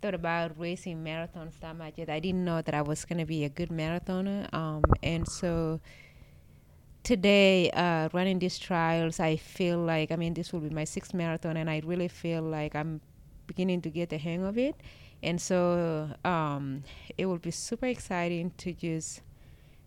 thought 0.00 0.14
about 0.14 0.58
racing 0.58 1.04
marathons 1.04 1.58
that 1.60 1.76
much 1.76 1.94
yet. 1.96 2.08
I 2.08 2.20
didn't 2.20 2.44
know 2.44 2.62
that 2.62 2.74
I 2.74 2.82
was 2.82 3.04
gonna 3.04 3.26
be 3.26 3.44
a 3.44 3.48
good 3.48 3.70
marathoner, 3.70 4.52
um, 4.54 4.82
and 5.02 5.26
so 5.28 5.80
today 7.02 7.70
uh, 7.70 8.08
running 8.12 8.38
these 8.38 8.58
trials, 8.58 9.20
I 9.20 9.36
feel 9.36 9.78
like 9.78 10.12
I 10.12 10.16
mean 10.16 10.34
this 10.34 10.52
will 10.52 10.60
be 10.60 10.70
my 10.70 10.84
sixth 10.84 11.14
marathon, 11.14 11.56
and 11.56 11.68
I 11.68 11.82
really 11.84 12.08
feel 12.08 12.42
like 12.42 12.74
I'm 12.74 13.00
beginning 13.46 13.82
to 13.82 13.90
get 13.90 14.10
the 14.10 14.18
hang 14.18 14.44
of 14.44 14.56
it 14.56 14.76
and 15.22 15.40
so 15.40 16.08
um, 16.24 16.82
it 17.18 17.26
will 17.26 17.38
be 17.38 17.50
super 17.50 17.86
exciting 17.86 18.52
to 18.58 18.72
just 18.72 19.20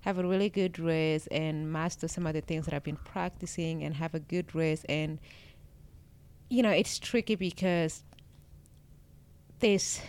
have 0.01 0.19
a 0.19 0.23
really 0.23 0.49
good 0.49 0.77
race 0.77 1.27
and 1.27 1.71
master 1.71 2.07
some 2.07 2.27
of 2.27 2.33
the 2.33 2.41
things 2.41 2.65
that 2.65 2.73
I've 2.73 2.83
been 2.83 2.97
practicing 2.97 3.83
and 3.83 3.95
have 3.95 4.13
a 4.13 4.19
good 4.19 4.53
race. 4.53 4.83
And, 4.89 5.19
you 6.49 6.61
know, 6.61 6.69
it's 6.69 6.99
tricky 6.99 7.35
because 7.35 8.03
there's 9.63 10.01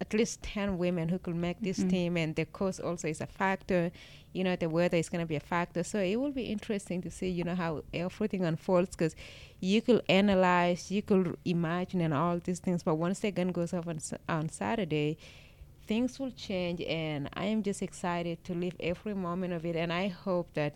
at 0.00 0.12
least 0.12 0.42
10 0.42 0.76
women 0.78 1.08
who 1.08 1.18
could 1.18 1.36
make 1.36 1.60
this 1.60 1.78
Mhm. 1.78 1.90
team, 1.90 2.16
and 2.16 2.34
the 2.34 2.44
cost 2.44 2.80
also 2.80 3.06
is 3.06 3.20
a 3.20 3.26
factor. 3.26 3.92
You 4.32 4.42
know, 4.42 4.56
the 4.56 4.68
weather 4.68 4.96
is 4.96 5.08
going 5.08 5.20
to 5.20 5.26
be 5.26 5.36
a 5.36 5.46
factor. 5.54 5.84
So 5.84 6.00
it 6.00 6.16
will 6.16 6.32
be 6.32 6.46
interesting 6.56 7.00
to 7.02 7.10
see, 7.10 7.28
you 7.28 7.44
know, 7.44 7.54
how 7.54 7.84
everything 7.94 8.44
unfolds 8.44 8.90
because 8.96 9.14
you 9.60 9.80
could 9.80 10.02
analyze, 10.08 10.90
you 10.90 11.02
could 11.02 11.36
imagine, 11.44 12.00
and 12.00 12.12
all 12.12 12.40
these 12.40 12.58
things. 12.58 12.82
But 12.82 12.96
once 12.96 13.20
the 13.20 13.30
gun 13.30 13.52
goes 13.52 13.72
off 13.72 13.86
on, 13.86 14.00
on 14.28 14.48
Saturday, 14.48 15.16
things 15.86 16.18
will 16.18 16.32
change. 16.32 16.80
And 16.82 17.28
I 17.34 17.44
am 17.44 17.62
just 17.62 17.82
excited 17.82 18.42
to 18.44 18.54
live 18.54 18.74
every 18.80 19.14
moment 19.14 19.52
of 19.52 19.64
it. 19.64 19.76
And 19.76 19.92
I 19.92 20.08
hope 20.08 20.54
that 20.54 20.74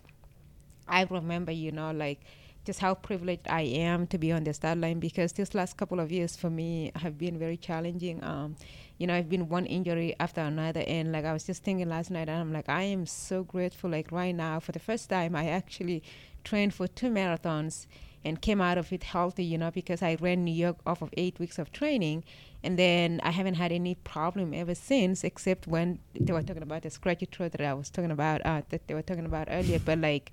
I 0.86 1.02
remember, 1.11 1.50
you 1.50 1.72
know, 1.72 1.90
like 1.90 2.20
just 2.66 2.80
how 2.80 2.94
privileged 2.94 3.46
I 3.48 3.62
am 3.62 4.08
to 4.08 4.18
be 4.18 4.32
on 4.32 4.42
the 4.42 4.52
start 4.52 4.78
line 4.78 4.98
because 4.98 5.32
this 5.32 5.54
last 5.54 5.76
couple 5.76 6.00
of 6.00 6.10
years 6.10 6.36
for 6.36 6.50
me 6.50 6.90
have 6.96 7.16
been 7.16 7.38
very 7.38 7.56
challenging. 7.56 8.22
Um, 8.24 8.56
you 8.98 9.06
know, 9.06 9.14
I've 9.14 9.28
been 9.28 9.48
one 9.48 9.66
injury 9.66 10.16
after 10.18 10.40
another, 10.40 10.82
and 10.86 11.12
like 11.12 11.24
I 11.24 11.32
was 11.32 11.44
just 11.44 11.62
thinking 11.62 11.88
last 11.88 12.10
night, 12.10 12.28
and 12.28 12.40
I'm 12.40 12.52
like, 12.52 12.68
I 12.68 12.82
am 12.82 13.06
so 13.06 13.44
grateful. 13.44 13.90
Like 13.90 14.10
right 14.10 14.34
now, 14.34 14.58
for 14.58 14.72
the 14.72 14.80
first 14.80 15.08
time, 15.08 15.36
I 15.36 15.48
actually 15.48 16.02
trained 16.44 16.74
for 16.74 16.88
two 16.88 17.08
marathons 17.08 17.86
and 18.24 18.40
came 18.42 18.60
out 18.60 18.78
of 18.78 18.92
it 18.92 19.04
healthy. 19.04 19.44
You 19.44 19.58
know, 19.58 19.70
because 19.70 20.02
I 20.02 20.16
ran 20.20 20.44
New 20.44 20.54
York 20.54 20.78
off 20.86 21.02
of 21.02 21.10
eight 21.16 21.38
weeks 21.38 21.58
of 21.60 21.70
training, 21.70 22.24
and 22.64 22.76
then 22.76 23.20
I 23.22 23.30
haven't 23.30 23.54
had 23.54 23.70
any 23.70 23.94
problem 23.94 24.52
ever 24.52 24.74
since, 24.74 25.22
except 25.22 25.68
when 25.68 26.00
they 26.18 26.32
were 26.32 26.42
talking 26.42 26.64
about 26.64 26.82
the 26.82 26.90
scratchy 26.90 27.26
throat 27.26 27.52
that 27.52 27.60
I 27.60 27.74
was 27.74 27.90
talking 27.90 28.10
about, 28.10 28.44
uh, 28.44 28.62
that 28.70 28.88
they 28.88 28.94
were 28.94 29.02
talking 29.02 29.26
about 29.26 29.46
earlier. 29.50 29.78
But 29.78 29.98
like 29.98 30.32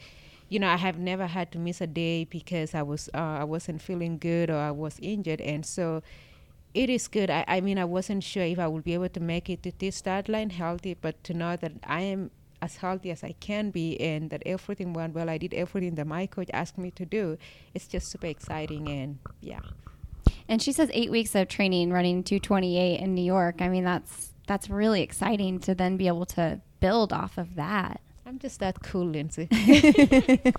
you 0.54 0.60
know, 0.60 0.70
I 0.70 0.78
have 0.78 1.00
never 1.00 1.26
had 1.26 1.52
to 1.54 1.58
miss 1.58 1.82
a 1.82 1.88
day 1.88 2.26
because 2.26 2.76
I 2.76 2.84
was 2.84 3.10
uh, 3.16 3.42
I 3.42 3.44
wasn't 3.44 3.82
feeling 3.82 4.20
good 4.20 4.52
or 4.52 4.58
I 4.58 4.70
was 4.70 5.00
injured, 5.02 5.42
and 5.42 5.66
so 5.66 6.04
it 6.76 6.92
is 6.92 7.08
good. 7.08 7.32
I, 7.32 7.44
I 7.48 7.60
mean, 7.60 7.80
I 7.80 7.86
wasn't 7.86 8.24
sure 8.24 8.44
if 8.44 8.60
I 8.60 8.68
would 8.68 8.84
be 8.84 8.94
able 8.94 9.10
to 9.10 9.20
make 9.20 9.50
it 9.50 9.64
to 9.64 9.72
this 9.76 9.96
start 9.96 10.30
line 10.30 10.52
healthy, 10.52 10.94
but 10.94 11.24
to 11.24 11.34
know 11.34 11.56
that 11.56 11.72
I 11.84 12.02
am 12.02 12.30
as 12.62 12.76
healthy 12.76 13.10
as 13.10 13.24
I 13.24 13.34
can 13.40 13.72
be 13.72 14.00
and 14.00 14.30
that 14.30 14.44
everything 14.46 14.94
went 14.94 15.16
well, 15.16 15.28
I 15.28 15.40
did 15.40 15.56
everything 15.56 15.96
that 15.96 16.06
my 16.06 16.28
coach 16.28 16.50
asked 16.54 16.78
me 16.78 16.92
to 16.92 17.06
do. 17.06 17.40
It's 17.74 17.88
just 17.88 18.12
super 18.12 18.28
exciting, 18.28 18.88
and 18.90 19.18
yeah. 19.42 19.62
and 20.48 20.62
she 20.62 20.72
says 20.72 20.92
eight 20.94 21.10
weeks 21.10 21.34
of 21.34 21.48
training 21.48 21.92
running 21.92 22.24
228 22.24 23.00
in 23.00 23.16
new 23.16 23.24
york 23.24 23.56
i 23.60 23.70
mean 23.70 23.86
that's 23.86 24.34
that's 24.46 24.70
really 24.70 25.02
exciting 25.02 25.58
to 25.58 25.74
then 25.74 25.96
be 25.98 26.08
able 26.08 26.26
to 26.26 26.60
build 26.80 27.12
off 27.14 27.38
of 27.38 27.56
that 27.56 28.03
I'm 28.26 28.40
just 28.40 28.60
that 28.60 28.82
cool, 28.84 29.06
Lindsey. 29.08 29.48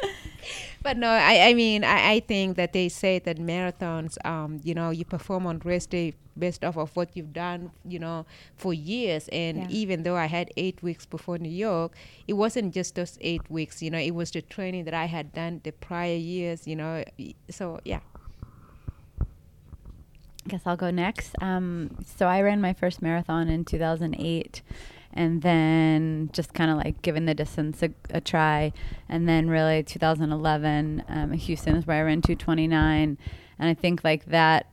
but 0.82 0.96
no, 0.96 1.08
I, 1.08 1.48
I 1.48 1.54
mean, 1.54 1.84
I, 1.84 2.12
I 2.12 2.20
think 2.20 2.56
that 2.56 2.72
they 2.72 2.88
say 2.88 3.18
that 3.20 3.38
marathons, 3.38 4.16
um, 4.26 4.60
you 4.64 4.74
know, 4.74 4.90
you 4.90 5.04
perform 5.04 5.46
on 5.46 5.60
race 5.64 5.86
day 5.86 6.14
based 6.38 6.64
off 6.64 6.76
of 6.76 6.94
what 6.96 7.16
you've 7.16 7.32
done, 7.32 7.70
you 7.86 7.98
know, 7.98 8.24
for 8.56 8.72
years. 8.72 9.28
And 9.28 9.58
Yeah. 9.58 9.66
even 9.68 10.02
though 10.02 10.16
I 10.16 10.26
had 10.26 10.50
eight 10.56 10.82
weeks 10.82 11.04
before 11.06 11.38
New 11.38 11.50
York, 11.50 11.92
it 12.26 12.34
wasn't 12.34 12.72
just 12.74 12.94
those 12.94 13.18
eight 13.20 13.48
weeks, 13.50 13.82
you 13.82 13.90
know, 13.90 13.98
it 13.98 14.12
was 14.14 14.30
the 14.30 14.42
training 14.42 14.84
that 14.84 14.94
I 14.94 15.06
had 15.06 15.32
done 15.32 15.60
the 15.64 15.72
prior 15.72 16.16
years, 16.16 16.66
you 16.66 16.76
know. 16.76 17.04
So, 17.50 17.80
yeah. 17.84 18.00
I 19.20 20.48
guess 20.48 20.62
I'll 20.66 20.76
go 20.76 20.90
next. 20.90 21.36
Um, 21.40 21.98
so 22.04 22.26
I 22.26 22.40
ran 22.42 22.60
my 22.60 22.72
first 22.72 23.00
marathon 23.00 23.48
in 23.48 23.64
2008 23.64 24.62
and 25.12 25.42
then 25.42 26.30
just 26.32 26.54
kind 26.54 26.70
of 26.70 26.76
like 26.76 27.02
giving 27.02 27.26
the 27.26 27.34
distance 27.34 27.82
a, 27.82 27.90
a 28.10 28.20
try. 28.20 28.72
And 29.08 29.28
then 29.28 29.48
really 29.48 29.82
2011, 29.82 31.04
um, 31.08 31.32
Houston 31.32 31.76
is 31.76 31.86
where 31.86 31.98
I 31.98 32.02
ran 32.02 32.22
229. 32.22 33.18
And 33.58 33.68
I 33.68 33.74
think 33.74 34.02
like 34.04 34.24
that 34.26 34.66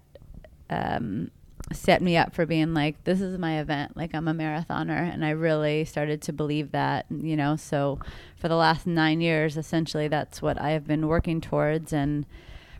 um, 0.69 1.31
set 1.73 2.01
me 2.01 2.15
up 2.15 2.33
for 2.33 2.45
being 2.45 2.73
like, 2.73 3.03
this 3.03 3.21
is 3.21 3.37
my 3.37 3.59
event. 3.59 3.97
Like 3.97 4.13
I'm 4.13 4.27
a 4.27 4.33
marathoner. 4.33 5.13
And 5.13 5.25
I 5.25 5.31
really 5.31 5.83
started 5.85 6.21
to 6.23 6.33
believe 6.33 6.71
that, 6.71 7.05
you 7.09 7.35
know. 7.35 7.55
So 7.55 7.99
for 8.37 8.47
the 8.47 8.55
last 8.55 8.87
nine 8.87 9.21
years, 9.21 9.57
essentially, 9.57 10.07
that's 10.07 10.41
what 10.41 10.59
I 10.59 10.71
have 10.71 10.87
been 10.87 11.07
working 11.07 11.41
towards. 11.41 11.91
And 11.91 12.25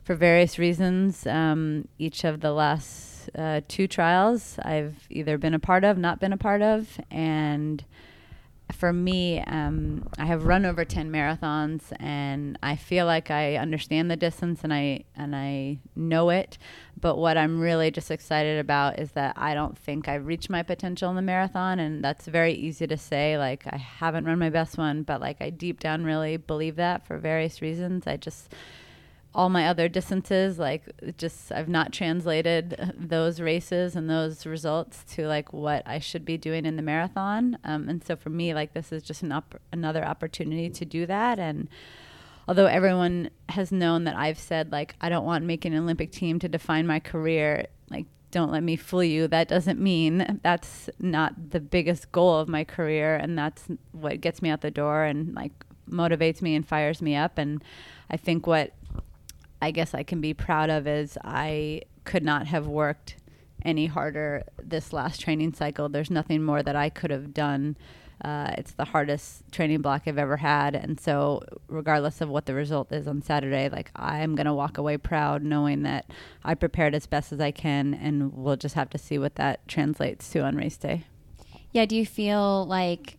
for 0.03 0.16
various 0.16 0.57
reasons, 0.57 1.28
um, 1.28 1.88
each 1.97 2.24
of 2.24 2.39
the 2.39 2.51
last 2.51 3.09
uh, 3.38 3.62
two 3.68 3.88
trials 3.88 4.58
I've 4.64 5.08
either 5.10 5.38
been 5.38 5.54
a 5.54 5.60
part 5.60 5.84
of, 5.84 5.98
not 5.98 6.20
been 6.20 6.34
a 6.34 6.38
part 6.38 6.62
of. 6.62 7.00
And 7.10 7.84
for 8.72 8.94
me, 8.94 9.40
um, 9.42 10.08
I 10.18 10.26
have 10.26 10.46
run 10.46 10.66
over 10.66 10.86
10 10.86 11.12
marathons 11.12 11.92
and 12.00 12.58
I 12.62 12.76
feel 12.76 13.06
like 13.06 13.32
I 13.32 13.56
understand 13.56 14.12
the 14.12 14.16
distance 14.16 14.64
and 14.64 14.74
I, 14.74 15.06
and 15.16 15.36
I 15.36 15.80
know 15.96 16.30
it. 16.30 16.58
But 17.00 17.18
what 17.18 17.38
I'm 17.38 17.60
really 17.60 17.90
just 17.90 18.12
excited 18.12 18.60
about 18.60 19.00
is 19.00 19.12
that 19.12 19.34
I 19.38 19.54
don't 19.54 19.78
think 19.78 20.08
I've 20.08 20.28
reached 20.28 20.50
my 20.50 20.62
potential 20.62 21.10
in 21.10 21.16
the 21.16 21.22
marathon. 21.22 21.80
And 21.80 22.04
that's 22.04 22.28
very 22.28 22.54
easy 22.54 22.86
to 22.88 22.98
say. 22.98 23.38
Like, 23.38 23.66
I 23.68 23.78
haven't 23.78 24.26
run 24.26 24.38
my 24.38 24.50
best 24.50 24.78
one, 24.78 25.04
but 25.04 25.20
like, 25.20 25.42
I 25.42 25.50
deep 25.50 25.80
down 25.80 26.04
really 26.04 26.38
believe 26.38 26.76
that 26.76 27.08
for 27.08 27.18
various 27.18 27.62
reasons. 27.62 28.06
I 28.06 28.18
just, 28.18 28.54
all 29.34 29.50
my 29.50 29.68
other 29.68 29.88
distances 29.88 30.58
like 30.58 30.84
just 31.18 31.52
i've 31.52 31.70
not 31.70 31.94
translated 31.94 32.94
those 32.98 33.40
races 33.40 33.96
and 33.96 34.10
those 34.10 34.46
results 34.46 35.04
to 35.04 35.28
like 35.28 35.54
what 35.54 35.84
i 35.86 36.00
should 36.00 36.26
be 36.26 36.38
doing 36.38 36.66
in 36.66 36.76
the 36.76 36.82
marathon. 36.82 37.58
Um, 37.64 37.88
and 37.88 38.04
so 38.04 38.16
for 38.16 38.30
me 38.30 38.54
like 38.54 38.74
this 38.74 38.92
is 38.92 39.04
just 39.04 39.22
an 39.22 39.32
op- 39.32 39.62
another 39.72 40.04
opportunity 40.04 40.70
to 40.70 40.86
do 40.86 41.06
that. 41.06 41.38
And 41.38 41.70
although 42.48 42.66
everyone 42.66 43.30
has 43.50 43.72
known 43.72 44.06
that 44.06 44.16
i've 44.16 44.40
said 44.40 44.72
like 44.72 44.96
i 45.02 45.08
don't 45.08 45.26
want 45.26 45.46
making 45.46 45.72
an 45.74 45.84
olympic 45.84 46.12
team 46.12 46.40
to 46.40 46.50
define 46.50 46.88
my 46.88 47.00
career 47.00 47.68
like 47.92 48.08
don't 48.32 48.52
let 48.52 48.64
me 48.64 48.76
fool 48.76 49.04
you 49.04 49.28
that 49.28 49.48
doesn't 49.48 49.80
mean 49.80 50.40
that's 50.44 50.90
not 51.00 51.52
the 51.52 51.60
biggest 51.60 52.12
goal 52.12 52.38
of 52.38 52.48
my 52.48 52.64
career. 52.64 53.16
And 53.16 53.38
that's 53.38 53.68
what 53.92 54.22
gets 54.22 54.42
me 54.42 54.50
out 54.50 54.62
the 54.62 54.72
door 54.72 55.04
and 55.04 55.34
like 55.34 55.52
motivates 55.90 56.42
me 56.42 56.56
and 56.56 56.68
fires 56.68 57.02
me 57.02 57.16
up. 57.16 57.38
And 57.38 57.64
i 58.10 58.18
think 58.18 58.48
what 58.48 58.74
I 59.62 59.72
guess 59.72 59.93
I 59.93 60.03
can 60.03 60.22
be 60.22 60.34
proud 60.34 60.70
of 60.70 60.88
is 60.88 61.18
I 61.24 61.82
could 62.05 62.24
not 62.24 62.47
have 62.47 62.68
worked 62.68 63.18
any 63.64 63.88
harder 63.88 64.43
this 64.62 64.93
last 64.93 65.20
training 65.22 65.53
cycle. 65.53 65.89
There's 65.89 66.10
nothing 66.10 66.43
more 66.43 66.64
that 66.64 66.76
I 66.76 66.89
could 66.89 67.12
have 67.12 67.34
done. 67.34 67.78
Uh, 68.24 68.53
it's 68.57 68.74
the 68.74 68.86
hardest 68.86 69.49
training 69.51 69.82
block 69.82 70.03
I've 70.05 70.18
ever 70.18 70.38
had, 70.38 70.76
and 70.76 70.99
so 70.99 71.41
regardless 71.70 72.20
of 72.20 72.28
what 72.28 72.45
the 72.45 72.53
result 72.53 72.91
is 72.91 73.07
on 73.07 73.22
Saturday, 73.22 73.70
like 73.70 73.91
I'm 73.95 74.36
gonna 74.36 74.53
walk 74.53 74.78
away 74.78 74.97
proud, 74.97 75.41
knowing 75.41 75.84
that 75.84 76.12
I 76.43 76.55
prepared 76.55 76.93
as 76.93 77.05
best 77.05 77.32
as 77.32 77.39
I 77.39 77.51
can, 77.51 77.93
and 77.93 78.34
we'll 78.34 78.57
just 78.57 78.76
have 78.76 78.89
to 78.89 78.97
see 78.97 79.18
what 79.18 79.36
that 79.36 79.66
translates 79.70 80.30
to 80.32 80.41
on 80.41 80.57
race 80.57 80.76
day. 80.76 81.05
Yeah, 81.72 81.86
do 81.86 81.95
you 81.95 82.05
feel 82.05 82.66
like 82.66 83.18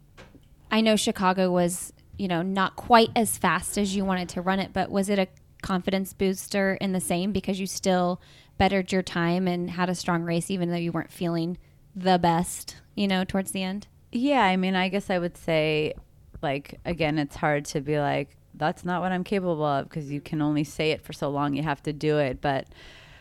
I 0.71 0.83
know 0.83 0.97
Chicago 0.97 1.51
was, 1.51 1.95
you 2.19 2.29
know, 2.29 2.43
not 2.43 2.77
quite 2.77 3.11
as 3.17 3.39
fast 3.39 3.79
as 3.79 3.97
you 3.97 4.05
wanted 4.05 4.29
to 4.31 4.43
run 4.43 4.61
it, 4.61 4.75
but 4.75 4.91
was 4.91 5.09
it 5.09 5.19
a 5.19 5.29
confidence 5.61 6.13
booster 6.13 6.75
in 6.81 6.93
the 6.93 7.01
same 7.01 7.33
because 7.33 7.61
you 7.61 7.67
still 7.67 8.21
bettered 8.59 8.93
your 8.93 9.03
time 9.03 9.49
and 9.49 9.71
had 9.71 9.89
a 9.89 9.95
strong 9.95 10.23
race 10.23 10.51
even 10.51 10.71
though 10.71 10.77
you 10.77 10.93
weren't 10.93 11.13
feeling 11.13 11.57
the 11.95 12.19
best, 12.19 12.77
you 12.95 13.09
know, 13.09 13.25
towards 13.25 13.53
the 13.53 13.63
end? 13.63 13.87
Yeah, 14.13 14.43
I 14.43 14.57
mean, 14.57 14.75
I 14.75 14.89
guess 14.89 15.11
I 15.11 15.19
would 15.19 15.37
say, 15.37 15.95
like, 16.43 16.79
again, 16.85 17.19
it's 17.19 17.37
hard 17.37 17.65
to 17.67 17.81
be 17.81 17.99
like, 17.99 18.37
that's 18.55 18.85
not 18.85 19.01
what 19.01 19.13
I'm 19.13 19.25
capable 19.25 19.65
of 19.65 19.89
because 19.89 20.11
you 20.11 20.21
can 20.21 20.43
only 20.43 20.65
say 20.65 20.91
it 20.91 21.03
for 21.03 21.13
so 21.13 21.31
long. 21.31 21.55
You 21.55 21.63
have 21.63 21.83
to 21.85 21.93
do 21.93 22.19
it. 22.19 22.41
But 22.41 22.67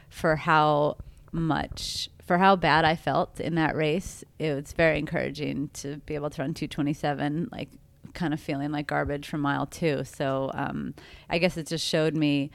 for 0.10 0.36
how 0.36 0.98
much, 1.32 2.10
for 2.26 2.40
how 2.40 2.56
bad 2.56 2.86
I 2.86 2.96
felt 2.96 3.40
in 3.40 3.56
that 3.56 3.76
race, 3.76 4.24
it 4.40 4.54
was 4.54 4.74
very 4.74 5.00
encouraging 5.00 5.70
to 5.76 5.98
be 6.06 6.16
able 6.16 6.30
to 6.32 6.42
run 6.42 6.54
227, 6.54 7.50
like, 7.52 7.70
kind 8.14 8.34
of 8.34 8.39
feeling 8.39 8.72
like 8.72 8.88
garbage 8.88 9.28
from 9.28 9.41
mile 9.41 9.66
two. 9.66 10.03
So 10.03 10.51
um, 10.53 10.93
I 11.30 11.38
guess 11.38 11.57
it 11.57 11.68
just 11.68 11.86
showed 11.86 12.16
me, 12.16 12.51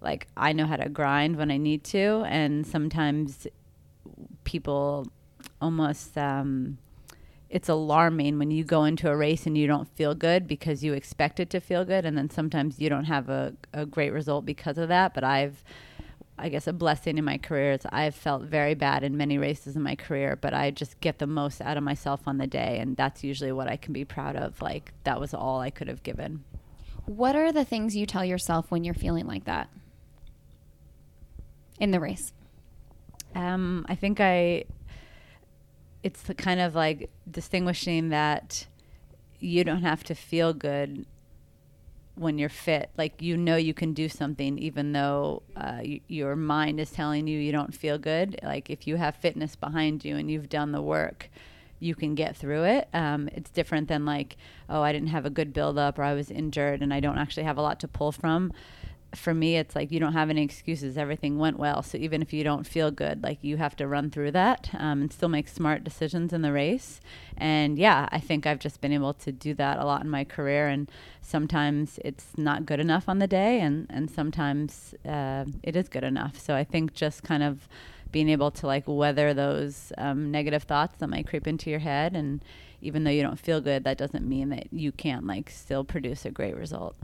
like, 0.00 0.26
I 0.36 0.52
know 0.52 0.66
how 0.66 0.76
to 0.76 0.88
grind 0.88 1.36
when 1.36 1.50
I 1.50 1.56
need 1.56 1.84
to. 1.84 2.24
And 2.26 2.66
sometimes 2.66 3.46
people 4.44 5.06
almost, 5.60 6.16
um, 6.16 6.78
it's 7.48 7.68
alarming 7.68 8.38
when 8.38 8.50
you 8.50 8.64
go 8.64 8.84
into 8.84 9.08
a 9.08 9.16
race 9.16 9.46
and 9.46 9.56
you 9.56 9.66
don't 9.66 9.88
feel 9.96 10.14
good 10.14 10.48
because 10.48 10.82
you 10.82 10.92
expect 10.92 11.38
it 11.38 11.48
to 11.50 11.60
feel 11.60 11.84
good 11.84 12.04
and 12.04 12.18
then 12.18 12.28
sometimes 12.28 12.80
you 12.80 12.88
don't 12.88 13.04
have 13.04 13.28
a, 13.28 13.54
a 13.72 13.86
great 13.86 14.12
result 14.12 14.44
because 14.44 14.78
of 14.78 14.88
that 14.88 15.14
but 15.14 15.22
i've 15.22 15.62
i 16.38 16.48
guess 16.48 16.66
a 16.66 16.72
blessing 16.72 17.18
in 17.18 17.24
my 17.24 17.38
career 17.38 17.72
is 17.72 17.86
i've 17.90 18.14
felt 18.14 18.42
very 18.42 18.74
bad 18.74 19.02
in 19.02 19.16
many 19.16 19.38
races 19.38 19.76
in 19.76 19.82
my 19.82 19.94
career 19.94 20.36
but 20.36 20.52
i 20.52 20.70
just 20.70 20.98
get 21.00 21.18
the 21.18 21.26
most 21.26 21.60
out 21.60 21.76
of 21.76 21.82
myself 21.82 22.20
on 22.26 22.38
the 22.38 22.46
day 22.46 22.78
and 22.78 22.96
that's 22.96 23.24
usually 23.24 23.52
what 23.52 23.68
i 23.68 23.76
can 23.76 23.92
be 23.92 24.04
proud 24.04 24.36
of 24.36 24.60
like 24.60 24.92
that 25.04 25.18
was 25.20 25.32
all 25.32 25.60
i 25.60 25.70
could 25.70 25.88
have 25.88 26.02
given 26.02 26.44
What 27.06 27.36
are 27.36 27.52
the 27.52 27.64
things 27.64 27.94
you 27.94 28.04
tell 28.04 28.24
yourself 28.24 28.70
when 28.70 28.82
you're 28.82 28.92
feeling 28.94 29.26
like 29.26 29.44
that 29.44 29.70
in 31.78 31.92
the 31.92 32.00
race? 32.00 32.32
Um, 33.34 33.86
I 33.88 33.94
think 33.94 34.18
I. 34.20 34.64
It's 36.02 36.22
the 36.22 36.34
kind 36.34 36.60
of 36.60 36.74
like 36.74 37.10
distinguishing 37.30 38.08
that 38.10 38.66
you 39.38 39.62
don't 39.64 39.82
have 39.82 40.02
to 40.04 40.14
feel 40.14 40.52
good 40.52 41.06
when 42.16 42.38
you're 42.38 42.48
fit. 42.48 42.90
Like 42.96 43.22
you 43.22 43.36
know 43.36 43.56
you 43.56 43.74
can 43.74 43.92
do 43.92 44.08
something, 44.08 44.58
even 44.58 44.92
though 44.92 45.42
uh, 45.56 45.78
y- 45.82 46.00
your 46.08 46.34
mind 46.34 46.80
is 46.80 46.90
telling 46.90 47.26
you 47.26 47.38
you 47.38 47.52
don't 47.52 47.74
feel 47.74 47.98
good. 47.98 48.38
Like 48.42 48.70
if 48.70 48.86
you 48.86 48.96
have 48.96 49.16
fitness 49.16 49.54
behind 49.54 50.04
you 50.04 50.16
and 50.16 50.30
you've 50.30 50.48
done 50.48 50.72
the 50.72 50.82
work, 50.82 51.30
you 51.78 51.94
can 51.94 52.14
get 52.14 52.36
through 52.36 52.64
it. 52.64 52.88
Um, 52.92 53.28
it's 53.32 53.50
different 53.50 53.88
than 53.88 54.04
like, 54.04 54.36
oh, 54.68 54.82
I 54.82 54.92
didn't 54.92 55.08
have 55.08 55.26
a 55.26 55.30
good 55.30 55.52
build 55.52 55.78
up 55.78 55.98
or 55.98 56.02
I 56.02 56.14
was 56.14 56.30
injured 56.30 56.82
and 56.82 56.92
I 56.92 57.00
don't 57.00 57.18
actually 57.18 57.44
have 57.44 57.58
a 57.58 57.62
lot 57.62 57.80
to 57.80 57.88
pull 57.88 58.12
from 58.12 58.52
for 59.16 59.34
me 59.34 59.56
it's 59.56 59.74
like 59.74 59.90
you 59.90 60.00
don't 60.00 60.12
have 60.12 60.30
any 60.30 60.42
excuses. 60.42 60.96
Everything 60.96 61.38
went 61.38 61.58
well. 61.58 61.82
So 61.82 61.98
even 61.98 62.22
if 62.22 62.32
you 62.32 62.44
don't 62.44 62.66
feel 62.66 62.90
good 62.90 63.22
like 63.22 63.42
you 63.42 63.56
have 63.56 63.76
to 63.76 63.86
run 63.86 64.10
through 64.10 64.32
that 64.32 64.70
um, 64.74 65.02
and 65.02 65.12
still 65.12 65.28
make 65.28 65.48
smart 65.48 65.84
decisions 65.84 66.32
in 66.32 66.42
the 66.42 66.52
race. 66.52 67.00
And 67.36 67.78
yeah 67.78 68.08
i 68.12 68.18
think 68.18 68.46
i've 68.46 68.58
just 68.58 68.80
been 68.80 68.92
able 68.92 69.12
to 69.14 69.32
do 69.32 69.52
that 69.54 69.78
a 69.78 69.84
lot 69.84 70.02
in 70.02 70.10
my 70.10 70.24
career. 70.24 70.68
And 70.68 70.90
sometimes 71.20 71.98
it's 72.04 72.36
not 72.36 72.66
good 72.66 72.80
enough 72.80 73.08
on 73.08 73.18
the 73.18 73.26
day 73.26 73.60
and 73.60 73.86
and 73.90 74.10
sometimes 74.10 74.94
uh, 75.04 75.44
it 75.62 75.76
is 75.76 75.88
good 75.88 76.04
enough. 76.04 76.38
So 76.38 76.54
i 76.54 76.64
think 76.64 76.94
just 76.94 77.22
kind 77.22 77.42
of 77.42 77.68
being 78.12 78.28
able 78.28 78.50
to 78.50 78.66
like 78.66 78.84
weather 78.86 79.34
those 79.34 79.92
um, 79.98 80.30
negative 80.30 80.62
thoughts 80.62 80.98
that 80.98 81.08
might 81.08 81.26
creep 81.26 81.46
into 81.46 81.68
your 81.70 81.80
head. 81.80 82.14
And 82.14 82.42
even 82.80 83.04
though 83.04 83.10
you 83.10 83.22
don't 83.22 83.38
feel 83.38 83.60
good 83.60 83.84
that 83.84 83.98
doesn't 83.98 84.26
mean 84.26 84.50
that 84.50 84.72
you 84.72 84.92
can't 84.92 85.26
like 85.26 85.50
still 85.50 85.84
produce 85.84 86.24
a 86.24 86.30
great 86.30 86.56
result 86.56 86.96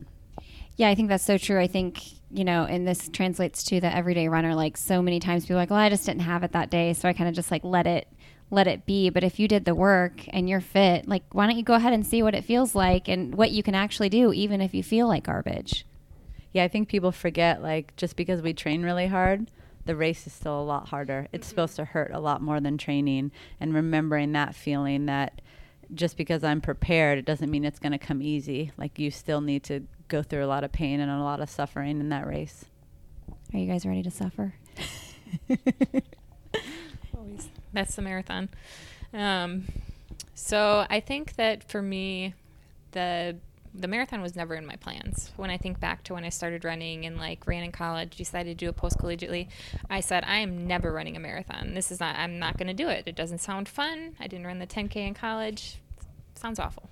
Yeah, 0.76 0.88
I 0.88 0.94
think 0.94 1.08
that's 1.08 1.24
so 1.24 1.38
true. 1.38 1.60
I 1.60 1.66
think, 1.66 2.02
you 2.30 2.44
know, 2.44 2.64
and 2.64 2.86
this 2.86 3.08
translates 3.08 3.62
to 3.64 3.80
the 3.80 3.94
everyday 3.94 4.28
runner. 4.28 4.54
Like 4.54 4.76
so 4.76 5.02
many 5.02 5.20
times 5.20 5.44
people 5.44 5.56
are 5.56 5.60
like, 5.60 5.70
well, 5.70 5.78
I 5.78 5.88
just 5.88 6.06
didn't 6.06 6.22
have 6.22 6.42
it 6.42 6.52
that 6.52 6.70
day. 6.70 6.92
So 6.94 7.08
I 7.08 7.12
kind 7.12 7.28
of 7.28 7.34
just 7.34 7.50
like 7.50 7.62
let 7.64 7.86
it, 7.86 8.08
let 8.50 8.66
it 8.66 8.86
be. 8.86 9.10
But 9.10 9.24
if 9.24 9.38
you 9.38 9.48
did 9.48 9.64
the 9.64 9.74
work 9.74 10.22
and 10.28 10.48
you're 10.48 10.60
fit, 10.60 11.06
like, 11.06 11.24
why 11.32 11.46
don't 11.46 11.56
you 11.56 11.62
go 11.62 11.74
ahead 11.74 11.92
and 11.92 12.06
see 12.06 12.22
what 12.22 12.34
it 12.34 12.44
feels 12.44 12.74
like 12.74 13.08
and 13.08 13.34
what 13.34 13.50
you 13.50 13.62
can 13.62 13.74
actually 13.74 14.08
do, 14.08 14.32
even 14.32 14.60
if 14.60 14.74
you 14.74 14.82
feel 14.82 15.08
like 15.08 15.24
garbage? 15.24 15.86
Yeah, 16.52 16.64
I 16.64 16.68
think 16.68 16.88
people 16.88 17.12
forget 17.12 17.62
like 17.62 17.96
just 17.96 18.16
because 18.16 18.42
we 18.42 18.52
train 18.52 18.82
really 18.82 19.06
hard, 19.06 19.50
the 19.84 19.96
race 19.96 20.26
is 20.26 20.32
still 20.32 20.60
a 20.60 20.62
lot 20.62 20.88
harder. 20.88 21.28
It's 21.32 21.46
mm-hmm. 21.46 21.50
supposed 21.50 21.76
to 21.76 21.84
hurt 21.84 22.10
a 22.12 22.20
lot 22.20 22.42
more 22.42 22.60
than 22.60 22.78
training 22.78 23.32
and 23.58 23.74
remembering 23.74 24.32
that 24.32 24.54
feeling 24.54 25.06
that 25.06 25.40
just 25.94 26.16
because 26.16 26.42
I'm 26.44 26.60
prepared, 26.60 27.18
it 27.18 27.24
doesn't 27.24 27.50
mean 27.50 27.64
it's 27.64 27.78
going 27.78 27.92
to 27.92 27.98
come 27.98 28.22
easy. 28.22 28.72
Like 28.76 28.98
you 28.98 29.10
still 29.10 29.40
need 29.40 29.62
to 29.64 29.84
go 30.08 30.22
through 30.22 30.44
a 30.44 30.46
lot 30.46 30.64
of 30.64 30.72
pain 30.72 31.00
and 31.00 31.10
a 31.10 31.22
lot 31.22 31.40
of 31.40 31.50
suffering 31.50 32.00
in 32.00 32.08
that 32.10 32.26
race. 32.26 32.64
Are 33.52 33.58
you 33.58 33.66
guys 33.66 33.84
ready 33.84 34.02
to 34.02 34.10
suffer? 34.10 34.54
Always. 37.16 37.48
That's 37.72 37.94
the 37.94 38.02
marathon. 38.02 38.48
Um, 39.12 39.64
so 40.34 40.86
I 40.88 41.00
think 41.00 41.36
that 41.36 41.68
for 41.68 41.82
me, 41.82 42.34
the 42.92 43.36
the 43.74 43.88
marathon 43.88 44.20
was 44.20 44.36
never 44.36 44.54
in 44.54 44.66
my 44.66 44.76
plans. 44.76 45.30
When 45.36 45.48
I 45.48 45.56
think 45.56 45.80
back 45.80 46.04
to 46.04 46.14
when 46.14 46.24
I 46.24 46.28
started 46.28 46.62
running 46.64 47.06
and 47.06 47.16
like 47.16 47.46
ran 47.46 47.64
in 47.64 47.72
college, 47.72 48.16
decided 48.16 48.58
to 48.58 48.64
do 48.66 48.68
it 48.68 48.76
post 48.76 48.98
collegiately, 48.98 49.48
I 49.88 50.00
said 50.00 50.24
I 50.26 50.38
am 50.38 50.66
never 50.66 50.92
running 50.92 51.16
a 51.16 51.20
marathon. 51.20 51.72
This 51.74 51.90
is 51.90 52.00
not. 52.00 52.16
I'm 52.16 52.38
not 52.38 52.58
going 52.58 52.68
to 52.68 52.74
do 52.74 52.88
it. 52.88 53.04
It 53.06 53.16
doesn't 53.16 53.38
sound 53.38 53.68
fun. 53.68 54.16
I 54.20 54.26
didn't 54.26 54.46
run 54.46 54.58
the 54.58 54.66
10k 54.66 54.96
in 54.96 55.14
college. 55.14 55.78
Sounds 56.34 56.58
awful. 56.58 56.88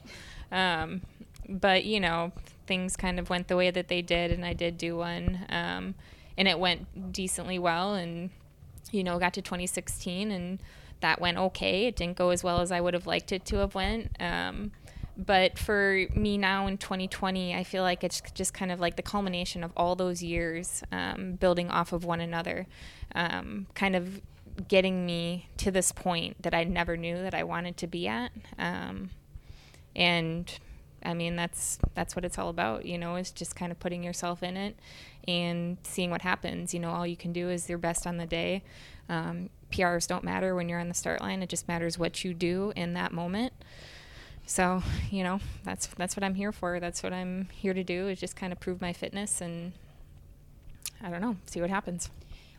Um, 0.53 1.03
but 1.49 1.85
you 1.85 2.01
know, 2.01 2.33
things 2.67 2.97
kind 2.97 3.19
of 3.19 3.31
went 3.31 3.49
the 3.49 3.57
way 3.57 3.71
that 3.71 3.89
they 3.89 4.03
did, 4.03 4.31
and 4.31 4.45
I 4.45 4.53
did 4.53 4.79
do 4.79 4.97
one, 4.97 5.47
um, 5.49 5.95
and 6.39 6.47
it 6.47 6.59
went 6.59 7.13
decently 7.13 7.59
well, 7.59 7.95
and 7.95 8.31
you 8.93 9.05
know, 9.05 9.19
got 9.19 9.35
to 9.35 9.43
2016, 9.43 10.31
and 10.31 10.61
that 11.01 11.21
went 11.21 11.39
okay. 11.39 11.87
It 11.87 11.97
didn't 11.97 12.17
go 12.17 12.31
as 12.31 12.45
well 12.45 12.61
as 12.61 12.73
I 12.73 12.81
would 12.81 12.95
have 12.95 13.07
liked 13.07 13.33
it 13.33 13.45
to 13.47 13.57
have 13.57 13.75
went. 13.75 14.11
Um, 14.21 14.73
but 15.17 15.59
for 15.59 16.07
me 16.15 16.39
now 16.39 16.67
in 16.67 16.79
2020, 16.79 17.55
I 17.55 17.63
feel 17.65 17.83
like 17.83 18.03
it's 18.03 18.23
just 18.35 18.55
kind 18.55 18.73
of 18.73 18.81
like 18.81 18.97
the 18.97 19.03
culmination 19.03 19.63
of 19.63 19.73
all 19.77 19.95
those 19.95 20.23
years 20.23 20.83
um, 20.93 21.33
building 21.35 21.71
off 21.71 21.93
of 21.93 22.05
one 22.05 22.21
another, 22.21 22.67
um, 23.15 23.67
kind 23.75 23.95
of 23.95 24.23
getting 24.69 25.05
me 25.07 25.49
to 25.59 25.71
this 25.71 25.93
point 25.93 26.43
that 26.43 26.55
I 26.55 26.65
never 26.65 26.97
knew 26.97 27.17
that 27.23 27.35
I 27.35 27.45
wanted 27.45 27.77
to 27.79 27.87
be 27.87 28.09
at. 28.09 28.33
Um, 28.59 29.11
and 29.95 30.53
I 31.05 31.15
mean, 31.15 31.37
that's 31.37 31.79
that's 31.95 32.15
what 32.15 32.25
it's 32.25 32.39
all 32.39 32.49
about, 32.49 32.85
you 32.85 32.99
know, 32.99 33.17
is 33.17 33.31
just 33.31 33.57
kind 33.57 33.73
of 33.73 33.81
putting 33.81 34.03
yourself 34.03 34.43
in 34.43 34.57
it 34.57 34.77
and 35.27 35.79
seeing 35.83 36.11
what 36.11 36.23
happens. 36.23 36.75
You 36.75 36.81
know, 36.81 36.91
all 36.91 37.07
you 37.07 37.17
can 37.17 37.33
do 37.33 37.49
is 37.49 37.69
your 37.69 37.79
best 37.79 38.07
on 38.07 38.17
the 38.17 38.27
day. 38.27 38.63
Um, 39.09 39.51
PRs 39.73 40.07
don't 40.07 40.25
matter 40.25 40.55
when 40.55 40.69
you're 40.69 40.81
on 40.81 40.89
the 40.89 40.95
start 40.95 41.21
line. 41.21 41.43
It 41.43 41.49
just 41.49 41.69
matters 41.69 41.99
what 41.99 42.25
you 42.25 42.35
do 42.35 42.73
in 42.77 42.95
that 42.95 43.13
moment. 43.13 43.53
So, 44.47 44.83
you 45.11 45.23
know, 45.23 45.41
that's 45.65 45.87
that's 45.87 46.17
what 46.17 46.25
I'm 46.25 46.35
here 46.35 46.53
for. 46.53 46.81
That's 46.81 47.03
what 47.03 47.13
I'm 47.13 47.49
here 47.53 47.75
to 47.75 47.85
do 47.85 48.09
is 48.09 48.21
just 48.21 48.37
kind 48.37 48.53
of 48.53 48.61
prove 48.61 48.81
my 48.81 48.93
fitness 48.93 49.41
and 49.41 49.73
I 51.03 51.09
don't 51.09 51.21
know, 51.21 51.37
see 51.47 51.61
what 51.61 51.71
happens. 51.71 52.11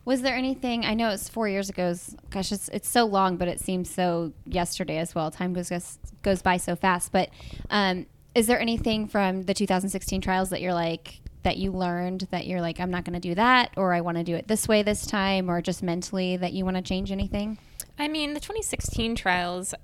Was 0.04 0.22
there 0.22 0.36
anything? 0.36 0.86
I 0.86 0.94
know 0.94 1.10
it's 1.10 1.30
four 1.30 1.48
years 1.48 1.70
ago. 1.70 1.94
Gosh, 2.30 2.52
it's 2.52 2.70
it's 2.70 2.90
so 2.90 3.06
long, 3.06 3.38
but 3.38 3.48
it 3.48 3.60
seems 3.60 3.90
so 3.90 4.34
yesterday 4.46 4.98
as 4.98 5.14
well. 5.14 5.30
Time 5.30 5.54
goes 5.54 5.70
goes, 5.70 6.00
goes 6.24 6.42
by 6.42 6.58
so 6.58 6.76
fast. 6.76 7.12
But 7.12 7.30
um, 7.70 8.08
is 8.34 8.48
there 8.48 8.60
anything 8.60 9.08
from 9.08 9.44
the 9.44 9.54
2016 9.54 10.22
trials 10.22 10.50
that 10.50 10.62
you're 10.62 10.74
like 10.74 11.22
that 11.44 11.58
you 11.58 11.72
learned 11.72 12.28
that 12.32 12.48
you're 12.48 12.62
like 12.62 12.80
I'm 12.80 12.92
not 12.92 13.04
going 13.04 13.14
to 13.14 13.20
do 13.20 13.36
that, 13.36 13.72
or 13.78 13.94
I 13.94 14.02
want 14.02 14.18
to 14.18 14.24
do 14.24 14.36
it 14.36 14.48
this 14.48 14.68
way 14.68 14.82
this 14.82 15.06
time, 15.06 15.50
or 15.50 15.62
just 15.62 15.84
mentally 15.84 16.38
that 16.38 16.54
you 16.54 16.66
want 16.66 16.78
to 16.78 16.84
change 16.84 17.12
anything? 17.12 17.60
I 18.00 18.08
mean, 18.08 18.34
the 18.34 18.40
2016 18.40 19.16
trials, 19.16 19.76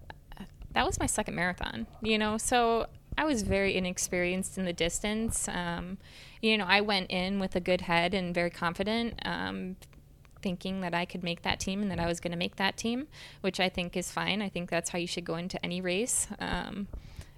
that 0.74 0.86
was 0.86 1.00
my 1.00 1.06
second 1.06 1.36
marathon, 1.36 1.86
you 2.02 2.18
know, 2.18 2.38
so 2.38 2.88
I 3.18 3.26
was 3.26 3.42
very 3.44 3.76
inexperienced 3.76 4.58
in 4.58 4.66
the 4.66 4.74
distance. 4.74 5.48
Um, 5.48 5.98
you 6.42 6.58
know, 6.58 6.66
I 6.68 6.82
went 6.82 7.12
in 7.12 7.40
with 7.40 7.56
a 7.56 7.60
good 7.60 7.82
head 7.82 8.14
and 8.14 8.34
very 8.34 8.50
confident, 8.50 9.20
um, 9.26 9.76
thinking 10.42 10.82
that 10.82 10.94
I 10.94 11.06
could 11.06 11.24
make 11.24 11.42
that 11.44 11.60
team 11.60 11.82
and 11.82 11.92
that 11.92 12.00
I 12.00 12.06
was 12.06 12.20
going 12.20 12.32
to 12.32 12.38
make 12.38 12.56
that 12.58 12.78
team, 12.78 13.08
which 13.42 13.60
I 13.60 13.70
think 13.70 13.98
is 13.98 14.12
fine. 14.12 14.42
I 14.42 14.50
think 14.50 14.70
that's 14.70 14.92
how 14.92 15.00
you 15.00 15.08
should 15.08 15.26
go 15.26 15.36
into 15.36 15.64
any 15.66 15.82
race. 15.82 16.28
Um, 16.40 16.88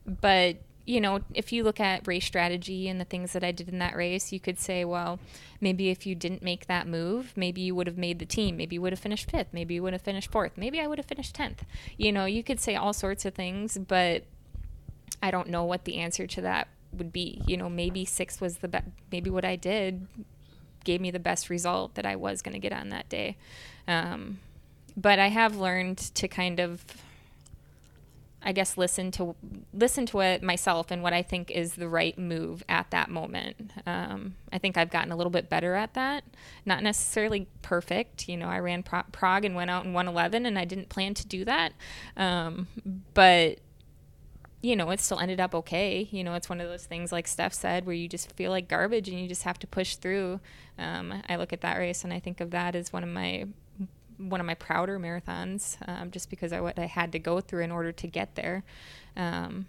but 0.05 0.57
you 0.89 0.99
know, 0.99 1.19
if 1.35 1.53
you 1.53 1.63
look 1.63 1.79
at 1.79 2.07
race 2.07 2.25
strategy 2.25 2.87
and 2.87 2.99
the 2.99 3.05
things 3.05 3.33
that 3.33 3.43
I 3.43 3.51
did 3.51 3.69
in 3.69 3.77
that 3.77 3.95
race, 3.95 4.31
you 4.31 4.39
could 4.39 4.57
say, 4.57 4.83
well, 4.83 5.19
maybe 5.61 5.89
if 5.89 6.07
you 6.07 6.15
didn't 6.15 6.41
make 6.41 6.65
that 6.65 6.87
move, 6.87 7.31
maybe 7.35 7.61
you 7.61 7.75
would 7.75 7.85
have 7.85 7.97
made 7.97 8.17
the 8.17 8.25
team. 8.25 8.57
Maybe 8.57 8.77
you 8.77 8.81
would 8.81 8.93
have 8.93 8.99
finished 8.99 9.29
fifth. 9.29 9.49
Maybe 9.53 9.75
you 9.75 9.83
would 9.83 9.93
have 9.93 10.01
finished 10.01 10.31
fourth. 10.31 10.53
Maybe 10.57 10.79
I 10.79 10.87
would 10.87 10.97
have 10.97 11.05
finished 11.05 11.35
10th. 11.35 11.59
You 11.95 12.11
know, 12.11 12.25
you 12.25 12.43
could 12.43 12.59
say 12.59 12.75
all 12.75 12.93
sorts 12.93 13.23
of 13.23 13.35
things, 13.35 13.77
but 13.77 14.23
I 15.21 15.29
don't 15.29 15.49
know 15.49 15.63
what 15.63 15.85
the 15.85 15.97
answer 15.97 16.25
to 16.25 16.41
that 16.41 16.69
would 16.91 17.13
be. 17.13 17.43
You 17.45 17.57
know, 17.57 17.69
maybe 17.69 18.03
sixth 18.03 18.41
was 18.41 18.57
the 18.57 18.67
best, 18.67 18.87
maybe 19.11 19.29
what 19.29 19.45
I 19.45 19.57
did 19.57 20.07
gave 20.89 21.01
me 21.01 21.11
the 21.11 21.19
best 21.19 21.51
result 21.51 21.93
that 21.93 22.05
I 22.07 22.15
was 22.15 22.41
going 22.41 22.53
to 22.53 22.59
get 22.59 22.73
on 22.73 22.89
that 22.89 23.07
day. 23.09 23.37
Um, 23.87 24.39
but 24.97 25.19
I 25.19 25.27
have 25.27 25.55
learned 25.55 25.99
to 26.15 26.27
kind 26.27 26.59
of 26.59 26.83
I 28.41 28.53
guess 28.53 28.75
listen 28.75 29.11
to 29.11 29.35
listen 29.71 30.05
to 30.07 30.21
it 30.21 30.41
myself 30.41 30.89
and 30.89 31.03
what 31.03 31.13
I 31.13 31.21
think 31.21 31.51
is 31.51 31.73
the 31.73 31.87
right 31.89 32.17
move 32.17 32.63
at 32.67 32.89
that 32.89 33.09
moment. 33.09 33.71
Um, 33.85 34.35
I 34.51 34.57
think 34.57 34.77
I've 34.77 34.89
gotten 34.89 35.11
a 35.11 35.15
little 35.15 35.29
bit 35.29 35.47
better 35.47 35.75
at 35.75 35.93
that. 35.93 36.23
Not 36.65 36.81
necessarily 36.81 37.47
perfect. 37.61 38.27
You 38.27 38.37
know, 38.37 38.47
I 38.47 38.59
ran 38.59 38.81
Prague 38.81 39.45
and 39.45 39.55
went 39.55 39.69
out 39.69 39.85
in 39.85 39.93
111, 39.93 40.45
and 40.45 40.57
I 40.57 40.65
didn't 40.65 40.89
plan 40.89 41.13
to 41.15 41.27
do 41.27 41.43
that. 41.45 41.73
Um, 42.15 42.67
but 43.13 43.59
you 44.61 44.75
know, 44.75 44.89
it 44.89 44.99
still 44.99 45.19
ended 45.19 45.39
up 45.39 45.55
okay. 45.55 46.07
You 46.11 46.23
know, 46.23 46.33
it's 46.33 46.49
one 46.49 46.59
of 46.59 46.67
those 46.67 46.85
things 46.85 47.11
like 47.11 47.27
Steph 47.27 47.53
said 47.53 47.85
where 47.85 47.95
you 47.95 48.07
just 48.07 48.33
feel 48.33 48.51
like 48.51 48.67
garbage 48.67 49.07
and 49.07 49.19
you 49.19 49.27
just 49.27 49.43
have 49.43 49.59
to 49.59 49.67
push 49.67 49.95
through. 49.95 50.39
Um, 50.77 51.21
I 51.29 51.37
look 51.37 51.53
at 51.53 51.61
that 51.61 51.77
race 51.77 52.03
and 52.03 52.11
I 52.11 52.19
think 52.19 52.41
of 52.41 52.51
that 52.51 52.75
as 52.75 52.91
one 52.91 53.03
of 53.03 53.09
my 53.09 53.45
one 54.17 54.41
of 54.41 54.45
my 54.45 54.53
prouder 54.53 54.99
marathons, 54.99 55.77
um, 55.87 56.11
just 56.11 56.29
because 56.29 56.51
I 56.51 56.59
what 56.59 56.77
I 56.77 56.87
had 56.87 57.13
to 57.13 57.19
go 57.19 57.39
through 57.39 57.63
in 57.63 57.71
order 57.71 57.93
to 57.93 58.07
get 58.07 58.35
there. 58.35 58.63
Um, 59.15 59.67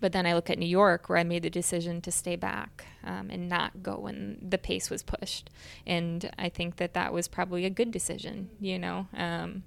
but 0.00 0.12
then 0.12 0.26
I 0.26 0.34
look 0.34 0.50
at 0.50 0.58
New 0.58 0.66
York, 0.66 1.08
where 1.08 1.18
I 1.18 1.24
made 1.24 1.42
the 1.42 1.50
decision 1.50 2.00
to 2.02 2.10
stay 2.10 2.34
back 2.34 2.86
um, 3.04 3.28
and 3.30 3.48
not 3.48 3.82
go 3.82 3.98
when 3.98 4.38
the 4.42 4.58
pace 4.58 4.90
was 4.90 5.02
pushed, 5.02 5.50
and 5.86 6.30
I 6.38 6.48
think 6.48 6.76
that 6.76 6.94
that 6.94 7.12
was 7.12 7.28
probably 7.28 7.64
a 7.64 7.70
good 7.70 7.92
decision. 7.92 8.50
You 8.58 8.78
know, 8.78 9.06
um, 9.14 9.62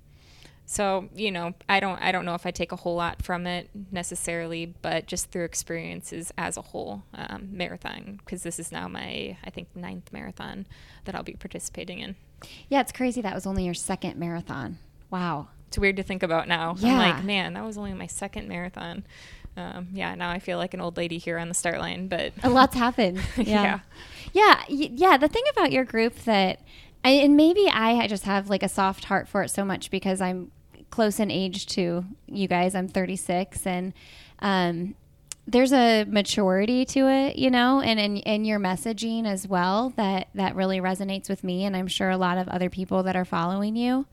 so 0.66 1.10
you 1.16 1.32
know, 1.32 1.54
I 1.68 1.80
don't 1.80 2.02
I 2.02 2.12
don't 2.12 2.26
know 2.26 2.36
if 2.36 2.46
I 2.46 2.52
take 2.52 2.72
a 2.72 2.76
whole 2.78 2.96
lot 2.96 3.22
from 3.22 3.46
it 3.48 3.70
necessarily, 3.92 4.74
but 4.82 5.08
just 5.08 5.30
through 5.32 5.46
experiences 5.46 6.32
as 6.38 6.58
a 6.58 6.62
whole, 6.62 7.04
um, 7.14 7.50
marathon 7.52 8.20
because 8.24 8.44
this 8.44 8.60
is 8.60 8.72
now 8.72 8.88
my 8.88 9.38
I 9.44 9.50
think 9.50 9.76
ninth 9.76 10.12
marathon 10.14 10.66
that 11.06 11.16
I'll 11.16 11.24
be 11.24 11.34
participating 11.34 12.00
in. 12.00 12.16
Yeah, 12.70 12.82
it's 12.82 12.92
crazy 12.92 13.22
that 13.22 13.34
was 13.36 13.46
only 13.46 13.66
your 13.66 13.74
second 13.74 14.18
marathon. 14.18 14.78
Wow. 15.10 15.48
It's 15.68 15.78
weird 15.78 15.98
to 15.98 16.04
think 16.04 16.22
about 16.24 16.48
now. 16.48 16.76
Yeah. 16.78 16.92
I'm 16.94 16.98
like, 16.98 17.24
man, 17.24 17.54
that 17.54 17.64
was 17.64 17.78
only 17.78 17.94
my 17.94 18.08
second 18.08 18.48
marathon. 18.48 19.04
Um, 19.56 19.88
yeah, 19.94 20.14
now 20.16 20.30
I 20.30 20.40
feel 20.40 20.58
like 20.58 20.74
an 20.74 20.82
old 20.82 20.98
lady 20.98 21.18
here 21.18 21.38
on 21.38 21.48
the 21.48 21.54
start 21.54 21.80
line, 21.80 22.08
but 22.08 22.34
A 22.44 22.50
lot's 22.50 22.76
happened. 22.76 23.20
Yeah. 23.38 23.80
Yeah. 24.34 24.64
Yeah. 24.68 24.88
Yeah. 24.92 25.18
The 25.18 25.28
thing 25.28 25.44
about 25.52 25.72
your 25.72 25.84
group 25.84 26.16
that, 26.26 26.60
And 27.04 27.36
maybe 27.36 27.68
I 27.68 28.08
just 28.08 28.24
have 28.24 28.50
like 28.50 28.64
a 28.64 28.70
soft 28.70 29.06
heart 29.06 29.28
for 29.28 29.44
it 29.44 29.50
so 29.50 29.66
much 29.66 29.92
because 29.92 30.22
I'm 30.22 30.52
close 30.90 31.20
in 31.20 31.32
age 31.32 31.66
to 31.68 32.06
you 32.28 32.48
guys. 32.48 32.76
I'm 32.76 32.88
36 32.88 33.66
and, 33.68 33.94
um, 34.40 34.96
there's 35.46 35.74
a 35.74 36.06
maturity 36.06 36.86
to 36.86 37.08
it, 37.10 37.36
you 37.36 37.50
know, 37.50 37.82
and 37.82 38.00
in, 38.00 38.18
in 38.18 38.46
your 38.46 38.60
messaging 38.60 39.26
as 39.26 39.48
well 39.48 39.92
that 39.98 40.30
that 40.36 40.56
really 40.56 40.80
resonates 40.80 41.28
with 41.28 41.44
me, 41.44 41.66
and 41.66 41.76
I'm 41.76 41.88
sure 41.88 42.10
a 42.10 42.18
lot 42.18 42.38
of 42.38 42.48
other 42.48 42.70
people 42.70 43.04
that 43.04 43.16
are 43.16 43.26
following 43.26 43.76
you. 43.76 44.06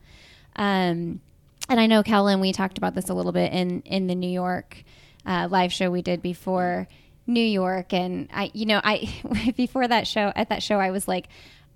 Um, 0.57 1.21
and 1.69 1.79
I 1.79 1.87
know 1.87 2.03
Kellen, 2.03 2.41
we 2.41 2.51
talked 2.51 2.77
about 2.77 2.95
this 2.95 3.09
a 3.09 3.13
little 3.13 3.31
bit 3.31 3.53
in 3.53 3.81
in 3.83 4.07
the 4.07 4.15
New 4.15 4.29
York 4.29 4.83
uh, 5.25 5.47
live 5.49 5.71
show 5.71 5.89
we 5.89 6.01
did 6.01 6.21
before 6.21 6.87
New 7.27 7.45
York, 7.45 7.93
and 7.93 8.27
I, 8.33 8.51
you 8.53 8.65
know, 8.65 8.81
I 8.83 9.53
before 9.55 9.87
that 9.87 10.07
show 10.07 10.33
at 10.35 10.49
that 10.49 10.63
show, 10.63 10.79
I 10.79 10.91
was 10.91 11.07
like. 11.07 11.27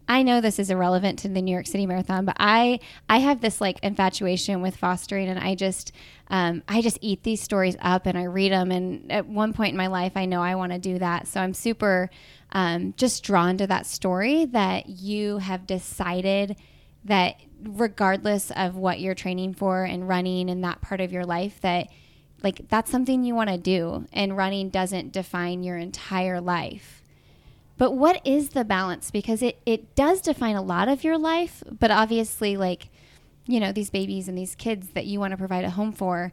I 0.07 0.21
know 0.23 0.39
this 0.39 0.59
is 0.59 0.69
irrelevant 0.69 1.19
to 1.19 1.29
the 1.29 1.41
New 1.41 1.51
York 1.51 1.67
City 1.67 1.85
Marathon, 1.85 2.25
but 2.25 2.37
I 2.39 2.79
I 3.09 3.17
have 3.19 3.41
this 3.41 3.59
like 3.59 3.79
infatuation 3.81 4.61
with 4.61 4.75
fostering, 4.75 5.27
and 5.27 5.39
I 5.39 5.55
just 5.55 5.91
um, 6.27 6.63
I 6.67 6.81
just 6.81 6.99
eat 7.01 7.23
these 7.23 7.41
stories 7.41 7.75
up 7.81 8.05
and 8.05 8.17
I 8.17 8.23
read 8.23 8.51
them. 8.51 8.71
And 8.71 9.11
at 9.11 9.27
one 9.27 9.53
point 9.53 9.71
in 9.71 9.77
my 9.77 9.87
life, 9.87 10.13
I 10.15 10.25
know 10.25 10.41
I 10.41 10.55
want 10.55 10.71
to 10.73 10.79
do 10.79 10.99
that. 10.99 11.27
So 11.27 11.39
I'm 11.39 11.53
super 11.53 12.09
um, 12.51 12.93
just 12.97 13.23
drawn 13.23 13.57
to 13.57 13.67
that 13.67 13.85
story 13.85 14.45
that 14.45 14.89
you 14.89 15.39
have 15.39 15.67
decided 15.67 16.55
that 17.03 17.35
regardless 17.63 18.51
of 18.51 18.75
what 18.75 18.99
you're 18.99 19.15
training 19.15 19.53
for 19.53 19.83
and 19.83 20.07
running 20.07 20.49
in 20.49 20.61
that 20.61 20.81
part 20.81 21.01
of 21.01 21.11
your 21.11 21.25
life, 21.25 21.59
that 21.61 21.87
like 22.43 22.67
that's 22.69 22.91
something 22.91 23.23
you 23.23 23.33
want 23.33 23.49
to 23.49 23.57
do, 23.57 24.05
and 24.13 24.37
running 24.37 24.69
doesn't 24.69 25.11
define 25.11 25.63
your 25.63 25.77
entire 25.77 26.39
life. 26.39 27.01
But 27.77 27.91
what 27.91 28.21
is 28.25 28.49
the 28.49 28.63
balance? 28.63 29.11
Because 29.11 29.41
it, 29.41 29.59
it 29.65 29.95
does 29.95 30.21
define 30.21 30.55
a 30.55 30.61
lot 30.61 30.87
of 30.87 31.03
your 31.03 31.17
life, 31.17 31.63
but 31.79 31.91
obviously, 31.91 32.55
like, 32.55 32.89
you 33.47 33.59
know, 33.59 33.71
these 33.71 33.89
babies 33.89 34.27
and 34.27 34.37
these 34.37 34.55
kids 34.55 34.89
that 34.89 35.05
you 35.05 35.19
want 35.19 35.31
to 35.31 35.37
provide 35.37 35.65
a 35.65 35.71
home 35.71 35.91
for, 35.91 36.31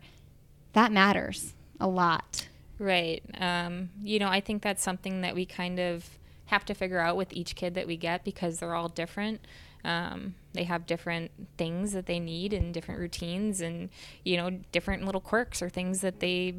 that 0.73 0.93
matters 0.93 1.55
a 1.81 1.89
lot. 1.89 2.49
Right. 2.79 3.23
Um, 3.39 3.91
you 4.03 4.19
know, 4.19 4.29
I 4.29 4.41
think 4.41 4.63
that's 4.63 4.83
something 4.83 5.21
that 5.21 5.35
we 5.35 5.45
kind 5.45 5.79
of 5.79 6.19
have 6.47 6.65
to 6.67 6.75
figure 6.75 7.01
out 7.01 7.17
with 7.17 7.33
each 7.33 7.55
kid 7.57 7.75
that 7.75 7.87
we 7.87 7.97
get 7.97 8.25
because 8.25 8.59
they're 8.59 8.75
all 8.75 8.89
different. 8.89 9.41
Um, 9.85 10.35
they 10.53 10.65
have 10.65 10.87
different 10.87 11.33
things 11.57 11.93
that 11.93 12.07
they 12.07 12.21
need 12.21 12.53
and 12.53 12.73
different 12.73 13.01
routines 13.01 13.61
and, 13.61 13.91
you 14.25 14.37
know, 14.37 14.51
different 14.71 15.05
little 15.05 15.21
quirks 15.21 15.61
or 15.61 15.69
things 15.69 16.03
that 16.03 16.21
they 16.21 16.55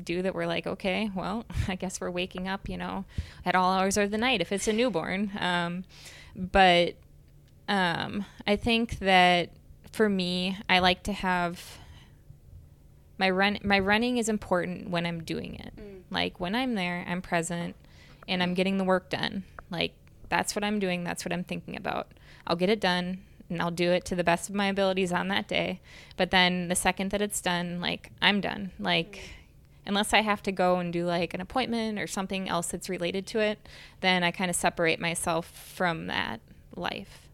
do 0.00 0.22
that 0.22 0.34
we're 0.34 0.46
like, 0.46 0.66
okay, 0.66 1.10
well, 1.14 1.44
I 1.68 1.74
guess 1.74 2.00
we're 2.00 2.10
waking 2.10 2.48
up, 2.48 2.68
you 2.68 2.76
know, 2.76 3.04
at 3.44 3.54
all 3.54 3.72
hours 3.72 3.96
of 3.96 4.10
the 4.10 4.18
night 4.18 4.40
if 4.40 4.52
it's 4.52 4.68
a 4.68 4.72
newborn. 4.72 5.30
Um, 5.38 5.84
but 6.34 6.94
um, 7.68 8.24
I 8.46 8.56
think 8.56 8.98
that 9.00 9.50
for 9.92 10.08
me, 10.08 10.58
I 10.68 10.78
like 10.78 11.02
to 11.04 11.12
have 11.12 11.78
my 13.18 13.28
run 13.28 13.58
my 13.62 13.78
running 13.78 14.16
is 14.16 14.28
important 14.28 14.88
when 14.88 15.04
I'm 15.04 15.22
doing 15.22 15.54
it. 15.54 15.74
Like 16.10 16.40
when 16.40 16.54
I'm 16.54 16.74
there, 16.74 17.04
I'm 17.06 17.20
present 17.20 17.76
and 18.26 18.42
I'm 18.42 18.54
getting 18.54 18.78
the 18.78 18.84
work 18.84 19.10
done. 19.10 19.44
Like 19.70 19.92
that's 20.28 20.56
what 20.56 20.64
I'm 20.64 20.78
doing, 20.78 21.04
that's 21.04 21.24
what 21.24 21.32
I'm 21.32 21.44
thinking 21.44 21.76
about. 21.76 22.08
I'll 22.46 22.56
get 22.56 22.70
it 22.70 22.80
done 22.80 23.18
and 23.50 23.60
I'll 23.60 23.70
do 23.70 23.90
it 23.90 24.04
to 24.06 24.14
the 24.14 24.24
best 24.24 24.48
of 24.48 24.54
my 24.54 24.66
abilities 24.66 25.12
on 25.12 25.28
that 25.28 25.48
day. 25.48 25.80
But 26.16 26.30
then 26.30 26.68
the 26.68 26.74
second 26.74 27.10
that 27.10 27.20
it's 27.20 27.40
done, 27.40 27.80
like 27.80 28.10
I'm 28.22 28.40
done. 28.40 28.70
Like 28.78 29.20
unless 29.90 30.14
I 30.14 30.20
have 30.20 30.40
to 30.44 30.52
go 30.52 30.78
and 30.78 30.92
do 30.92 31.04
like 31.04 31.34
an 31.34 31.40
appointment 31.40 31.98
or 31.98 32.06
something 32.06 32.48
else 32.48 32.68
that's 32.68 32.88
related 32.88 33.26
to 33.26 33.40
it, 33.40 33.68
then 34.02 34.22
I 34.22 34.30
kind 34.30 34.48
of 34.48 34.54
separate 34.54 35.00
myself 35.00 35.46
from 35.46 36.06
that 36.06 36.40
life. 36.76 37.28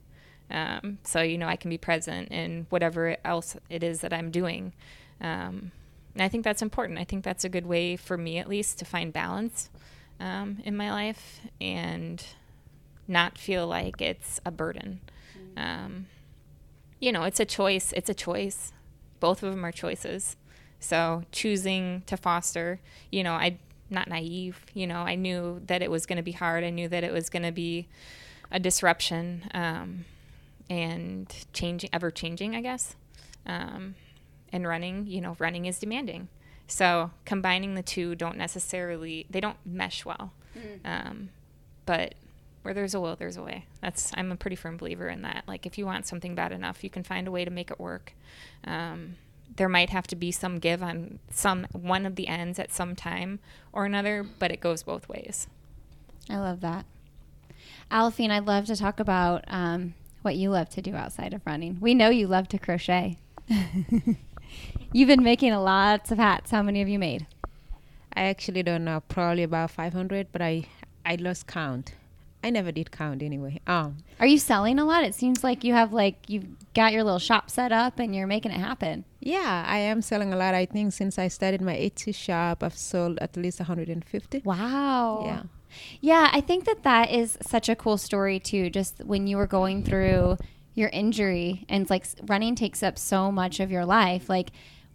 Um, 0.50 0.96
so 1.02 1.20
you 1.20 1.36
know 1.36 1.48
I 1.48 1.56
can 1.56 1.68
be 1.68 1.76
present 1.76 2.30
in 2.32 2.66
whatever 2.70 3.18
else 3.26 3.58
it 3.68 3.82
is 3.82 4.00
that 4.00 4.14
I'm 4.14 4.30
doing. 4.30 4.72
Um, 5.20 5.70
and 6.14 6.22
I 6.22 6.28
think 6.28 6.44
that's 6.44 6.62
important. 6.62 6.98
I 6.98 7.04
think 7.04 7.24
that's 7.24 7.44
a 7.44 7.50
good 7.50 7.66
way 7.66 7.94
for 7.94 8.16
me, 8.16 8.38
at 8.38 8.48
least, 8.48 8.78
to 8.78 8.86
find 8.86 9.12
balance 9.12 9.68
um, 10.18 10.62
in 10.64 10.78
my 10.78 10.90
life 10.90 11.40
and 11.60 12.24
not 13.06 13.36
feel 13.36 13.66
like 13.66 14.00
it's 14.00 14.40
a 14.46 14.50
burden. 14.50 15.00
Um, 15.58 16.06
you 17.00 17.12
know, 17.12 17.24
it's 17.24 17.38
a 17.38 17.44
choice. 17.44 17.92
It's 17.92 18.08
a 18.08 18.14
choice. 18.14 18.72
Both 19.20 19.42
of 19.42 19.50
them 19.50 19.62
are 19.62 19.72
choices. 19.72 20.38
So 20.80 21.24
choosing 21.32 22.02
to 22.06 22.16
foster, 22.16 22.80
you 23.10 23.24
know, 23.24 23.32
I 23.32 23.58
not 23.90 24.08
naive. 24.08 24.64
You 24.74 24.86
know, 24.86 25.00
I 25.00 25.14
knew 25.14 25.62
that 25.66 25.82
it 25.82 25.90
was 25.90 26.06
going 26.06 26.16
to 26.16 26.22
be 26.22 26.32
hard. 26.32 26.64
I 26.64 26.70
knew 26.70 26.88
that 26.88 27.04
it 27.04 27.12
was 27.12 27.28
going 27.28 27.44
to 27.44 27.52
be 27.52 27.88
a 28.50 28.58
disruption 28.58 29.48
um, 29.54 30.04
and 30.68 31.32
changing, 31.52 31.90
ever 31.92 32.10
changing, 32.10 32.54
I 32.56 32.60
guess. 32.60 32.96
Um, 33.46 33.94
and 34.52 34.66
running, 34.66 35.06
you 35.06 35.20
know, 35.20 35.36
running 35.38 35.66
is 35.66 35.78
demanding. 35.78 36.28
So 36.66 37.10
combining 37.24 37.74
the 37.74 37.82
two 37.82 38.14
don't 38.14 38.36
necessarily 38.36 39.26
they 39.30 39.40
don't 39.40 39.58
mesh 39.64 40.04
well. 40.04 40.32
Um, 40.84 41.28
but 41.84 42.14
where 42.62 42.74
there's 42.74 42.94
a 42.94 43.00
will, 43.00 43.14
there's 43.14 43.36
a 43.36 43.42
way. 43.42 43.66
That's 43.80 44.10
I'm 44.14 44.32
a 44.32 44.36
pretty 44.36 44.56
firm 44.56 44.76
believer 44.76 45.08
in 45.08 45.22
that. 45.22 45.44
Like 45.46 45.66
if 45.66 45.78
you 45.78 45.86
want 45.86 46.06
something 46.06 46.34
bad 46.34 46.50
enough, 46.50 46.82
you 46.82 46.90
can 46.90 47.04
find 47.04 47.28
a 47.28 47.30
way 47.30 47.44
to 47.44 47.50
make 47.50 47.70
it 47.70 47.78
work. 47.78 48.12
Um, 48.64 49.16
there 49.54 49.68
might 49.68 49.90
have 49.90 50.06
to 50.08 50.16
be 50.16 50.32
some 50.32 50.58
give 50.58 50.82
on 50.82 51.18
some 51.30 51.66
one 51.72 52.06
of 52.06 52.16
the 52.16 52.28
ends 52.28 52.58
at 52.58 52.72
some 52.72 52.94
time 52.94 53.38
or 53.72 53.84
another, 53.84 54.24
but 54.38 54.50
it 54.50 54.60
goes 54.60 54.82
both 54.82 55.08
ways. 55.08 55.46
I 56.28 56.38
love 56.38 56.60
that. 56.60 56.84
Aliphine, 57.90 58.30
I'd 58.30 58.46
love 58.46 58.66
to 58.66 58.76
talk 58.76 58.98
about 58.98 59.44
um, 59.46 59.94
what 60.22 60.36
you 60.36 60.50
love 60.50 60.68
to 60.70 60.82
do 60.82 60.94
outside 60.94 61.32
of 61.32 61.46
running. 61.46 61.78
We 61.80 61.94
know 61.94 62.08
you 62.08 62.26
love 62.26 62.48
to 62.48 62.58
crochet. 62.58 63.18
You've 64.92 65.08
been 65.08 65.22
making 65.22 65.54
lots 65.54 66.10
of 66.10 66.18
hats. 66.18 66.50
How 66.50 66.62
many 66.62 66.80
have 66.80 66.88
you 66.88 66.98
made? 66.98 67.26
I 68.14 68.22
actually 68.24 68.62
don't 68.62 68.84
know, 68.84 69.02
probably 69.08 69.42
about 69.42 69.70
500, 69.70 70.28
but 70.32 70.42
I 70.42 70.64
I 71.04 71.14
lost 71.16 71.46
count. 71.46 71.92
I 72.46 72.50
never 72.50 72.70
did 72.72 72.90
count 72.90 73.22
anyway. 73.22 73.60
Um, 73.66 73.98
Are 74.20 74.26
you 74.26 74.38
selling 74.38 74.78
a 74.78 74.84
lot? 74.84 75.02
It 75.04 75.14
seems 75.14 75.42
like 75.42 75.64
you 75.64 75.72
have 75.74 75.92
like 75.92 76.16
you've 76.28 76.46
got 76.74 76.92
your 76.92 77.02
little 77.04 77.18
shop 77.18 77.50
set 77.50 77.72
up 77.72 77.98
and 77.98 78.14
you're 78.14 78.26
making 78.26 78.52
it 78.52 78.60
happen. 78.60 79.04
yeah, 79.20 79.64
I 79.66 79.78
am 79.78 80.00
selling 80.00 80.32
a 80.32 80.36
lot. 80.36 80.54
I 80.54 80.66
think 80.66 80.92
since 80.92 81.18
I 81.18 81.28
started 81.28 81.60
my 81.60 81.74
Etsy 81.74 82.14
shop, 82.14 82.62
I've 82.62 82.78
sold 82.78 83.18
at 83.20 83.36
least 83.36 83.58
150. 83.58 84.42
Wow. 84.44 85.22
Yeah. 85.26 85.42
Yeah, 86.00 86.30
I 86.32 86.40
think 86.40 86.64
that 86.64 86.84
that 86.84 87.10
is 87.10 87.36
such 87.42 87.68
a 87.68 87.74
cool 87.76 87.98
story 87.98 88.38
too. 88.38 88.70
Just 88.70 89.04
when 89.04 89.26
you 89.26 89.36
were 89.36 89.46
going 89.48 89.82
through 89.82 90.38
your 90.74 90.88
injury 90.90 91.64
and 91.68 91.90
like 91.90 92.06
running 92.26 92.54
takes 92.54 92.82
up 92.82 92.96
so 92.98 93.32
much 93.32 93.60
of 93.60 93.70
your 93.70 93.84
life, 93.84 94.28
like 94.28 94.50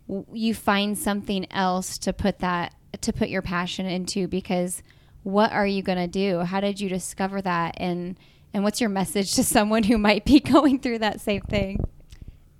w- 0.08 0.26
you 0.34 0.54
find 0.54 0.98
something 0.98 1.46
else 1.52 1.98
to 2.00 2.14
put 2.14 2.40
that 2.40 2.74
to 3.02 3.12
put 3.14 3.30
your 3.30 3.42
passion 3.42 3.86
into 3.86 4.28
because 4.28 4.82
what 5.24 5.52
are 5.52 5.68
you 5.68 5.82
going 5.82 5.98
to 5.98 6.08
do? 6.08 6.40
How 6.40 6.60
did 6.60 6.80
you 6.80 6.90
discover 6.90 7.42
that 7.42 7.76
and 7.78 8.18
and 8.54 8.66
what's 8.66 8.82
your 8.82 8.90
message 8.90 9.34
to 9.36 9.44
someone 9.44 9.84
who 9.84 9.98
might 9.98 10.26
be 10.26 10.40
going 10.56 10.80
through 10.80 11.00
that 11.00 11.22
same 11.22 11.42
thing? 11.42 11.84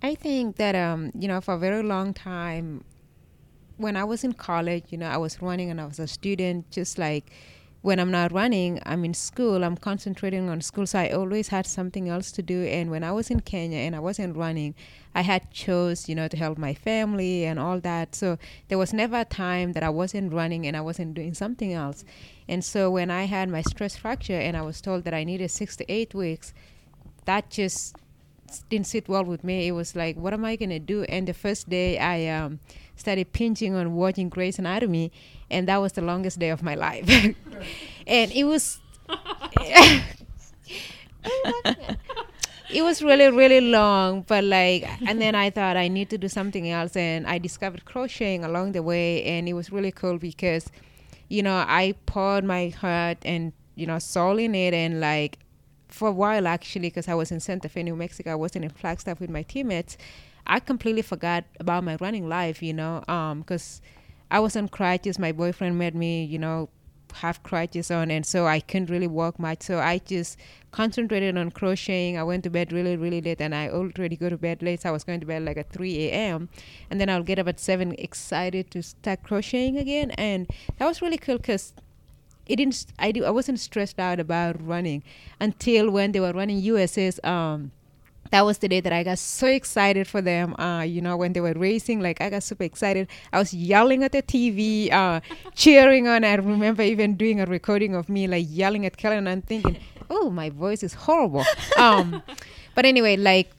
I 0.02 0.16
think 0.16 0.56
that 0.58 0.76
um, 0.76 1.12
you 1.18 1.28
know, 1.28 1.42
for 1.42 1.56
a 1.56 1.60
very 1.60 1.84
long 1.84 2.14
time, 2.14 2.84
when 3.78 3.96
I 3.96 4.04
was 4.04 4.24
in 4.24 4.34
college, 4.34 4.86
you 4.90 4.98
know, 4.98 5.08
I 5.08 5.18
was 5.18 5.42
running 5.42 5.70
and 5.70 5.82
I 5.82 5.86
was 5.86 6.00
a 6.00 6.08
student, 6.08 6.70
just 6.72 6.98
like 6.98 7.32
when 7.82 8.00
I'm 8.00 8.12
not 8.12 8.32
running, 8.32 8.80
I'm 8.86 9.04
in 9.04 9.14
school, 9.16 9.64
I'm 9.64 9.76
concentrating 9.76 10.50
on 10.50 10.62
school. 10.62 10.86
So 10.86 11.00
I 11.00 11.10
always 11.10 11.48
had 11.48 11.66
something 11.66 12.10
else 12.10 12.32
to 12.34 12.44
do. 12.44 12.64
And 12.64 12.92
when 12.92 13.04
I 13.04 13.12
was 13.12 13.32
in 13.32 13.40
Kenya 13.40 13.80
and 13.80 13.96
I 13.96 14.00
wasn't 14.00 14.38
running, 14.38 14.76
I 15.16 15.22
had 15.22 15.50
chose, 15.52 16.08
you 16.08 16.14
know, 16.14 16.28
to 16.28 16.38
help 16.38 16.58
my 16.60 16.76
family 16.76 17.44
and 17.44 17.60
all 17.60 17.80
that. 17.80 18.14
So 18.14 18.38
there 18.68 18.78
was 18.78 18.94
never 18.94 19.22
a 19.22 19.26
time 19.26 19.74
that 19.74 19.84
I 19.84 19.90
wasn't 19.90 20.32
running 20.32 20.68
and 20.68 20.78
I 20.78 20.82
wasn't 20.82 21.16
doing 21.16 21.34
something 21.34 21.74
else. 21.74 22.06
And 22.48 22.64
so 22.64 22.92
when 22.92 23.10
I 23.10 23.24
had 23.24 23.50
my 23.50 23.62
stress 23.64 23.96
fracture 23.96 24.40
and 24.40 24.56
I 24.56 24.62
was 24.62 24.80
told 24.80 25.04
that 25.06 25.14
I 25.14 25.24
needed 25.24 25.50
six 25.50 25.76
to 25.78 25.92
eight 25.92 26.14
weeks, 26.14 26.54
that 27.26 27.50
just 27.50 27.96
didn't 28.60 28.88
sit 28.88 29.08
well 29.08 29.24
with 29.24 29.44
me. 29.44 29.68
It 29.68 29.72
was 29.72 29.96
like, 29.96 30.16
what 30.18 30.34
am 30.34 30.46
I 30.46 30.56
gonna 30.56 30.80
do? 30.80 31.04
And 31.04 31.28
the 31.28 31.34
first 31.34 31.70
day 31.70 31.98
I 31.98 32.28
um, 32.28 32.60
started 32.96 33.34
pinching 33.34 33.76
on 33.76 33.94
watching 33.94 34.30
Grey's 34.30 34.60
Anatomy, 34.60 35.12
and 35.50 35.68
that 35.68 35.78
was 35.78 35.94
the 35.94 36.02
longest 36.02 36.40
day 36.40 36.50
of 36.50 36.64
my 36.64 36.76
life. 36.76 37.10
and 38.08 38.32
it 38.32 38.44
was. 38.44 38.80
it 42.74 42.84
was 42.84 43.04
really 43.04 43.30
really 43.30 43.60
long 43.60 44.22
but 44.22 44.44
like 44.46 44.88
and 45.06 45.22
then 45.22 45.36
i 45.36 45.50
thought 45.50 45.76
i 45.76 45.90
need 45.90 46.10
to 46.10 46.18
do 46.18 46.30
something 46.30 46.70
else 46.70 46.96
and 46.96 47.28
i 47.28 47.38
discovered 47.38 47.84
crocheting 47.84 48.46
along 48.46 48.72
the 48.72 48.82
way 48.82 49.22
and 49.26 49.50
it 49.50 49.54
was 49.54 49.72
really 49.72 49.92
cool 49.92 50.18
because 50.18 50.72
you 51.28 51.44
know 51.44 51.66
i 51.68 51.94
poured 52.06 52.46
my 52.46 52.70
heart 52.70 53.18
and 53.26 53.52
you 53.76 53.86
know 53.86 54.00
soul 54.00 54.38
in 54.38 54.56
it 54.56 54.74
and 54.74 55.02
like 55.02 55.38
for 55.94 56.08
a 56.10 56.12
while 56.12 56.48
actually 56.48 56.88
because 56.88 57.08
i 57.08 57.14
was 57.14 57.32
in 57.32 57.40
santa 57.40 57.70
fe 57.70 57.84
new 57.84 57.96
mexico 57.96 58.32
i 58.32 58.36
wasn't 58.36 58.64
in 58.64 58.70
flagstaff 58.72 59.20
with 59.20 59.30
my 59.30 59.44
teammates 59.44 59.98
i 60.48 60.60
completely 60.60 61.02
forgot 61.02 61.44
about 61.60 61.84
my 61.84 61.98
running 62.02 62.28
life 62.28 62.64
you 62.64 62.74
know 62.74 63.02
because 63.40 63.82
um, 63.84 64.18
i 64.32 64.40
was 64.40 64.56
on 64.56 64.68
crutches 64.68 65.20
my 65.20 65.32
boyfriend 65.32 65.78
made 65.78 65.96
me 65.96 66.24
you 66.24 66.40
know 66.40 66.70
have 67.14 67.44
crutches 67.44 67.92
on 67.92 68.12
and 68.12 68.26
so 68.26 68.48
I 68.48 68.60
couldn't 68.60 68.90
really 68.90 69.08
walk 69.08 69.40
much. 69.40 69.64
So 69.64 69.80
I 69.80 70.00
just 70.00 70.38
concentrated 70.72 71.38
on 71.38 71.52
crocheting. 71.52 72.18
I 72.18 72.24
went 72.24 72.44
to 72.44 72.50
bed 72.50 72.72
really, 72.72 72.96
really 72.96 73.22
late 73.22 73.42
and 73.42 73.54
I 73.54 73.70
already 73.70 74.16
go 74.16 74.30
to 74.30 74.38
bed 74.38 74.62
late. 74.62 74.82
So 74.82 74.90
I 74.90 74.92
was 74.92 75.04
going 75.04 75.20
to 75.20 75.26
bed 75.26 75.44
like 75.44 75.58
at 75.58 75.70
3 75.70 76.10
a.m. 76.10 76.50
And 76.90 77.00
then 77.00 77.10
I'll 77.10 77.24
get 77.24 77.40
up 77.40 77.48
at 77.48 77.60
7 77.60 77.94
excited 77.98 78.72
to 78.72 78.82
start 78.82 79.24
crocheting 79.24 79.78
again. 79.78 80.12
And 80.12 80.48
that 80.78 80.86
was 80.86 81.02
really 81.02 81.18
cool 81.18 81.38
because 81.38 81.74
it 82.52 82.58
didn't, 82.58 82.86
I, 83.00 83.12
do, 83.12 83.24
I 83.26 83.30
wasn't 83.30 83.60
stressed 83.60 84.00
out 84.00 84.20
about 84.20 84.56
running 84.66 85.04
until 85.40 85.90
when 85.90 86.12
they 86.12 86.20
were 86.20 86.34
running 86.34 86.62
USS. 86.62 87.24
Um, 87.26 87.72
that 88.32 88.46
was 88.46 88.58
the 88.60 88.68
day 88.68 88.80
that 88.80 88.94
I 88.94 89.04
got 89.04 89.20
so 89.20 89.48
excited 89.48 90.08
for 90.08 90.22
them. 90.22 90.56
Uh, 90.60 90.82
you 90.82 91.02
know, 91.02 91.18
when 91.18 91.34
they 91.34 91.42
were 91.42 91.54
racing, 91.54 92.00
like 92.00 92.22
I 92.22 92.30
got 92.30 92.44
super 92.44 92.64
excited. 92.64 93.08
I 93.32 93.40
was 93.40 93.54
yelling 93.54 94.04
at 94.04 94.14
the 94.14 94.22
TV, 94.22 94.92
uh, 94.92 95.20
cheering 95.56 96.08
on. 96.08 96.24
I 96.24 96.36
remember 96.36 96.82
even 96.82 97.16
doing 97.16 97.40
a 97.40 97.46
recording 97.46 97.94
of 97.94 98.10
me 98.10 98.28
like 98.28 98.46
yelling 98.50 98.86
at 98.86 98.98
Kellen 98.98 99.28
and 99.28 99.46
thinking, 99.46 99.78
"Oh, 100.10 100.30
my 100.30 100.50
voice 100.50 100.82
is 100.82 100.94
horrible." 100.94 101.44
Um, 101.78 102.24
but 102.76 102.86
anyway, 102.86 103.18
like 103.18 103.52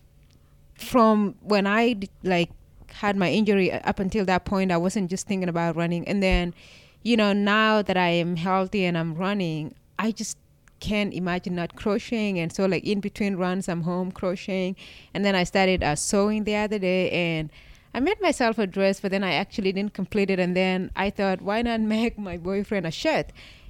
from 0.75 1.35
when 1.43 1.67
I 1.67 1.97
like 2.23 2.51
had 2.93 3.17
my 3.17 3.31
injury 3.31 3.73
up 3.73 3.99
until 3.99 4.25
that 4.25 4.45
point, 4.45 4.73
I 4.73 4.79
wasn't 4.79 5.11
just 5.11 5.27
thinking 5.27 5.49
about 5.49 5.77
running. 5.77 6.09
And 6.09 6.23
then, 6.23 6.55
you 7.03 7.17
know, 7.17 7.33
now 7.33 7.83
that 7.83 7.97
I 7.97 8.09
am 8.09 8.37
healthy 8.37 8.85
and 8.85 8.97
I'm 8.97 9.15
running, 9.15 9.75
I 9.99 10.13
just 10.13 10.37
can't 10.83 11.15
imagine 11.15 11.55
not 11.55 11.77
crocheting. 11.77 12.39
And 12.41 12.53
so 12.53 12.67
like 12.67 12.85
in 12.85 13.01
between 13.01 13.37
runs 13.37 13.69
i'm 13.69 13.83
home 13.83 14.11
crocheting. 14.11 14.75
And 15.15 15.25
then 15.25 15.35
i 15.35 15.45
started 15.45 15.83
uh, 15.83 15.95
sewing 15.95 16.45
the 16.45 16.57
other 16.57 16.79
day 16.79 17.09
and 17.11 17.51
i 17.95 18.01
made 18.01 18.21
myself 18.21 18.59
a 18.59 18.67
dress 18.67 19.01
but 19.01 19.13
then 19.13 19.23
i 19.23 19.33
actually 19.33 19.73
didn't 19.73 19.95
complete 19.95 20.29
it. 20.29 20.41
And 20.41 20.57
then 20.57 20.91
i 20.97 21.09
thought 21.09 21.41
why 21.41 21.63
not 21.63 21.81
make 21.97 22.19
my 22.19 22.37
boyfriend 22.37 22.85
a 22.85 22.91
shirt? 22.91 23.27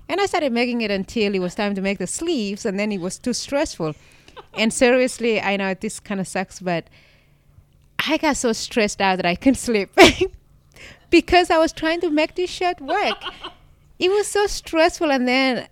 And 0.09 0.21
i 0.21 0.27
started 0.27 0.53
making 0.53 0.81
it 0.81 0.91
until 0.91 1.35
it 1.35 1.39
was 1.39 1.55
time 1.55 1.75
to 1.75 1.83
make 1.83 1.99
the 1.99 2.07
sleeves 2.07 2.65
and 2.65 2.81
then 2.81 2.91
it 2.91 3.01
was 3.01 3.19
too 3.19 3.35
stressful. 3.35 3.95
And 4.55 4.73
seriously 4.73 5.41
i 5.41 5.57
know 5.59 5.75
this 5.75 6.01
kind 6.01 6.19
of 6.19 6.27
sucks 6.27 6.61
but 6.61 6.85
i 8.09 8.17
got 8.17 8.39
so 8.39 8.53
stressed 8.53 9.01
out 9.03 9.17
that 9.17 9.27
i 9.27 9.35
couldn't 9.35 9.63
sleep 9.69 9.91
because 11.11 11.51
i 11.51 11.59
was 11.59 11.73
trying 11.73 12.01
to 12.01 12.11
make 12.11 12.35
this 12.35 12.51
shirt 12.51 12.81
work 12.81 13.23
it 13.99 14.11
was 14.11 14.27
so 14.27 14.47
stressful 14.47 15.11
and 15.11 15.29
then 15.29 15.69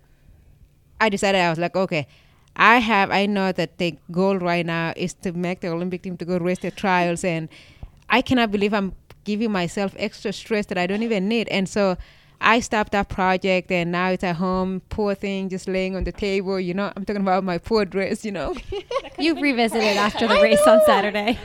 I 1.01 1.09
decided 1.09 1.39
I 1.39 1.49
was 1.49 1.57
like, 1.57 1.75
okay, 1.75 2.07
I 2.55 2.77
have 2.77 3.09
I 3.09 3.25
know 3.25 3.51
that 3.51 3.79
the 3.79 3.97
goal 4.11 4.37
right 4.37 4.65
now 4.65 4.93
is 4.95 5.15
to 5.15 5.33
make 5.33 5.61
the 5.61 5.69
Olympic 5.69 6.03
team 6.03 6.15
to 6.17 6.25
go 6.25 6.37
race 6.37 6.59
the 6.59 6.69
trials, 6.69 7.23
and 7.23 7.49
I 8.07 8.21
cannot 8.21 8.51
believe 8.51 8.71
I'm 8.73 8.93
giving 9.23 9.51
myself 9.51 9.95
extra 9.97 10.31
stress 10.31 10.67
that 10.67 10.77
I 10.77 10.85
don't 10.87 11.03
even 11.03 11.27
need, 11.27 11.49
and 11.49 11.67
so. 11.67 11.97
I 12.43 12.59
stopped 12.59 12.93
that 12.93 13.07
project 13.07 13.71
and 13.71 13.91
now 13.91 14.09
it's 14.09 14.23
at 14.23 14.37
home, 14.37 14.81
poor 14.89 15.13
thing, 15.13 15.47
just 15.47 15.67
laying 15.67 15.95
on 15.95 16.05
the 16.05 16.11
table. 16.11 16.59
You 16.59 16.73
know, 16.73 16.91
I'm 16.95 17.05
talking 17.05 17.21
about 17.21 17.43
my 17.43 17.59
poor 17.59 17.85
dress, 17.85 18.25
you 18.25 18.31
know. 18.31 18.55
you 19.19 19.39
revisited 19.39 19.95
after 19.95 20.27
the 20.27 20.33
race 20.41 20.59
on 20.65 20.81
Saturday. 20.87 21.37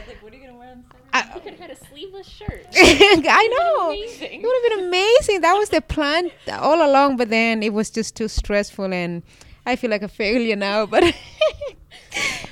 I, 1.17 1.35
you 1.35 1.41
could 1.41 1.53
have 1.53 1.61
had 1.61 1.71
a 1.71 1.87
sleeveless 1.87 2.27
shirt. 2.27 2.67
I 2.75 3.49
know. 3.49 3.91
It 3.93 4.43
would 4.43 4.71
have 4.71 4.79
been 4.79 4.89
amazing. 4.89 5.41
That 5.41 5.55
was 5.55 5.71
the 5.71 5.81
plan 5.81 6.31
all 6.51 6.89
along, 6.89 7.17
but 7.17 7.31
then 7.31 7.63
it 7.63 7.73
was 7.73 7.91
just 7.91 8.17
too 8.17 8.29
stressful 8.29 8.93
and 8.93 9.23
I 9.65 9.77
feel 9.77 9.91
like 9.91 10.03
a 10.03 10.09
failure 10.09 10.55
now, 10.55 10.87
but 10.87 11.03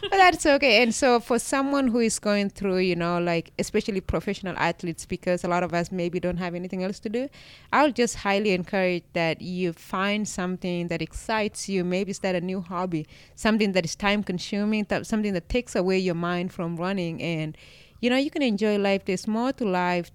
but 0.02 0.10
that's 0.10 0.44
okay. 0.44 0.82
And 0.82 0.94
so 0.94 1.20
for 1.20 1.38
someone 1.38 1.88
who 1.88 2.00
is 2.00 2.18
going 2.18 2.50
through, 2.50 2.78
you 2.78 2.96
know, 2.96 3.20
like 3.20 3.52
especially 3.58 4.00
professional 4.00 4.56
athletes, 4.58 5.06
because 5.06 5.44
a 5.44 5.48
lot 5.48 5.62
of 5.62 5.72
us 5.72 5.92
maybe 5.92 6.18
don't 6.20 6.36
have 6.38 6.54
anything 6.54 6.82
else 6.82 6.98
to 7.00 7.08
do, 7.08 7.28
I'll 7.72 7.92
just 7.92 8.16
highly 8.16 8.50
encourage 8.52 9.04
that 9.12 9.40
you 9.40 9.72
find 9.72 10.26
something 10.28 10.88
that 10.88 11.00
excites 11.00 11.68
you. 11.68 11.84
Maybe 11.84 12.12
start 12.12 12.34
a 12.34 12.40
new 12.40 12.60
hobby, 12.60 13.06
something 13.34 13.72
that 13.72 13.84
is 13.84 13.94
time 13.94 14.22
consuming, 14.22 14.84
th- 14.84 15.06
something 15.06 15.32
that 15.34 15.48
takes 15.48 15.76
away 15.76 15.98
your 15.98 16.14
mind 16.16 16.52
from 16.52 16.76
running, 16.76 17.22
and 17.22 17.56
you 18.00 18.10
know 18.10 18.16
you 18.16 18.30
can 18.30 18.42
enjoy 18.42 18.78
life. 18.78 19.04
There's 19.04 19.26
more 19.26 19.52
to 19.52 19.64
life 19.64 20.10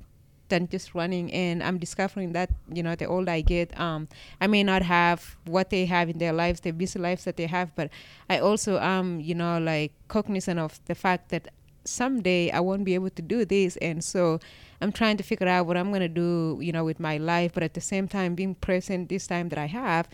than 0.49 0.67
just 0.67 0.93
running 0.93 1.32
and 1.32 1.63
i'm 1.63 1.77
discovering 1.77 2.34
that 2.34 2.49
you 2.73 2.84
know 2.84 2.95
the 2.95 3.05
older 3.05 3.32
i 3.32 3.41
get 3.41 3.80
um, 3.80 4.07
i 4.41 4.47
may 4.47 4.63
not 4.63 4.82
have 4.82 5.38
what 5.45 5.69
they 5.69 5.86
have 5.86 6.09
in 6.09 6.17
their 6.17 6.34
lives 6.34 6.59
the 6.61 6.71
busy 6.71 6.99
lives 6.99 7.23
that 7.23 7.38
they 7.38 7.45
have 7.45 7.73
but 7.75 7.89
i 8.30 8.38
also 8.38 8.80
am 8.80 9.19
you 9.19 9.34
know 9.34 9.57
like 9.59 9.91
cognizant 10.07 10.59
of 10.59 10.80
the 10.86 10.95
fact 10.95 11.30
that 11.30 11.47
someday 11.86 12.51
i 12.51 12.59
won't 12.59 12.84
be 12.84 12.93
able 12.93 13.09
to 13.09 13.21
do 13.21 13.45
this 13.45 13.77
and 13.77 14.03
so 14.03 14.39
i'm 14.82 14.91
trying 14.91 15.15
to 15.17 15.23
figure 15.23 15.47
out 15.47 15.65
what 15.65 15.77
i'm 15.77 15.89
going 15.89 16.01
to 16.01 16.09
do 16.09 16.57
you 16.61 16.71
know 16.71 16.84
with 16.84 16.99
my 16.99 17.17
life 17.17 17.53
but 17.53 17.63
at 17.63 17.73
the 17.73 17.82
same 17.82 18.07
time 18.07 18.36
being 18.36 18.53
present 18.55 19.07
this 19.09 19.25
time 19.27 19.49
that 19.49 19.57
i 19.57 19.65
have 19.65 20.07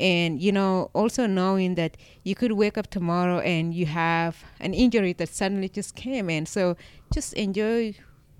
and 0.00 0.40
you 0.40 0.50
know 0.50 0.90
also 0.94 1.26
knowing 1.26 1.76
that 1.76 1.96
you 2.24 2.34
could 2.34 2.52
wake 2.52 2.76
up 2.76 2.88
tomorrow 2.90 3.38
and 3.40 3.74
you 3.74 3.86
have 3.86 4.44
an 4.58 4.74
injury 4.74 5.12
that 5.12 5.28
suddenly 5.28 5.68
just 5.68 5.94
came 5.94 6.28
in 6.28 6.46
so 6.46 6.76
just 7.12 7.32
enjoy 7.34 7.94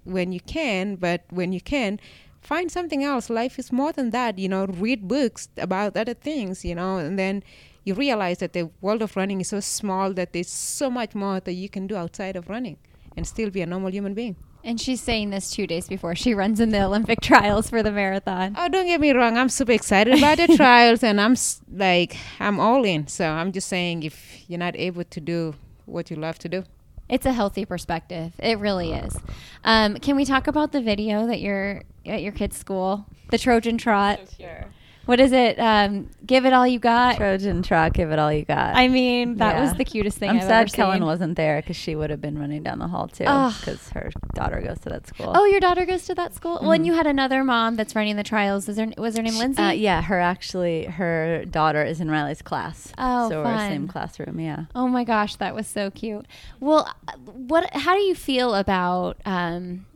when 0.05 0.33
you 0.33 0.41
can, 0.41 0.97
but 0.97 1.25
when 1.31 1.53
you 1.53 1.61
can, 1.61 2.01
find 2.41 2.71
something 2.71 3.05
else. 3.05 3.31
Life 3.31 3.59
is 3.59 3.73
more 3.73 3.93
than 3.93 4.11
that. 4.11 4.39
You 4.39 4.49
know, 4.49 4.67
read 4.67 5.09
books 5.09 5.49
about 5.57 5.97
other 5.97 6.15
things, 6.15 6.65
you 6.65 6.75
know, 6.75 6.99
and 6.99 7.19
then 7.19 7.43
you 7.85 7.95
realize 7.95 8.39
that 8.39 8.53
the 8.53 8.71
world 8.81 9.03
of 9.03 9.17
running 9.17 9.41
is 9.41 9.49
so 9.49 9.61
small 9.61 10.13
that 10.15 10.33
there's 10.33 10.51
so 10.51 10.91
much 10.91 11.15
more 11.15 11.41
that 11.41 11.53
you 11.53 11.69
can 11.69 11.87
do 11.87 11.97
outside 11.97 12.37
of 12.37 12.49
running 12.49 12.77
and 13.17 13.27
still 13.27 13.51
be 13.51 13.63
a 13.63 13.67
normal 13.67 13.91
human 13.91 14.15
being. 14.15 14.37
And 14.63 14.81
she's 14.81 15.01
saying 15.01 15.31
this 15.31 15.51
two 15.51 15.67
days 15.67 15.89
before 15.89 16.15
she 16.15 16.35
runs 16.35 16.61
in 16.61 16.71
the 16.71 16.83
Olympic 16.85 17.21
trials 17.21 17.71
for 17.71 17.83
the 17.83 17.91
marathon. 17.91 18.55
Oh, 18.59 18.69
don't 18.69 18.87
get 18.87 19.01
me 19.01 19.13
wrong. 19.13 19.39
I'm 19.39 19.49
super 19.49 19.73
excited 19.73 20.19
about 20.19 20.37
the 20.39 20.49
trials 20.57 21.03
and 21.03 21.21
I'm 21.21 21.37
like, 21.73 22.17
I'm 22.39 22.61
all 22.61 22.85
in. 22.85 23.07
So 23.07 23.27
I'm 23.27 23.53
just 23.53 23.69
saying 23.69 24.03
if 24.03 24.45
you're 24.49 24.59
not 24.59 24.77
able 24.77 25.05
to 25.05 25.21
do 25.21 25.55
what 25.87 26.11
you 26.11 26.17
love 26.17 26.39
to 26.41 26.49
do, 26.49 26.65
it's 27.09 27.27
a 27.27 27.33
healthy 27.33 27.65
perspective. 27.65 28.33
It 28.39 28.59
really 28.59 28.93
is. 28.93 29.19
Um, 29.65 29.97
can 29.97 30.15
we 30.15 30.25
talk 30.25 30.47
about 30.47 30.71
the 30.73 30.81
video 30.81 31.27
that 31.27 31.41
you're 31.41 31.83
at 32.07 32.23
your 32.23 32.33
kid's 32.33 32.57
school, 32.57 33.05
the 33.31 33.39
Trojan 33.39 33.79
Trot? 33.79 34.21
sure. 34.39 34.67
What 35.11 35.19
is 35.19 35.33
it? 35.33 35.59
Um, 35.59 36.09
give 36.25 36.47
it 36.47 36.53
all 36.53 36.65
you 36.65 36.79
got. 36.79 37.17
Trojan 37.17 37.65
Trot, 37.65 37.95
give 37.95 38.13
it 38.13 38.21
all 38.21 38.33
you 38.33 38.45
got. 38.45 38.77
I 38.77 38.87
mean, 38.87 39.39
that 39.39 39.57
yeah. 39.57 39.63
was 39.63 39.75
the 39.75 39.85
cutest 39.85 40.19
thing. 40.19 40.31
I'm 40.31 40.37
I've 40.37 40.43
sad 40.43 40.73
Kellen 40.73 41.05
wasn't 41.05 41.37
there 41.37 41.61
because 41.61 41.75
she 41.75 41.97
would 41.97 42.11
have 42.11 42.21
been 42.21 42.39
running 42.39 42.63
down 42.63 42.79
the 42.79 42.87
hall 42.87 43.09
too. 43.09 43.25
Because 43.25 43.89
her 43.89 44.13
daughter 44.37 44.61
goes 44.61 44.79
to 44.83 44.89
that 44.91 45.09
school. 45.09 45.33
Oh, 45.35 45.47
your 45.47 45.59
daughter 45.59 45.85
goes 45.85 46.05
to 46.05 46.15
that 46.15 46.33
school. 46.33 46.59
Mm-hmm. 46.59 46.65
Well, 46.65 46.75
and 46.75 46.87
you 46.87 46.93
had 46.93 47.09
another 47.09 47.43
mom 47.43 47.75
that's 47.75 47.97
running 47.97 48.15
the 48.15 48.23
trials. 48.23 48.69
Is 48.69 48.81
was 48.97 49.17
her 49.17 49.23
name 49.25 49.35
Lindsay? 49.35 49.61
Uh, 49.61 49.73
yeah, 49.73 50.01
her 50.01 50.21
actually 50.21 50.85
her 50.85 51.45
daughter 51.45 51.83
is 51.83 52.01
in 52.01 52.09
Riley's 52.09 52.41
class. 52.41 52.93
Oh, 52.97 53.29
so 53.29 53.43
fun. 53.43 53.53
we're 53.53 53.69
same 53.69 53.89
classroom. 53.89 54.39
Yeah. 54.39 54.67
Oh 54.77 54.87
my 54.87 55.03
gosh, 55.03 55.35
that 55.37 55.57
was 55.57 55.67
so 55.67 55.91
cute. 55.91 56.27
Well, 56.61 56.89
what? 57.25 57.69
How 57.75 57.97
do 57.97 58.01
you 58.03 58.15
feel 58.15 58.55
about 58.55 59.21
um, 59.25 59.87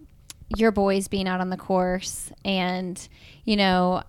your 0.57 0.73
boys 0.73 1.07
being 1.07 1.29
out 1.29 1.41
on 1.41 1.51
the 1.51 1.57
course 1.57 2.33
and 2.45 3.09
you 3.45 3.55
know? 3.55 4.03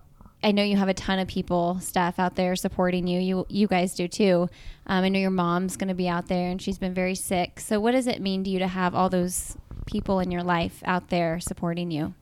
I 0.46 0.52
know 0.52 0.62
you 0.62 0.76
have 0.76 0.86
a 0.86 0.94
ton 0.94 1.18
of 1.18 1.26
people, 1.26 1.80
staff 1.80 2.20
out 2.20 2.36
there 2.36 2.54
supporting 2.54 3.08
you. 3.08 3.18
You 3.18 3.46
you 3.48 3.66
guys 3.66 3.96
do 3.96 4.06
too. 4.06 4.48
Um, 4.86 5.02
I 5.02 5.08
know 5.08 5.18
your 5.18 5.28
mom's 5.28 5.76
going 5.76 5.88
to 5.88 5.94
be 5.94 6.08
out 6.08 6.28
there, 6.28 6.48
and 6.48 6.62
she's 6.62 6.78
been 6.78 6.94
very 6.94 7.16
sick. 7.16 7.58
So, 7.58 7.80
what 7.80 7.90
does 7.90 8.06
it 8.06 8.22
mean 8.22 8.44
to 8.44 8.50
you 8.50 8.60
to 8.60 8.68
have 8.68 8.94
all 8.94 9.08
those 9.08 9.56
people 9.86 10.20
in 10.20 10.30
your 10.30 10.44
life 10.44 10.84
out 10.84 11.08
there 11.08 11.40
supporting 11.40 11.90
you? 11.90 12.14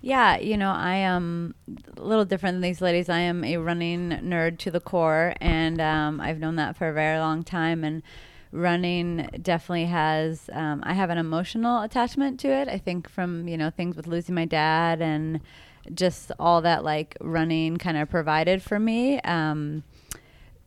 Yeah, 0.00 0.38
you 0.38 0.56
know, 0.56 0.72
I 0.72 0.94
am 0.96 1.54
a 1.96 2.02
little 2.02 2.24
different 2.24 2.56
than 2.56 2.62
these 2.62 2.80
ladies. 2.80 3.08
I 3.08 3.20
am 3.20 3.44
a 3.44 3.58
running 3.58 4.10
nerd 4.10 4.58
to 4.58 4.72
the 4.72 4.80
core, 4.80 5.34
and 5.40 5.80
um, 5.80 6.20
I've 6.20 6.40
known 6.40 6.56
that 6.56 6.76
for 6.76 6.88
a 6.88 6.92
very 6.92 7.20
long 7.20 7.44
time. 7.44 7.84
And 7.84 8.02
running 8.50 9.28
definitely 9.40 9.84
has, 9.84 10.50
um, 10.52 10.82
I 10.84 10.94
have 10.94 11.10
an 11.10 11.18
emotional 11.18 11.82
attachment 11.82 12.40
to 12.40 12.48
it. 12.48 12.66
I 12.66 12.78
think 12.78 13.08
from, 13.08 13.46
you 13.46 13.56
know, 13.56 13.70
things 13.70 13.94
with 13.94 14.08
losing 14.08 14.34
my 14.34 14.46
dad 14.46 15.00
and 15.00 15.40
just 15.94 16.32
all 16.38 16.62
that 16.62 16.84
like 16.84 17.16
running 17.20 17.76
kind 17.76 17.96
of 17.96 18.08
provided 18.08 18.62
for 18.62 18.78
me. 18.78 19.20
Um, 19.20 19.84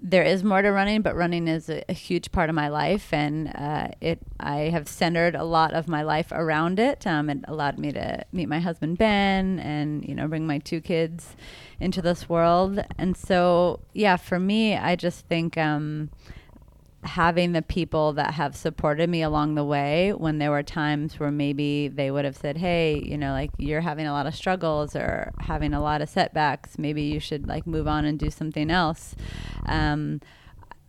there 0.03 0.23
is 0.23 0.43
more 0.43 0.63
to 0.63 0.71
running, 0.71 1.03
but 1.03 1.15
running 1.15 1.47
is 1.47 1.69
a, 1.69 1.83
a 1.87 1.93
huge 1.93 2.31
part 2.31 2.49
of 2.49 2.55
my 2.55 2.69
life, 2.69 3.13
and 3.13 3.49
uh, 3.55 3.89
it 4.01 4.19
I 4.39 4.69
have 4.69 4.87
centered 4.87 5.35
a 5.35 5.43
lot 5.43 5.73
of 5.73 5.87
my 5.87 6.01
life 6.01 6.31
around 6.31 6.79
it. 6.79 7.05
Um, 7.05 7.29
it 7.29 7.39
allowed 7.47 7.77
me 7.77 7.91
to 7.91 8.25
meet 8.31 8.49
my 8.49 8.59
husband 8.59 8.97
Ben, 8.97 9.59
and 9.59 10.03
you 10.03 10.15
know 10.15 10.27
bring 10.27 10.47
my 10.47 10.57
two 10.57 10.81
kids 10.81 11.35
into 11.79 12.01
this 12.01 12.27
world. 12.27 12.83
And 12.97 13.15
so, 13.15 13.79
yeah, 13.93 14.17
for 14.17 14.39
me, 14.39 14.75
I 14.75 14.95
just 14.95 15.27
think. 15.27 15.57
Um, 15.57 16.09
having 17.03 17.51
the 17.51 17.61
people 17.61 18.13
that 18.13 18.35
have 18.35 18.55
supported 18.55 19.09
me 19.09 19.21
along 19.23 19.55
the 19.55 19.63
way 19.63 20.13
when 20.13 20.37
there 20.37 20.51
were 20.51 20.61
times 20.61 21.19
where 21.19 21.31
maybe 21.31 21.87
they 21.87 22.11
would 22.11 22.25
have 22.25 22.37
said 22.37 22.57
hey 22.57 23.01
you 23.03 23.17
know 23.17 23.31
like 23.31 23.49
you're 23.57 23.81
having 23.81 24.05
a 24.05 24.11
lot 24.11 24.27
of 24.27 24.35
struggles 24.35 24.95
or 24.95 25.31
having 25.39 25.73
a 25.73 25.81
lot 25.81 26.01
of 26.01 26.09
setbacks. 26.09 26.77
Maybe 26.77 27.03
you 27.03 27.19
should 27.19 27.47
like 27.47 27.65
move 27.67 27.87
on 27.87 28.05
and 28.05 28.17
do 28.17 28.29
something 28.29 28.69
else. 28.69 29.15
Um, 29.65 30.21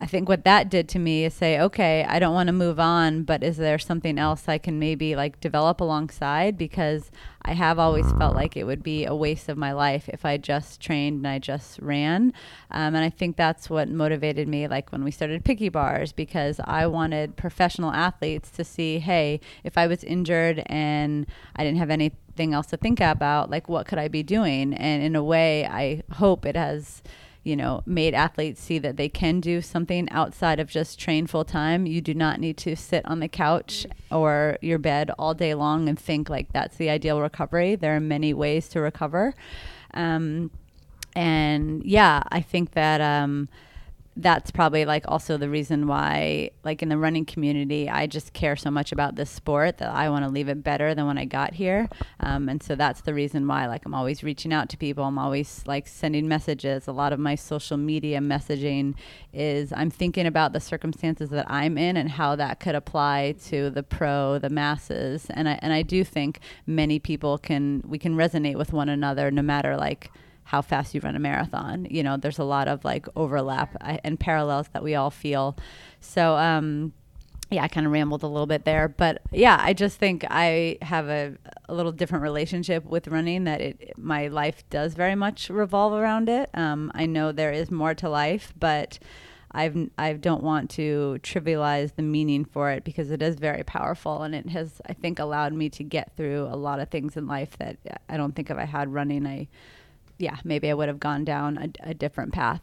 I 0.03 0.07
think 0.07 0.29
what 0.29 0.43
that 0.43 0.69
did 0.69 0.89
to 0.91 0.99
me 0.99 1.25
is 1.25 1.33
say, 1.33 1.61
okay, 1.61 2.05
I 2.09 2.19
don't 2.19 2.35
want 2.35 2.49
to 2.49 2.53
move 2.53 2.81
on, 2.81 3.23
but 3.23 3.45
is 3.45 3.57
there 3.57 3.79
something 3.79 4.19
else 4.19 4.49
I 4.49 4.59
can 4.59 4.81
maybe 4.81 5.15
like 5.15 5.39
develop 5.39 5.81
alongside? 5.81 6.59
Because 6.59 7.13
I 7.43 7.53
have 7.53 7.79
always 7.79 8.11
felt 8.15 8.35
like 8.35 8.57
it 8.57 8.65
would 8.65 8.83
be 8.83 9.05
a 9.05 9.15
waste 9.15 9.49
of 9.49 9.57
my 9.57 9.73
life 9.73 10.09
if 10.09 10.25
I 10.25 10.39
just 10.39 10.81
trained 10.81 11.19
and 11.19 11.29
I 11.29 11.39
just 11.39 11.79
ran. 11.79 12.33
Um, 12.73 12.97
and 12.97 13.05
I 13.05 13.11
think 13.11 13.37
that's 13.37 13.71
what 13.71 13.89
motivated 13.89 14.49
me, 14.49 14.67
like 14.67 14.91
when 14.91 15.05
we 15.05 15.13
started 15.13 15.45
Picky 15.45 15.69
Bars, 15.69 16.11
because 16.11 16.61
I 16.65 16.89
wanted 16.89 17.37
professional 17.37 17.93
athletes 17.93 18.51
to 18.51 18.65
see, 18.65 18.99
hey, 18.99 19.39
if 19.63 19.79
I 19.79 19.87
was 19.87 20.03
injured 20.03 20.65
and 20.67 21.27
I 21.55 21.63
didn't 21.63 21.79
have 21.79 21.91
anything 21.91 22.55
else 22.55 22.67
to 22.69 22.77
think 22.77 22.99
about, 22.99 23.51
like 23.51 23.69
what 23.69 23.87
could 23.87 23.99
I 23.99 24.09
be 24.09 24.25
doing? 24.25 24.75
And 24.75 25.01
in 25.01 25.15
a 25.15 25.23
way, 25.23 25.65
I 25.65 26.03
hope 26.15 26.45
it 26.45 26.57
has 26.57 27.05
you 27.45 27.57
know, 27.57 27.83
made 27.87 28.15
athletes 28.15 28.61
see 28.61 28.79
that 28.79 28.97
they 28.97 29.09
can 29.09 29.41
do 29.41 29.61
something 29.61 30.09
outside 30.11 30.61
of 30.61 30.69
just 30.69 30.99
train 30.99 31.27
full 31.27 31.45
time. 31.45 31.87
You 31.87 32.01
do 32.01 32.15
not 32.15 32.39
need 32.39 32.57
to 32.59 32.77
sit 32.77 33.05
on 33.05 33.21
the 33.21 33.29
couch 33.29 33.87
or 34.11 34.59
your 34.61 34.79
bed 34.79 35.11
all 35.19 35.35
day 35.35 35.55
long 35.55 35.89
and 35.89 35.99
think 35.99 36.31
like 36.31 36.53
that's 36.53 36.77
the 36.77 36.89
ideal 36.89 37.21
recovery. 37.21 37.75
There 37.75 37.97
are 37.97 38.01
many 38.01 38.33
ways 38.33 38.69
to 38.71 38.81
recover. 38.81 39.35
Um, 39.95 40.51
and 41.15 41.83
yeah, 41.85 42.23
I 42.31 42.41
think 42.41 42.73
that. 42.73 43.01
Um, 43.01 43.49
that's 44.17 44.51
probably 44.51 44.85
like 44.85 45.05
also 45.09 45.39
the 45.39 45.49
reason 45.49 45.87
why 45.87 46.51
like 46.65 46.83
in 46.83 46.91
the 46.91 46.99
running 46.99 47.25
community 47.25 47.89
i 47.89 48.07
just 48.07 48.35
care 48.35 48.55
so 48.57 48.71
much 48.71 48.93
about 48.93 49.17
this 49.17 49.31
sport 49.31 49.79
that 49.79 49.89
i 49.91 50.11
want 50.11 50.23
to 50.23 50.31
leave 50.31 50.49
it 50.49 50.63
better 50.63 50.95
than 50.95 51.07
when 51.07 51.17
i 51.17 51.25
got 51.25 51.55
here. 51.55 51.89
Um, 52.21 52.49
and 52.49 52.63
so 52.63 52.75
that's 52.75 53.01
the 53.01 53.15
reason 53.15 53.47
why 53.47 53.67
like 53.67 53.87
i'm 53.87 53.95
always 53.95 54.23
reaching 54.23 54.53
out 54.53 54.69
to 54.71 54.77
people. 54.77 55.05
I'm 55.05 55.19
always 55.19 55.63
like 55.67 55.89
sending 55.89 56.29
messages. 56.29 56.87
A 56.87 56.93
lot 56.93 57.13
of 57.13 57.19
my 57.19 57.35
social 57.35 57.77
media 57.77 58.21
messaging 58.21 58.95
is 59.33 59.73
i'm 59.75 59.91
thinking 59.91 60.27
about 60.27 60.53
the 60.53 60.61
circumstances 60.61 61.31
that 61.31 61.51
i'm 61.51 61.79
in 61.79 61.97
and 61.97 62.11
how 62.11 62.37
that 62.37 62.61
could 62.61 62.75
apply 62.75 63.35
to 63.47 63.71
the 63.71 63.83
pro 63.83 64.39
the 64.39 64.51
masses. 64.51 65.27
And 65.31 65.49
i 65.49 65.59
and 65.63 65.73
i 65.73 65.83
do 65.83 66.05
think 66.05 66.41
many 66.67 66.99
people 66.99 67.39
can 67.39 67.83
we 67.87 67.99
can 67.99 68.15
resonate 68.15 68.57
with 68.57 68.73
one 68.73 68.89
another 68.89 69.31
no 69.31 69.43
matter 69.43 69.77
like 69.77 70.11
how 70.45 70.63
fast 70.63 70.95
you 70.95 71.01
run 71.01 71.17
a 71.17 71.19
marathon. 71.19 71.87
You 71.91 72.03
know, 72.03 72.17
there's 72.17 72.39
a 72.39 72.45
lot 72.45 72.69
of 72.69 72.85
like 72.85 73.07
overlap 73.17 73.77
and 73.81 74.19
parallels 74.19 74.69
that 74.73 74.83
we 74.83 74.95
all 74.95 75.11
feel. 75.11 75.57
So, 76.01 76.37
um, 76.37 76.93
yeah, 77.51 77.63
I 77.63 77.69
kind 77.69 77.87
of 77.87 77.93
rambled 77.93 78.23
a 78.23 78.27
little 78.27 78.47
bit 78.47 78.65
there, 78.65 78.89
but 78.89 79.21
yeah, 79.31 79.59
I 79.61 79.75
just 79.75 79.99
think 79.99 80.25
I 80.31 80.79
have 80.81 81.09
a, 81.09 81.37
a 81.69 81.75
little 81.75 81.93
different 81.93 82.23
relationship 82.23 82.85
with 82.85 83.09
running. 83.09 83.45
That 83.45 83.61
it, 83.61 83.93
my 83.99 84.29
life 84.29 84.69
does 84.71 84.95
very 84.95 85.15
much 85.15 85.51
revolve 85.51 85.93
around 85.93 86.29
it. 86.29 86.49
Um, 86.55 86.91
I 86.95 87.07
know 87.07 87.31
there 87.31 87.53
is 87.53 87.71
more 87.71 87.95
to 87.95 88.09
life, 88.09 88.55
but 88.59 88.99
I've 89.51 89.91
I 89.99 90.15
don't 90.15 90.43
want 90.43 90.71
to 90.71 91.19
trivialize 91.23 91.95
the 91.95 92.03
meaning 92.03 92.47
for 92.47 92.71
it 92.71 92.85
because 92.85 93.11
it 93.11 93.23
is 93.23 93.37
very 93.37 93.63
powerful, 93.65 94.23
and 94.23 94.35
it 94.35 94.49
has 94.49 94.81
I 94.87 94.95
think 94.95 95.19
allowed 95.19 95.53
me 95.53 95.69
to 95.71 95.85
get 95.85 96.17
through 96.17 96.49
a 96.51 96.57
lot 96.57 96.81
of 96.81 96.89
things 96.89 97.17
in 97.17 97.27
life 97.27 97.59
that 97.59 97.77
I 98.09 98.17
don't 98.17 98.35
think 98.35 98.51
if 98.51 98.57
I 98.57 98.65
had 98.65 98.93
running, 98.93 99.27
I 99.27 99.49
yeah, 100.23 100.37
maybe 100.45 100.71
I 100.71 100.75
would 100.75 100.89
have 100.89 101.01
gone 101.01 101.25
down 101.25 101.59
a, 101.59 101.91
a 101.91 101.95
different 101.95 102.33
path. 102.33 102.63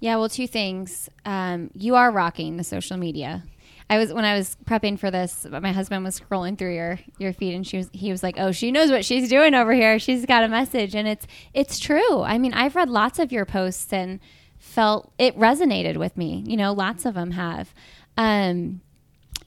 Yeah, 0.00 0.16
well, 0.16 0.28
two 0.28 0.48
things. 0.48 1.08
Um, 1.24 1.70
you 1.74 1.94
are 1.94 2.10
rocking 2.10 2.56
the 2.56 2.64
social 2.64 2.96
media. 2.96 3.44
I 3.88 3.98
was 3.98 4.12
when 4.12 4.24
I 4.24 4.36
was 4.36 4.56
prepping 4.64 4.98
for 4.98 5.12
this, 5.12 5.46
my 5.48 5.70
husband 5.70 6.04
was 6.04 6.18
scrolling 6.18 6.58
through 6.58 6.74
your 6.74 6.98
your 7.18 7.32
feed, 7.32 7.54
and 7.54 7.64
she 7.64 7.76
was 7.76 7.88
he 7.92 8.10
was 8.10 8.24
like, 8.24 8.34
"Oh, 8.36 8.50
she 8.50 8.72
knows 8.72 8.90
what 8.90 9.04
she's 9.04 9.28
doing 9.28 9.54
over 9.54 9.72
here. 9.72 10.00
She's 10.00 10.26
got 10.26 10.42
a 10.42 10.48
message," 10.48 10.96
and 10.96 11.06
it's 11.06 11.26
it's 11.54 11.78
true. 11.78 12.22
I 12.22 12.36
mean, 12.36 12.52
I've 12.52 12.74
read 12.74 12.90
lots 12.90 13.20
of 13.20 13.30
your 13.30 13.44
posts 13.44 13.92
and 13.92 14.18
felt 14.58 15.12
it 15.18 15.38
resonated 15.38 15.96
with 15.98 16.16
me. 16.16 16.42
You 16.48 16.56
know, 16.56 16.72
lots 16.72 17.06
of 17.06 17.14
them 17.14 17.30
have. 17.30 17.72
Um, 18.16 18.80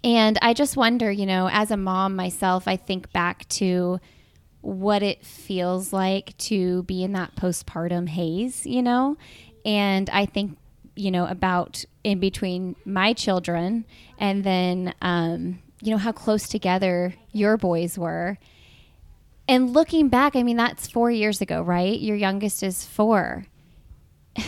and 0.05 0.39
I 0.41 0.53
just 0.53 0.77
wonder, 0.77 1.11
you 1.11 1.25
know, 1.25 1.49
as 1.51 1.69
a 1.69 1.77
mom 1.77 2.15
myself, 2.15 2.65
I 2.65 2.77
think 2.77 3.11
back 3.11 3.45
to 3.49 3.99
what 4.61 5.01
it 5.01 5.25
feels 5.25 5.93
like 5.93 6.35
to 6.37 6.83
be 6.83 7.03
in 7.03 7.13
that 7.13 7.35
postpartum 7.35 8.09
haze, 8.09 8.65
you 8.65 8.81
know? 8.81 9.17
And 9.65 10.09
I 10.09 10.25
think, 10.25 10.57
you 10.95 11.11
know, 11.11 11.25
about 11.27 11.85
in 12.03 12.19
between 12.19 12.75
my 12.85 13.13
children 13.13 13.85
and 14.17 14.43
then, 14.43 14.93
um, 15.01 15.59
you 15.81 15.91
know, 15.91 15.97
how 15.97 16.11
close 16.11 16.47
together 16.47 17.13
your 17.31 17.57
boys 17.57 17.97
were. 17.97 18.37
And 19.47 19.73
looking 19.73 20.09
back, 20.09 20.35
I 20.35 20.43
mean, 20.43 20.57
that's 20.57 20.89
four 20.89 21.09
years 21.09 21.41
ago, 21.41 21.61
right? 21.61 21.99
Your 21.99 22.15
youngest 22.15 22.63
is 22.63 22.85
four. 22.85 23.45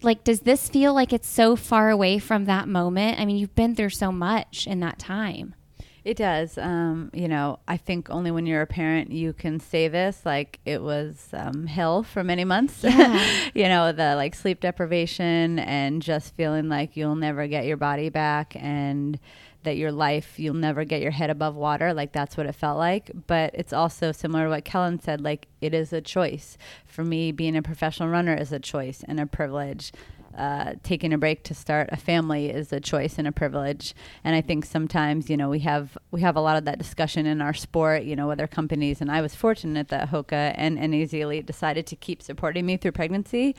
Like, 0.00 0.22
does 0.22 0.42
this 0.42 0.68
feel 0.68 0.94
like 0.94 1.12
it's 1.12 1.26
so 1.26 1.56
far 1.56 1.90
away 1.90 2.20
from 2.20 2.44
that 2.44 2.68
moment? 2.68 3.18
I 3.18 3.24
mean, 3.24 3.36
you've 3.36 3.56
been 3.56 3.74
through 3.74 3.90
so 3.90 4.12
much 4.12 4.64
in 4.68 4.78
that 4.78 4.96
time. 4.96 5.56
It 6.04 6.16
does. 6.16 6.58
Um, 6.58 7.10
you 7.12 7.28
know, 7.28 7.60
I 7.68 7.76
think 7.76 8.10
only 8.10 8.32
when 8.32 8.44
you're 8.44 8.62
a 8.62 8.66
parent 8.66 9.12
you 9.12 9.32
can 9.32 9.60
say 9.60 9.86
this. 9.86 10.22
Like 10.24 10.58
it 10.64 10.82
was 10.82 11.28
um, 11.32 11.66
hell 11.66 12.02
for 12.02 12.24
many 12.24 12.44
months. 12.44 12.82
Yeah. 12.82 13.24
you 13.54 13.64
know, 13.64 13.92
the 13.92 14.16
like 14.16 14.34
sleep 14.34 14.60
deprivation 14.60 15.60
and 15.60 16.02
just 16.02 16.34
feeling 16.34 16.68
like 16.68 16.96
you'll 16.96 17.14
never 17.14 17.46
get 17.46 17.66
your 17.66 17.76
body 17.76 18.08
back 18.08 18.56
and 18.56 19.18
that 19.64 19.76
your 19.76 19.92
life 19.92 20.40
you'll 20.40 20.54
never 20.54 20.84
get 20.84 21.00
your 21.00 21.12
head 21.12 21.30
above 21.30 21.54
water. 21.54 21.94
Like 21.94 22.12
that's 22.12 22.36
what 22.36 22.46
it 22.46 22.54
felt 22.54 22.78
like. 22.78 23.12
But 23.28 23.54
it's 23.54 23.72
also 23.72 24.10
similar 24.10 24.44
to 24.44 24.50
what 24.50 24.64
Kellen 24.64 24.98
said. 24.98 25.20
Like 25.20 25.46
it 25.60 25.72
is 25.72 25.92
a 25.92 26.00
choice. 26.00 26.58
For 26.84 27.04
me, 27.04 27.30
being 27.30 27.56
a 27.56 27.62
professional 27.62 28.08
runner 28.08 28.34
is 28.34 28.50
a 28.50 28.58
choice 28.58 29.04
and 29.06 29.20
a 29.20 29.26
privilege 29.26 29.92
uh, 30.36 30.74
taking 30.82 31.12
a 31.12 31.18
break 31.18 31.44
to 31.44 31.54
start 31.54 31.88
a 31.92 31.96
family 31.96 32.50
is 32.50 32.72
a 32.72 32.80
choice 32.80 33.18
and 33.18 33.26
a 33.28 33.32
privilege. 33.32 33.94
And 34.24 34.34
I 34.34 34.40
think 34.40 34.64
sometimes, 34.64 35.28
you 35.30 35.36
know, 35.36 35.48
we 35.48 35.60
have 35.60 35.96
we 36.10 36.20
have 36.22 36.36
a 36.36 36.40
lot 36.40 36.56
of 36.56 36.64
that 36.64 36.78
discussion 36.78 37.26
in 37.26 37.40
our 37.40 37.54
sport, 37.54 38.04
you 38.04 38.16
know, 38.16 38.30
other 38.30 38.46
companies. 38.46 39.00
And 39.00 39.10
I 39.10 39.20
was 39.20 39.34
fortunate 39.34 39.88
that 39.88 40.10
Hoka 40.10 40.52
and, 40.56 40.78
and 40.78 40.92
NAZ 40.92 41.14
Elite 41.14 41.46
decided 41.46 41.86
to 41.86 41.96
keep 41.96 42.22
supporting 42.22 42.66
me 42.66 42.76
through 42.76 42.92
pregnancy. 42.92 43.54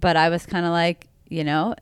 But 0.00 0.16
I 0.16 0.28
was 0.28 0.44
kind 0.46 0.66
of 0.66 0.72
like, 0.72 1.08
you 1.28 1.42
know, 1.42 1.74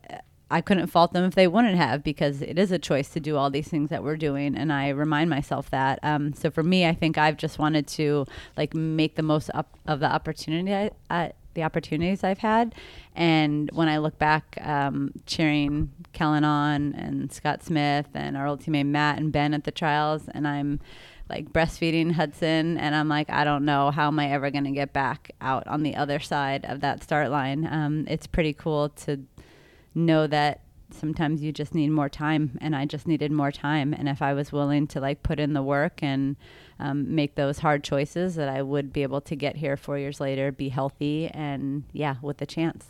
I 0.50 0.60
couldn't 0.60 0.86
fault 0.88 1.12
them 1.12 1.24
if 1.24 1.34
they 1.34 1.48
wouldn't 1.48 1.76
have 1.76 2.04
because 2.04 2.42
it 2.42 2.58
is 2.58 2.70
a 2.70 2.78
choice 2.78 3.08
to 3.10 3.20
do 3.20 3.36
all 3.36 3.50
these 3.50 3.66
things 3.66 3.90
that 3.90 4.04
we're 4.04 4.16
doing, 4.16 4.56
and 4.56 4.72
I 4.72 4.90
remind 4.90 5.30
myself 5.30 5.70
that. 5.70 5.98
Um, 6.02 6.32
so 6.34 6.50
for 6.50 6.62
me, 6.62 6.86
I 6.86 6.94
think 6.94 7.18
I've 7.18 7.36
just 7.36 7.58
wanted 7.58 7.86
to 7.88 8.26
like 8.56 8.74
make 8.74 9.16
the 9.16 9.22
most 9.22 9.50
up 9.54 9.76
of 9.86 10.00
the 10.00 10.06
opportunity 10.06 10.72
I, 10.72 10.90
I, 11.10 11.32
the 11.54 11.62
opportunities 11.62 12.22
I've 12.22 12.38
had. 12.38 12.74
And 13.14 13.70
when 13.72 13.88
I 13.88 13.98
look 13.98 14.18
back, 14.18 14.58
um, 14.60 15.12
cheering 15.26 15.92
Kellen 16.12 16.44
on 16.44 16.94
and 16.94 17.32
Scott 17.32 17.62
Smith 17.62 18.08
and 18.14 18.36
our 18.36 18.46
old 18.46 18.60
teammate 18.60 18.86
Matt 18.86 19.18
and 19.18 19.32
Ben 19.32 19.54
at 19.54 19.64
the 19.64 19.70
trials, 19.70 20.28
and 20.28 20.48
I'm 20.48 20.80
like 21.28 21.52
breastfeeding 21.52 22.12
Hudson, 22.12 22.76
and 22.76 22.94
I'm 22.94 23.08
like, 23.08 23.30
I 23.30 23.44
don't 23.44 23.64
know 23.64 23.90
how 23.90 24.08
am 24.08 24.18
I 24.18 24.30
ever 24.30 24.50
going 24.50 24.64
to 24.64 24.70
get 24.72 24.92
back 24.92 25.30
out 25.40 25.66
on 25.66 25.82
the 25.82 25.96
other 25.96 26.18
side 26.18 26.64
of 26.66 26.80
that 26.80 27.02
start 27.02 27.30
line. 27.30 27.66
Um, 27.70 28.04
it's 28.08 28.26
pretty 28.26 28.52
cool 28.52 28.90
to 28.90 29.24
know 29.94 30.26
that 30.26 30.60
sometimes 30.90 31.42
you 31.42 31.52
just 31.52 31.74
need 31.74 31.90
more 31.90 32.08
time, 32.08 32.58
and 32.60 32.74
I 32.74 32.84
just 32.84 33.06
needed 33.06 33.32
more 33.32 33.52
time. 33.52 33.94
And 33.94 34.08
if 34.08 34.22
I 34.22 34.34
was 34.34 34.52
willing 34.52 34.86
to 34.88 35.00
like 35.00 35.22
put 35.22 35.40
in 35.40 35.52
the 35.52 35.62
work 35.62 36.02
and 36.02 36.36
um, 36.78 37.14
make 37.14 37.36
those 37.36 37.60
hard 37.60 37.84
choices 37.84 38.34
that 38.34 38.48
I 38.48 38.62
would 38.62 38.92
be 38.92 39.02
able 39.02 39.20
to 39.22 39.36
get 39.36 39.56
here 39.56 39.76
four 39.76 39.98
years 39.98 40.20
later, 40.20 40.52
be 40.52 40.68
healthy, 40.68 41.28
and 41.28 41.84
yeah, 41.92 42.16
with 42.22 42.42
a 42.42 42.46
chance. 42.46 42.88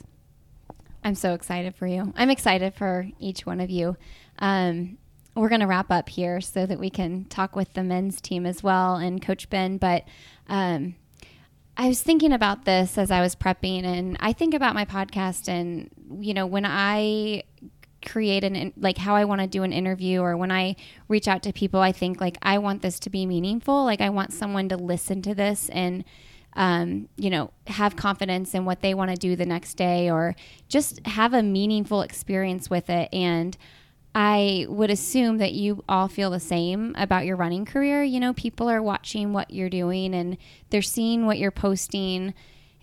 I'm 1.05 1.15
so 1.15 1.35
excited 1.35 1.75
for 1.77 1.87
you. 1.87 2.13
I'm 2.17 2.31
excited 2.31 2.75
for 2.75 3.07
each 3.19 3.45
one 3.45 3.61
of 3.61 3.71
you. 3.71 3.97
Um, 4.39 4.97
we're 5.37 5.49
going 5.49 5.61
to 5.61 5.67
wrap 5.67 5.91
up 5.91 6.09
here 6.09 6.41
so 6.41 6.65
that 6.65 6.79
we 6.79 6.91
can 6.91 7.27
talk 7.27 7.55
with 7.55 7.75
the 7.75 7.83
men's 7.83 8.21
team 8.21 8.47
as 8.47 8.63
well 8.63 8.97
and 8.97 9.21
Coach 9.21 9.51
Ben. 9.51 9.77
But 9.77 10.05
um, 10.49 10.95
I 11.77 11.89
was 11.89 12.01
thinking 12.03 12.33
about 12.33 12.65
this 12.65 12.97
as 12.97 13.11
I 13.11 13.21
was 13.21 13.35
prepping, 13.35 13.85
and 13.85 14.17
I 14.21 14.33
think 14.33 14.55
about 14.55 14.75
my 14.75 14.85
podcast, 14.85 15.49
and 15.49 15.91
you 16.21 16.33
know, 16.33 16.47
when 16.47 16.65
I 16.65 17.43
create 18.07 18.45
an 18.45 18.73
like 18.77 18.99
how 18.99 19.17
I 19.17 19.25
want 19.25 19.41
to 19.41 19.47
do 19.47 19.63
an 19.63 19.73
interview 19.73 20.21
or 20.21 20.37
when 20.37 20.53
I 20.53 20.77
reach 21.09 21.27
out 21.27 21.43
to 21.45 21.53
people, 21.53 21.81
I 21.81 21.91
think 21.91 22.21
like 22.21 22.39
I 22.43 22.59
want 22.59 22.83
this 22.83 23.01
to 23.01 23.11
be 23.11 23.27
meaningful. 23.27 23.85
Like 23.85 24.01
I 24.01 24.11
want 24.11 24.33
someone 24.33 24.69
to 24.69 24.77
listen 24.77 25.21
to 25.23 25.35
this 25.35 25.69
and 25.71 26.05
um, 26.57 27.09
you 27.17 27.31
know, 27.31 27.51
have 27.67 27.97
confidence 27.97 28.55
in 28.55 28.65
what 28.65 28.81
they 28.81 28.95
want 28.95 29.11
to 29.11 29.17
do 29.17 29.37
the 29.37 29.47
next 29.47 29.75
day 29.75 30.11
or 30.11 30.37
just 30.69 31.05
have 31.07 31.35
a 31.35 31.43
meaningful 31.43 32.03
experience 32.03 32.71
with 32.71 32.89
it. 32.91 33.09
And 33.13 33.57
I 34.15 34.67
would 34.69 34.91
assume 34.91 35.39
that 35.39 35.53
you 35.53 35.83
all 35.89 36.07
feel 36.07 36.31
the 36.31 36.39
same 36.39 36.95
about 36.97 37.27
your 37.27 37.37
running 37.37 37.65
career. 37.65 38.05
You 38.05 38.21
know, 38.21 38.33
people 38.33 38.71
are 38.71 38.83
watching 38.83 39.33
what 39.33 39.51
you're 39.51 39.69
doing 39.69 40.15
and 40.15 40.37
they're 40.71 40.83
seeing 40.83 41.27
what 41.27 41.39
you're 41.39 41.51
posting. 41.51 42.33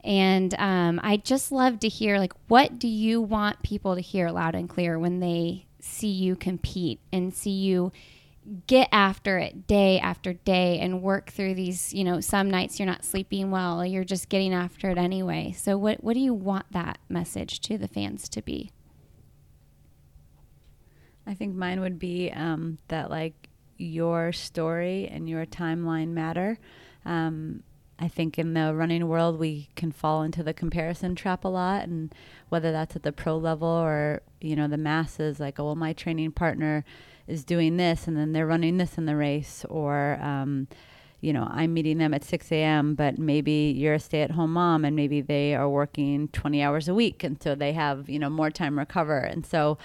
And 0.04 0.54
um, 0.58 1.00
I 1.02 1.18
just 1.18 1.52
love 1.52 1.80
to 1.82 1.88
hear, 1.88 2.18
like, 2.18 2.34
what 2.48 2.80
do 2.80 2.88
you 2.88 3.22
want 3.22 3.64
people 3.64 3.96
to 3.96 4.02
hear 4.02 4.30
loud 4.30 4.56
and 4.56 4.68
clear 4.68 5.00
when 5.00 5.20
they 5.20 5.68
see 5.80 6.10
you 6.10 6.36
compete 6.36 7.00
and 7.14 7.34
see 7.34 7.52
you 7.52 7.92
get 8.68 8.90
after 8.92 9.38
it 9.38 9.66
day 9.68 10.00
after 10.00 10.34
day 10.34 10.80
and 10.80 11.02
work 11.02 11.30
through 11.32 11.56
these, 11.56 11.94
you 11.94 12.04
know, 12.04 12.20
some 12.20 12.50
nights 12.50 12.80
you're 12.80 12.86
not 12.86 13.06
sleeping 13.06 13.52
well, 13.52 13.86
you're 13.86 14.04
just 14.04 14.30
getting 14.30 14.54
after 14.54 14.90
it 14.90 14.98
anyway. 14.98 15.54
So, 15.58 15.78
what, 15.78 16.04
what 16.04 16.14
do 16.14 16.20
you 16.20 16.34
want 16.34 16.66
that 16.72 17.00
message 17.08 17.60
to 17.62 17.78
the 17.78 17.88
fans 17.88 18.28
to 18.30 18.42
be? 18.42 18.72
I 21.26 21.34
think 21.34 21.56
mine 21.56 21.80
would 21.80 22.00
be 22.00 22.32
um, 22.32 22.78
that, 22.90 23.10
like, 23.10 23.50
your 23.78 24.32
story 24.32 25.08
and 25.08 25.30
your 25.30 25.46
timeline 25.46 26.10
matter. 26.10 26.60
Um, 27.06 27.64
I 27.98 28.08
think 28.08 28.40
in 28.40 28.54
the 28.54 28.74
running 28.74 29.08
world, 29.08 29.40
we 29.40 29.70
can 29.76 29.92
fall 29.92 30.24
into 30.24 30.44
the 30.44 30.54
comparison 30.54 31.16
trap 31.16 31.46
a 31.46 31.48
lot. 31.48 31.84
And 31.88 32.14
whether 32.50 32.72
that's 32.72 32.96
at 32.96 33.04
the 33.04 33.12
pro 33.12 33.38
level 33.38 33.68
or, 33.68 34.24
you 34.42 34.56
know, 34.56 34.68
the 34.68 34.78
masses, 34.78 35.40
like, 35.40 35.60
oh, 35.60 35.66
well, 35.66 35.76
my 35.76 35.94
training 35.94 36.32
partner 36.32 36.84
is 37.32 37.44
doing 37.44 37.78
this 37.78 38.08
and 38.08 38.18
then 38.18 38.34
they're 38.34 38.46
running 38.46 38.78
this 38.78 38.98
in 38.98 39.06
the 39.06 39.16
race. 39.16 39.66
Or, 39.70 40.20
um, 40.22 40.68
you 41.22 41.34
know, 41.34 41.48
I'm 41.50 41.74
meeting 41.74 41.98
them 41.98 42.14
at 42.14 42.24
6 42.24 42.52
a.m., 42.52 42.96
but 42.96 43.18
maybe 43.18 43.74
you're 43.76 43.96
a 43.96 44.00
stay 44.00 44.22
at 44.22 44.32
home 44.32 44.54
mom 44.54 44.86
and 44.86 44.96
maybe 44.96 45.22
they 45.22 45.56
are 45.56 45.70
working 45.70 46.28
20 46.30 46.62
hours 46.62 46.88
a 46.88 46.94
week. 46.94 47.24
And 47.24 47.42
so 47.42 47.56
they 47.56 47.74
have, 47.74 48.10
you 48.10 48.20
know, 48.20 48.30
more 48.30 48.52
time 48.52 48.78
recover. 48.78 49.20
And 49.20 49.46
so, 49.46 49.78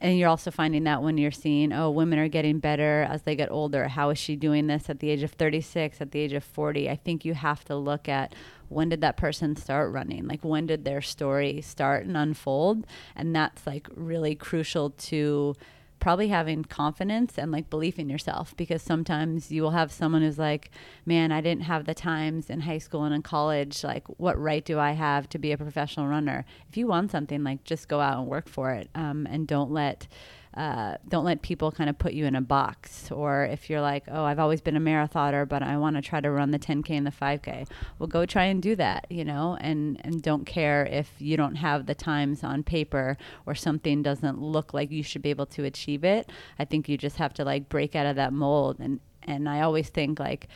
and 0.00 0.18
you're 0.18 0.28
also 0.28 0.50
finding 0.50 0.84
that 0.84 1.02
when 1.02 1.18
you're 1.18 1.30
seeing 1.30 1.72
oh 1.72 1.90
women 1.90 2.18
are 2.18 2.28
getting 2.28 2.58
better 2.58 3.06
as 3.10 3.22
they 3.22 3.36
get 3.36 3.50
older 3.50 3.86
how 3.88 4.10
is 4.10 4.18
she 4.18 4.34
doing 4.34 4.66
this 4.66 4.88
at 4.88 5.00
the 5.00 5.10
age 5.10 5.22
of 5.22 5.32
36 5.32 6.00
at 6.00 6.10
the 6.12 6.18
age 6.18 6.32
of 6.32 6.42
40 6.42 6.88
i 6.88 6.96
think 6.96 7.24
you 7.24 7.34
have 7.34 7.64
to 7.66 7.76
look 7.76 8.08
at 8.08 8.34
when 8.68 8.88
did 8.88 9.02
that 9.02 9.16
person 9.16 9.56
start 9.56 9.92
running 9.92 10.26
like 10.26 10.42
when 10.42 10.66
did 10.66 10.84
their 10.84 11.02
story 11.02 11.60
start 11.60 12.06
and 12.06 12.16
unfold 12.16 12.86
and 13.14 13.36
that's 13.36 13.66
like 13.66 13.88
really 13.94 14.34
crucial 14.34 14.90
to 14.90 15.54
probably 16.00 16.28
having 16.28 16.64
confidence 16.64 17.38
and 17.38 17.52
like 17.52 17.70
belief 17.70 17.98
in 17.98 18.08
yourself 18.08 18.56
because 18.56 18.82
sometimes 18.82 19.52
you 19.52 19.62
will 19.62 19.70
have 19.70 19.92
someone 19.92 20.22
who's 20.22 20.38
like, 20.38 20.70
man, 21.06 21.30
I 21.30 21.40
didn't 21.40 21.64
have 21.64 21.84
the 21.84 21.94
times 21.94 22.50
in 22.50 22.60
high 22.60 22.78
school 22.78 23.04
and 23.04 23.14
in 23.14 23.22
college. 23.22 23.84
Like, 23.84 24.04
what 24.18 24.38
right 24.40 24.64
do 24.64 24.78
I 24.78 24.92
have 24.92 25.28
to 25.28 25.38
be 25.38 25.52
a 25.52 25.58
professional 25.58 26.08
runner? 26.08 26.44
If 26.68 26.76
you 26.76 26.86
want 26.86 27.10
something, 27.10 27.44
like, 27.44 27.64
just 27.64 27.88
go 27.88 28.00
out 28.00 28.18
and 28.18 28.26
work 28.26 28.48
for 28.48 28.72
it 28.72 28.88
um, 28.94 29.26
and 29.30 29.46
don't 29.46 29.70
let 29.70 30.08
uh, 30.54 30.96
don't 31.08 31.24
let 31.24 31.42
people 31.42 31.70
kind 31.70 31.88
of 31.88 31.96
put 31.98 32.12
you 32.12 32.26
in 32.26 32.34
a 32.34 32.40
box. 32.40 33.10
Or 33.12 33.44
if 33.44 33.70
you're 33.70 33.80
like, 33.80 34.04
oh, 34.08 34.24
I've 34.24 34.40
always 34.40 34.60
been 34.60 34.76
a 34.76 34.80
marathoner, 34.80 35.48
but 35.48 35.62
I 35.62 35.76
want 35.76 35.96
to 35.96 36.02
try 36.02 36.20
to 36.20 36.30
run 36.30 36.50
the 36.50 36.58
10K 36.58 36.90
and 36.90 37.06
the 37.06 37.12
5K, 37.12 37.68
well, 37.98 38.08
go 38.08 38.26
try 38.26 38.44
and 38.44 38.60
do 38.60 38.74
that, 38.76 39.06
you 39.10 39.24
know, 39.24 39.56
and, 39.60 40.00
and 40.04 40.22
don't 40.22 40.46
care 40.46 40.84
if 40.86 41.12
you 41.18 41.36
don't 41.36 41.56
have 41.56 41.86
the 41.86 41.94
times 41.94 42.42
on 42.42 42.64
paper 42.64 43.16
or 43.46 43.54
something 43.54 44.02
doesn't 44.02 44.40
look 44.40 44.74
like 44.74 44.90
you 44.90 45.04
should 45.04 45.22
be 45.22 45.30
able 45.30 45.46
to 45.46 45.64
achieve 45.64 46.02
it. 46.02 46.30
I 46.58 46.64
think 46.64 46.88
you 46.88 46.98
just 46.98 47.18
have 47.18 47.32
to 47.34 47.44
like 47.44 47.68
break 47.68 47.94
out 47.94 48.06
of 48.06 48.16
that 48.16 48.32
mold. 48.32 48.80
And, 48.80 48.98
and 49.22 49.48
I 49.48 49.60
always 49.60 49.88
think 49.88 50.18
like, 50.18 50.48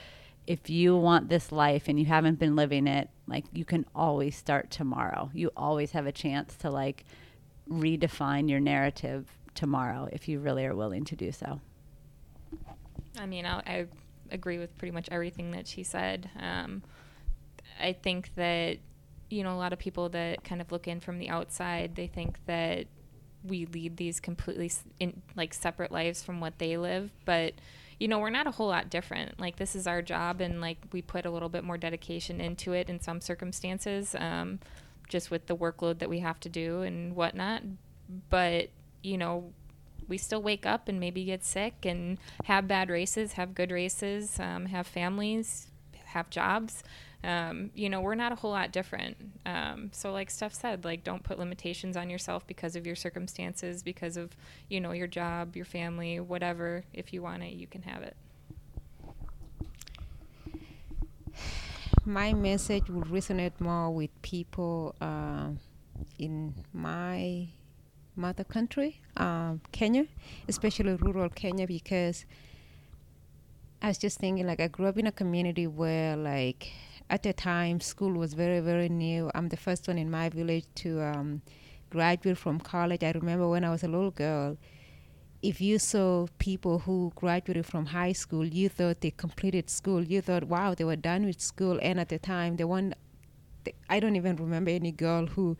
if 0.47 0.69
you 0.69 0.95
want 0.97 1.31
this 1.31 1.53
life 1.53 1.85
and 1.89 1.99
you 1.99 2.05
haven't 2.05 2.39
been 2.39 2.55
living 2.55 2.87
it, 2.87 3.09
like 3.27 3.45
you 3.53 3.65
can 3.65 3.87
always 3.95 4.37
start 4.37 4.71
tomorrow. 4.71 5.31
You 5.33 5.51
always 5.57 5.93
have 5.93 6.05
a 6.05 6.13
chance 6.13 6.55
to 6.57 6.69
like 6.69 7.05
redefine 7.71 8.51
your 8.51 8.61
narrative 8.61 9.27
tomorrow 9.55 10.09
if 10.13 10.29
you 10.29 10.41
really 10.41 10.65
are 10.67 10.75
willing 10.75 11.05
to 11.05 11.17
do 11.17 11.33
so. 11.33 11.61
I 13.19 13.27
mean, 13.27 13.47
I, 13.47 13.59
I 13.67 13.87
agree 14.31 14.59
with 14.59 14.77
pretty 14.79 14.93
much 14.93 15.09
everything 15.11 15.53
that 15.53 15.67
she 15.67 15.83
said. 15.83 16.31
Um, 16.39 16.83
I 17.81 17.93
think 17.93 18.35
that 18.37 18.79
you 19.31 19.43
know 19.43 19.55
a 19.55 19.59
lot 19.59 19.73
of 19.73 19.79
people 19.79 20.09
that 20.11 20.45
kind 20.45 20.61
of 20.61 20.71
look 20.73 20.87
in 20.89 21.01
from 21.01 21.19
the 21.19 21.29
outside, 21.29 21.95
they 21.95 22.07
think 22.07 22.39
that 22.47 22.87
we 23.43 23.67
lead 23.67 23.97
these 23.97 24.21
completely 24.21 24.71
in 24.99 25.23
like 25.37 25.55
separate 25.55 25.93
lives 25.93 26.23
from 26.23 26.41
what 26.41 26.59
they 26.59 26.77
live, 26.77 27.11
but 27.25 27.55
you 27.99 28.09
know 28.09 28.19
we're 28.19 28.31
not 28.31 28.47
a 28.47 28.51
whole 28.51 28.69
lot 28.69 28.91
different 28.91 29.39
like 29.39 29.57
this 29.57 29.77
is 29.77 29.87
our 29.87 30.03
job 30.03 30.41
and 30.41 30.61
like 30.61 30.79
we 30.93 31.01
put 31.01 31.27
a 31.27 31.31
little 31.31 31.49
bit 31.49 31.65
more 31.65 31.79
dedication 31.79 32.41
into 32.41 32.73
it 32.73 32.91
in 32.91 33.01
some 33.01 33.21
circumstances 33.21 34.15
um, 34.19 34.59
just 35.09 35.31
with 35.31 35.47
the 35.47 35.57
workload 35.57 35.99
that 35.99 36.09
we 36.09 36.19
have 36.19 36.41
to 36.41 36.49
do 36.49 36.83
and 36.83 37.15
whatnot 37.15 37.63
but 38.31 38.69
you 39.05 39.19
know, 39.19 39.53
we 40.09 40.19
still 40.19 40.43
wake 40.43 40.67
up 40.67 40.89
and 40.89 40.99
maybe 41.01 41.25
get 41.25 41.45
sick 41.45 41.85
and 41.85 42.19
have 42.45 42.69
bad 42.69 42.91
races, 42.91 43.33
have 43.35 43.55
good 43.55 43.71
races, 43.71 44.39
um, 44.41 44.67
have 44.67 44.87
families, 44.87 45.69
have 46.07 46.31
jobs. 46.31 46.83
Um, 47.23 47.71
you 47.75 47.89
know, 47.89 48.03
we're 48.03 48.15
not 48.15 48.33
a 48.33 48.35
whole 48.35 48.51
lot 48.51 48.71
different. 48.71 49.17
Um, 49.47 49.91
so, 49.93 50.13
like 50.13 50.31
Steph 50.31 50.53
said, 50.53 50.85
like 50.85 51.05
don't 51.05 51.23
put 51.23 51.39
limitations 51.39 51.97
on 51.97 52.11
yourself 52.11 52.47
because 52.47 52.77
of 52.77 52.87
your 52.87 52.97
circumstances, 52.97 53.83
because 53.83 54.19
of 54.19 54.37
you 54.69 54.79
know 54.81 54.93
your 54.93 55.07
job, 55.07 55.57
your 55.57 55.65
family, 55.65 56.21
whatever. 56.21 56.85
If 56.93 57.15
you 57.15 57.23
want 57.23 57.43
it, 57.43 57.55
you 57.55 57.67
can 57.67 57.83
have 57.83 58.03
it. 58.03 58.17
My 62.05 62.35
message 62.35 62.91
will 62.91 63.05
resonate 63.05 63.59
more 63.59 63.91
with 63.91 64.11
people 64.21 64.95
uh, 65.01 65.49
in 66.19 66.55
my 66.75 67.49
mother 68.17 68.45
country, 68.45 69.01
um, 69.17 69.61
Kenya, 69.73 70.07
especially 70.49 70.95
rural 70.95 71.29
Kenya, 71.29 71.67
because 71.67 72.25
I 73.83 73.89
was 73.89 73.99
just 73.99 74.19
thinking, 74.19 74.47
like, 74.47 74.61
I 74.61 74.69
grew 74.69 74.87
up 74.87 74.97
in 74.99 75.07
a 75.07 75.12
community 75.12 75.67
where, 75.67 76.17
like, 76.17 76.73
at 77.11 77.23
the 77.23 77.33
time, 77.33 77.81
school 77.81 78.12
was 78.12 78.35
very, 78.35 78.61
very 78.61 78.89
new. 78.89 79.31
I'm 79.35 79.49
the 79.49 79.57
first 79.57 79.87
one 79.89 79.99
in 79.99 80.11
my 80.11 80.29
village 80.31 80.65
to 80.77 81.03
um, 81.03 81.43
graduate 81.91 82.39
from 82.39 82.61
college. 82.61 83.03
I 83.05 83.11
remember 83.11 83.49
when 83.49 83.65
I 83.65 83.71
was 83.71 83.83
a 83.83 83.89
little 83.89 84.11
girl, 84.11 84.57
if 85.43 85.61
you 85.61 85.79
saw 85.79 86.27
people 86.39 86.79
who 86.79 87.12
graduated 87.15 87.67
from 87.67 87.85
high 87.85 88.12
school, 88.12 88.47
you 88.47 88.71
thought 88.71 89.03
they 89.03 89.11
completed 89.11 89.69
school. 89.69 90.03
You 90.03 90.23
thought, 90.23 90.45
wow, 90.45 90.75
they 90.75 90.85
were 90.85 90.97
done 90.97 91.27
with 91.27 91.41
school. 91.41 91.79
And 91.83 92.01
at 92.01 92.09
the 92.09 92.19
time, 92.19 92.57
the 92.57 92.67
one, 92.67 92.95
I 93.91 94.01
don't 94.01 94.17
even 94.17 94.37
remember 94.37 94.71
any 94.71 94.93
girl 94.93 95.27
who 95.27 95.59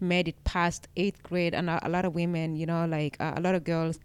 made 0.00 0.28
it 0.28 0.44
past 0.44 0.88
eighth 0.96 1.22
grade, 1.22 1.54
and 1.54 1.70
a, 1.70 1.86
a 1.86 1.88
lot 1.88 2.04
of 2.04 2.14
women, 2.14 2.56
you 2.56 2.66
know, 2.66 2.86
like 2.86 3.16
uh, 3.20 3.34
a 3.36 3.40
lot 3.40 3.54
of 3.54 3.64
girls 3.64 3.98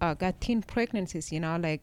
uh, 0.00 0.14
got 0.14 0.40
teen 0.40 0.62
pregnancies. 0.62 1.32
You 1.32 1.40
know, 1.40 1.56
like 1.56 1.82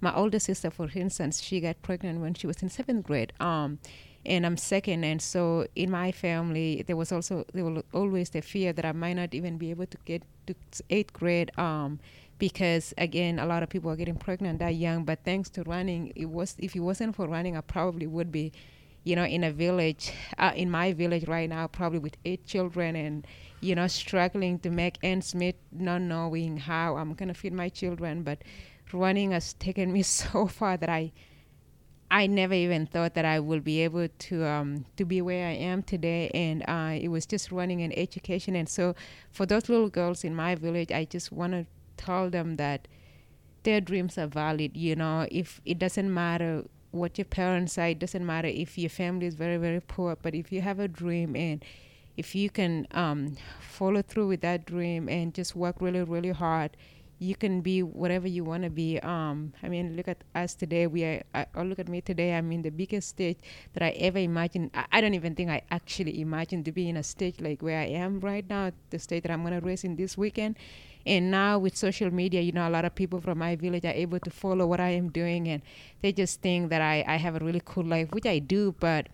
my 0.00 0.14
older 0.14 0.38
sister, 0.38 0.70
for 0.70 0.88
instance, 0.94 1.40
she 1.40 1.60
got 1.60 1.80
pregnant 1.82 2.20
when 2.20 2.34
she 2.34 2.46
was 2.46 2.62
in 2.62 2.68
seventh 2.68 3.06
grade. 3.06 3.32
Um, 3.40 3.78
and 4.24 4.44
I'm 4.44 4.56
second, 4.56 5.04
and 5.04 5.22
so 5.22 5.66
in 5.76 5.90
my 5.90 6.10
family, 6.10 6.82
there 6.86 6.96
was 6.96 7.12
also 7.12 7.44
there 7.52 7.64
was 7.64 7.84
always 7.94 8.30
the 8.30 8.42
fear 8.42 8.72
that 8.72 8.84
I 8.84 8.92
might 8.92 9.14
not 9.14 9.34
even 9.34 9.56
be 9.56 9.70
able 9.70 9.86
to 9.86 9.98
get 10.04 10.22
to 10.46 10.54
eighth 10.90 11.12
grade. 11.12 11.56
Um, 11.58 12.00
because 12.38 12.92
again, 12.98 13.38
a 13.38 13.46
lot 13.46 13.62
of 13.62 13.68
people 13.68 13.90
are 13.90 13.96
getting 13.96 14.16
pregnant 14.16 14.58
that 14.58 14.74
young. 14.74 15.04
But 15.04 15.20
thanks 15.24 15.48
to 15.50 15.62
running, 15.62 16.12
it 16.16 16.26
was 16.26 16.56
if 16.58 16.74
it 16.76 16.80
wasn't 16.80 17.16
for 17.16 17.26
running, 17.26 17.56
I 17.56 17.60
probably 17.60 18.06
would 18.06 18.30
be 18.32 18.52
you 19.06 19.14
know, 19.14 19.24
in 19.24 19.44
a 19.44 19.52
village, 19.52 20.12
uh, 20.36 20.50
in 20.56 20.68
my 20.68 20.92
village 20.92 21.28
right 21.28 21.48
now, 21.48 21.68
probably 21.68 22.00
with 22.00 22.16
eight 22.24 22.44
children 22.44 22.96
and, 22.96 23.24
you 23.60 23.72
know, 23.72 23.86
struggling 23.86 24.58
to 24.58 24.68
make 24.68 24.98
ends 25.00 25.32
meet, 25.32 25.54
not 25.70 26.02
knowing 26.02 26.56
how 26.56 26.96
I'm 26.96 27.14
going 27.14 27.28
to 27.28 27.34
feed 27.34 27.52
my 27.52 27.68
children. 27.68 28.24
But 28.24 28.42
running 28.92 29.30
has 29.30 29.52
taken 29.54 29.92
me 29.92 30.02
so 30.22 30.48
far 30.48 30.76
that 30.78 30.88
I, 30.88 31.12
I 32.10 32.26
never 32.26 32.54
even 32.54 32.84
thought 32.84 33.14
that 33.14 33.24
I 33.24 33.38
would 33.38 33.62
be 33.62 33.82
able 33.82 34.08
to 34.08 34.44
um, 34.44 34.84
to 34.96 35.04
be 35.04 35.22
where 35.22 35.46
I 35.46 35.52
am 35.52 35.84
today, 35.84 36.28
and 36.34 36.64
uh, 36.66 36.98
it 37.00 37.08
was 37.08 37.26
just 37.26 37.52
running 37.52 37.82
an 37.82 37.92
education. 37.96 38.56
And 38.56 38.68
so, 38.68 38.96
for 39.30 39.46
those 39.46 39.68
little 39.68 39.88
girls 39.88 40.24
in 40.24 40.34
my 40.34 40.56
village, 40.56 40.90
I 40.90 41.04
just 41.04 41.30
want 41.30 41.52
to 41.52 41.66
tell 41.96 42.28
them 42.28 42.56
that 42.56 42.88
their 43.62 43.80
dreams 43.80 44.18
are 44.18 44.26
valid. 44.26 44.76
You 44.76 44.96
know, 44.96 45.28
if 45.30 45.60
it 45.64 45.78
doesn't 45.78 46.12
matter 46.12 46.64
what 46.96 47.18
your 47.18 47.24
parents 47.26 47.78
are. 47.78 47.88
It 47.88 47.98
doesn't 47.98 48.24
matter 48.24 48.48
if 48.48 48.76
your 48.78 48.90
family 48.90 49.26
is 49.26 49.34
very, 49.34 49.56
very 49.56 49.80
poor, 49.80 50.16
but 50.20 50.34
if 50.34 50.52
you 50.52 50.60
have 50.62 50.78
a 50.80 50.88
dream 50.88 51.36
and 51.36 51.64
if 52.16 52.34
you 52.34 52.50
can 52.50 52.86
um, 52.92 53.36
follow 53.60 54.02
through 54.02 54.28
with 54.28 54.40
that 54.40 54.64
dream 54.64 55.08
and 55.08 55.34
just 55.34 55.54
work 55.54 55.76
really, 55.80 56.02
really 56.02 56.30
hard, 56.30 56.76
you 57.18 57.34
can 57.34 57.60
be 57.62 57.82
whatever 57.82 58.28
you 58.28 58.44
want 58.44 58.62
to 58.62 58.70
be. 58.70 58.98
Um, 59.00 59.54
I 59.62 59.68
mean, 59.68 59.96
look 59.96 60.08
at 60.08 60.22
us 60.34 60.54
today. 60.54 60.86
We 60.86 61.04
are, 61.04 61.22
I, 61.34 61.46
or 61.54 61.64
look 61.64 61.78
at 61.78 61.88
me 61.88 62.00
today. 62.00 62.34
I'm 62.34 62.52
in 62.52 62.62
the 62.62 62.70
biggest 62.70 63.08
stage 63.08 63.38
that 63.72 63.82
I 63.82 63.90
ever 63.90 64.18
imagined. 64.18 64.70
I, 64.74 64.84
I 64.92 65.00
don't 65.00 65.14
even 65.14 65.34
think 65.34 65.50
I 65.50 65.62
actually 65.70 66.20
imagined 66.20 66.66
to 66.66 66.72
be 66.72 66.88
in 66.88 66.96
a 66.96 67.02
stage 67.02 67.40
like 67.40 67.62
where 67.62 67.80
I 67.80 67.86
am 67.86 68.20
right 68.20 68.44
now, 68.48 68.72
the 68.90 68.98
stage 68.98 69.22
that 69.22 69.32
I'm 69.32 69.42
going 69.42 69.58
to 69.58 69.64
race 69.66 69.84
in 69.84 69.96
this 69.96 70.18
weekend. 70.18 70.56
And 71.06 71.30
now 71.30 71.58
with 71.58 71.76
social 71.76 72.12
media, 72.12 72.40
you 72.40 72.52
know, 72.52 72.68
a 72.68 72.70
lot 72.70 72.84
of 72.84 72.94
people 72.94 73.20
from 73.20 73.38
my 73.38 73.54
village 73.56 73.84
are 73.84 73.92
able 73.92 74.18
to 74.20 74.30
follow 74.30 74.66
what 74.66 74.80
I 74.80 74.90
am 74.90 75.08
doing, 75.10 75.48
and 75.48 75.62
they 76.02 76.12
just 76.12 76.42
think 76.42 76.68
that 76.70 76.82
I, 76.82 77.04
I 77.06 77.16
have 77.16 77.36
a 77.40 77.44
really 77.44 77.62
cool 77.64 77.84
life, 77.84 78.10
which 78.12 78.26
I 78.26 78.38
do, 78.38 78.74
but. 78.80 79.08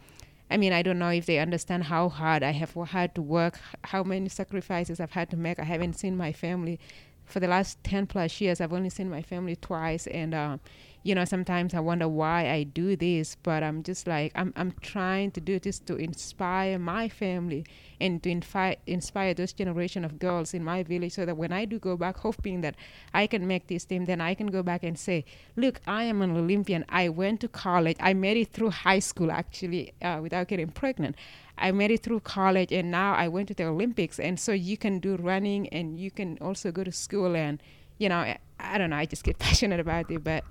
I 0.50 0.58
mean, 0.58 0.74
I 0.74 0.82
don't 0.82 0.98
know 0.98 1.08
if 1.08 1.24
they 1.24 1.38
understand 1.38 1.84
how 1.84 2.10
hard 2.10 2.42
I 2.42 2.50
have 2.50 2.74
had 2.74 3.14
to 3.14 3.22
work, 3.22 3.58
how 3.84 4.02
many 4.02 4.28
sacrifices 4.28 5.00
I've 5.00 5.12
had 5.12 5.30
to 5.30 5.36
make. 5.38 5.58
I 5.58 5.64
haven't 5.64 5.94
seen 5.94 6.14
my 6.14 6.30
family 6.30 6.78
for 7.24 7.40
the 7.40 7.48
last 7.48 7.82
10 7.84 8.06
plus 8.06 8.38
years. 8.38 8.60
I've 8.60 8.74
only 8.74 8.90
seen 8.90 9.08
my 9.08 9.22
family 9.22 9.56
twice. 9.56 10.06
And, 10.08 10.34
uh, 10.34 10.58
you 11.04 11.14
know, 11.16 11.24
sometimes 11.24 11.74
I 11.74 11.80
wonder 11.80 12.06
why 12.06 12.48
I 12.48 12.62
do 12.62 12.94
this, 12.94 13.36
but 13.42 13.64
I'm 13.64 13.82
just 13.82 14.06
like, 14.06 14.30
I'm, 14.36 14.52
I'm 14.54 14.72
trying 14.80 15.32
to 15.32 15.40
do 15.40 15.58
this 15.58 15.80
to 15.80 15.96
inspire 15.96 16.78
my 16.78 17.08
family 17.08 17.66
and 18.00 18.22
to 18.22 18.30
infi- 18.32 18.76
inspire 18.86 19.34
those 19.34 19.52
generation 19.52 20.04
of 20.04 20.20
girls 20.20 20.54
in 20.54 20.62
my 20.62 20.84
village 20.84 21.12
so 21.14 21.26
that 21.26 21.36
when 21.36 21.52
I 21.52 21.64
do 21.64 21.80
go 21.80 21.96
back, 21.96 22.18
hoping 22.18 22.60
that 22.60 22.76
I 23.12 23.26
can 23.26 23.48
make 23.48 23.66
this 23.66 23.84
team, 23.84 24.04
then 24.04 24.20
I 24.20 24.34
can 24.34 24.46
go 24.46 24.62
back 24.62 24.84
and 24.84 24.96
say, 24.96 25.24
look, 25.56 25.80
I 25.88 26.04
am 26.04 26.22
an 26.22 26.36
Olympian. 26.36 26.84
I 26.88 27.08
went 27.08 27.40
to 27.40 27.48
college. 27.48 27.96
I 27.98 28.14
made 28.14 28.36
it 28.36 28.52
through 28.52 28.70
high 28.70 29.00
school, 29.00 29.32
actually, 29.32 29.92
uh, 30.02 30.20
without 30.22 30.46
getting 30.46 30.68
pregnant. 30.68 31.16
I 31.58 31.72
made 31.72 31.90
it 31.90 32.04
through 32.04 32.20
college 32.20 32.72
and 32.72 32.92
now 32.92 33.14
I 33.14 33.26
went 33.26 33.48
to 33.48 33.54
the 33.54 33.64
Olympics. 33.64 34.20
And 34.20 34.38
so 34.38 34.52
you 34.52 34.76
can 34.76 35.00
do 35.00 35.16
running 35.16 35.68
and 35.68 35.98
you 35.98 36.12
can 36.12 36.38
also 36.40 36.70
go 36.70 36.84
to 36.84 36.92
school. 36.92 37.34
And, 37.34 37.60
you 37.98 38.08
know, 38.08 38.18
I, 38.18 38.38
I 38.60 38.78
don't 38.78 38.90
know, 38.90 38.96
I 38.96 39.06
just 39.06 39.24
get 39.24 39.38
passionate 39.40 39.80
about 39.80 40.10
it. 40.10 40.22
But 40.22 40.44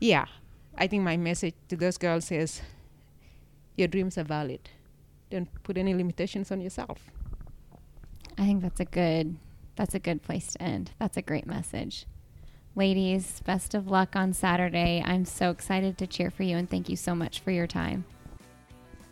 yeah, 0.00 0.26
I 0.76 0.86
think 0.86 1.02
my 1.02 1.16
message 1.16 1.54
to 1.68 1.76
those 1.76 1.98
girls 1.98 2.30
is 2.30 2.60
your 3.76 3.88
dreams 3.88 4.18
are 4.18 4.24
valid. 4.24 4.68
Don't 5.30 5.48
put 5.62 5.78
any 5.78 5.94
limitations 5.94 6.50
on 6.50 6.60
yourself. 6.60 7.10
I 8.36 8.42
think 8.42 8.62
that's 8.62 8.80
a 8.80 8.84
good 8.84 9.36
that's 9.76 9.94
a 9.94 9.98
good 9.98 10.22
place 10.22 10.52
to 10.52 10.62
end. 10.62 10.92
That's 10.98 11.16
a 11.16 11.22
great 11.22 11.46
message. 11.46 12.06
Ladies, 12.76 13.40
best 13.44 13.74
of 13.74 13.88
luck 13.88 14.16
on 14.16 14.32
Saturday. 14.32 15.02
I'm 15.04 15.24
so 15.24 15.50
excited 15.50 15.96
to 15.98 16.06
cheer 16.06 16.30
for 16.30 16.42
you 16.42 16.56
and 16.56 16.68
thank 16.68 16.88
you 16.88 16.96
so 16.96 17.14
much 17.14 17.40
for 17.40 17.50
your 17.50 17.66
time. 17.66 18.04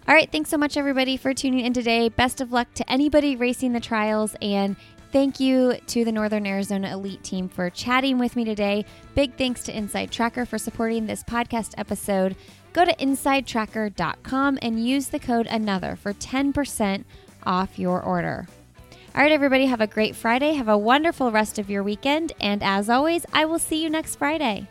All 0.08 0.14
right, 0.14 0.30
thanks 0.30 0.50
so 0.50 0.58
much 0.58 0.76
everybody 0.76 1.16
for 1.16 1.32
tuning 1.32 1.64
in 1.64 1.72
today. 1.72 2.08
Best 2.08 2.40
of 2.40 2.50
luck 2.50 2.74
to 2.74 2.90
anybody 2.90 3.36
racing 3.36 3.72
the 3.72 3.80
trials 3.80 4.34
and 4.42 4.74
Thank 5.12 5.40
you 5.40 5.74
to 5.88 6.04
the 6.06 6.12
Northern 6.12 6.46
Arizona 6.46 6.90
Elite 6.90 7.22
team 7.22 7.46
for 7.46 7.68
chatting 7.68 8.18
with 8.18 8.34
me 8.34 8.46
today. 8.46 8.86
Big 9.14 9.36
thanks 9.36 9.62
to 9.64 9.76
Inside 9.76 10.10
Tracker 10.10 10.46
for 10.46 10.56
supporting 10.56 11.06
this 11.06 11.22
podcast 11.22 11.74
episode. 11.76 12.34
Go 12.72 12.86
to 12.86 12.96
insidetracker.com 12.96 14.58
and 14.62 14.86
use 14.86 15.08
the 15.08 15.18
code 15.18 15.46
ANOTHER 15.48 15.96
for 15.96 16.14
10% 16.14 17.04
off 17.44 17.78
your 17.78 18.02
order. 18.02 18.46
All 19.14 19.20
right, 19.20 19.30
everybody, 19.30 19.66
have 19.66 19.82
a 19.82 19.86
great 19.86 20.16
Friday. 20.16 20.54
Have 20.54 20.68
a 20.68 20.78
wonderful 20.78 21.30
rest 21.30 21.58
of 21.58 21.68
your 21.68 21.82
weekend. 21.82 22.32
And 22.40 22.62
as 22.62 22.88
always, 22.88 23.26
I 23.34 23.44
will 23.44 23.58
see 23.58 23.82
you 23.82 23.90
next 23.90 24.16
Friday. 24.16 24.66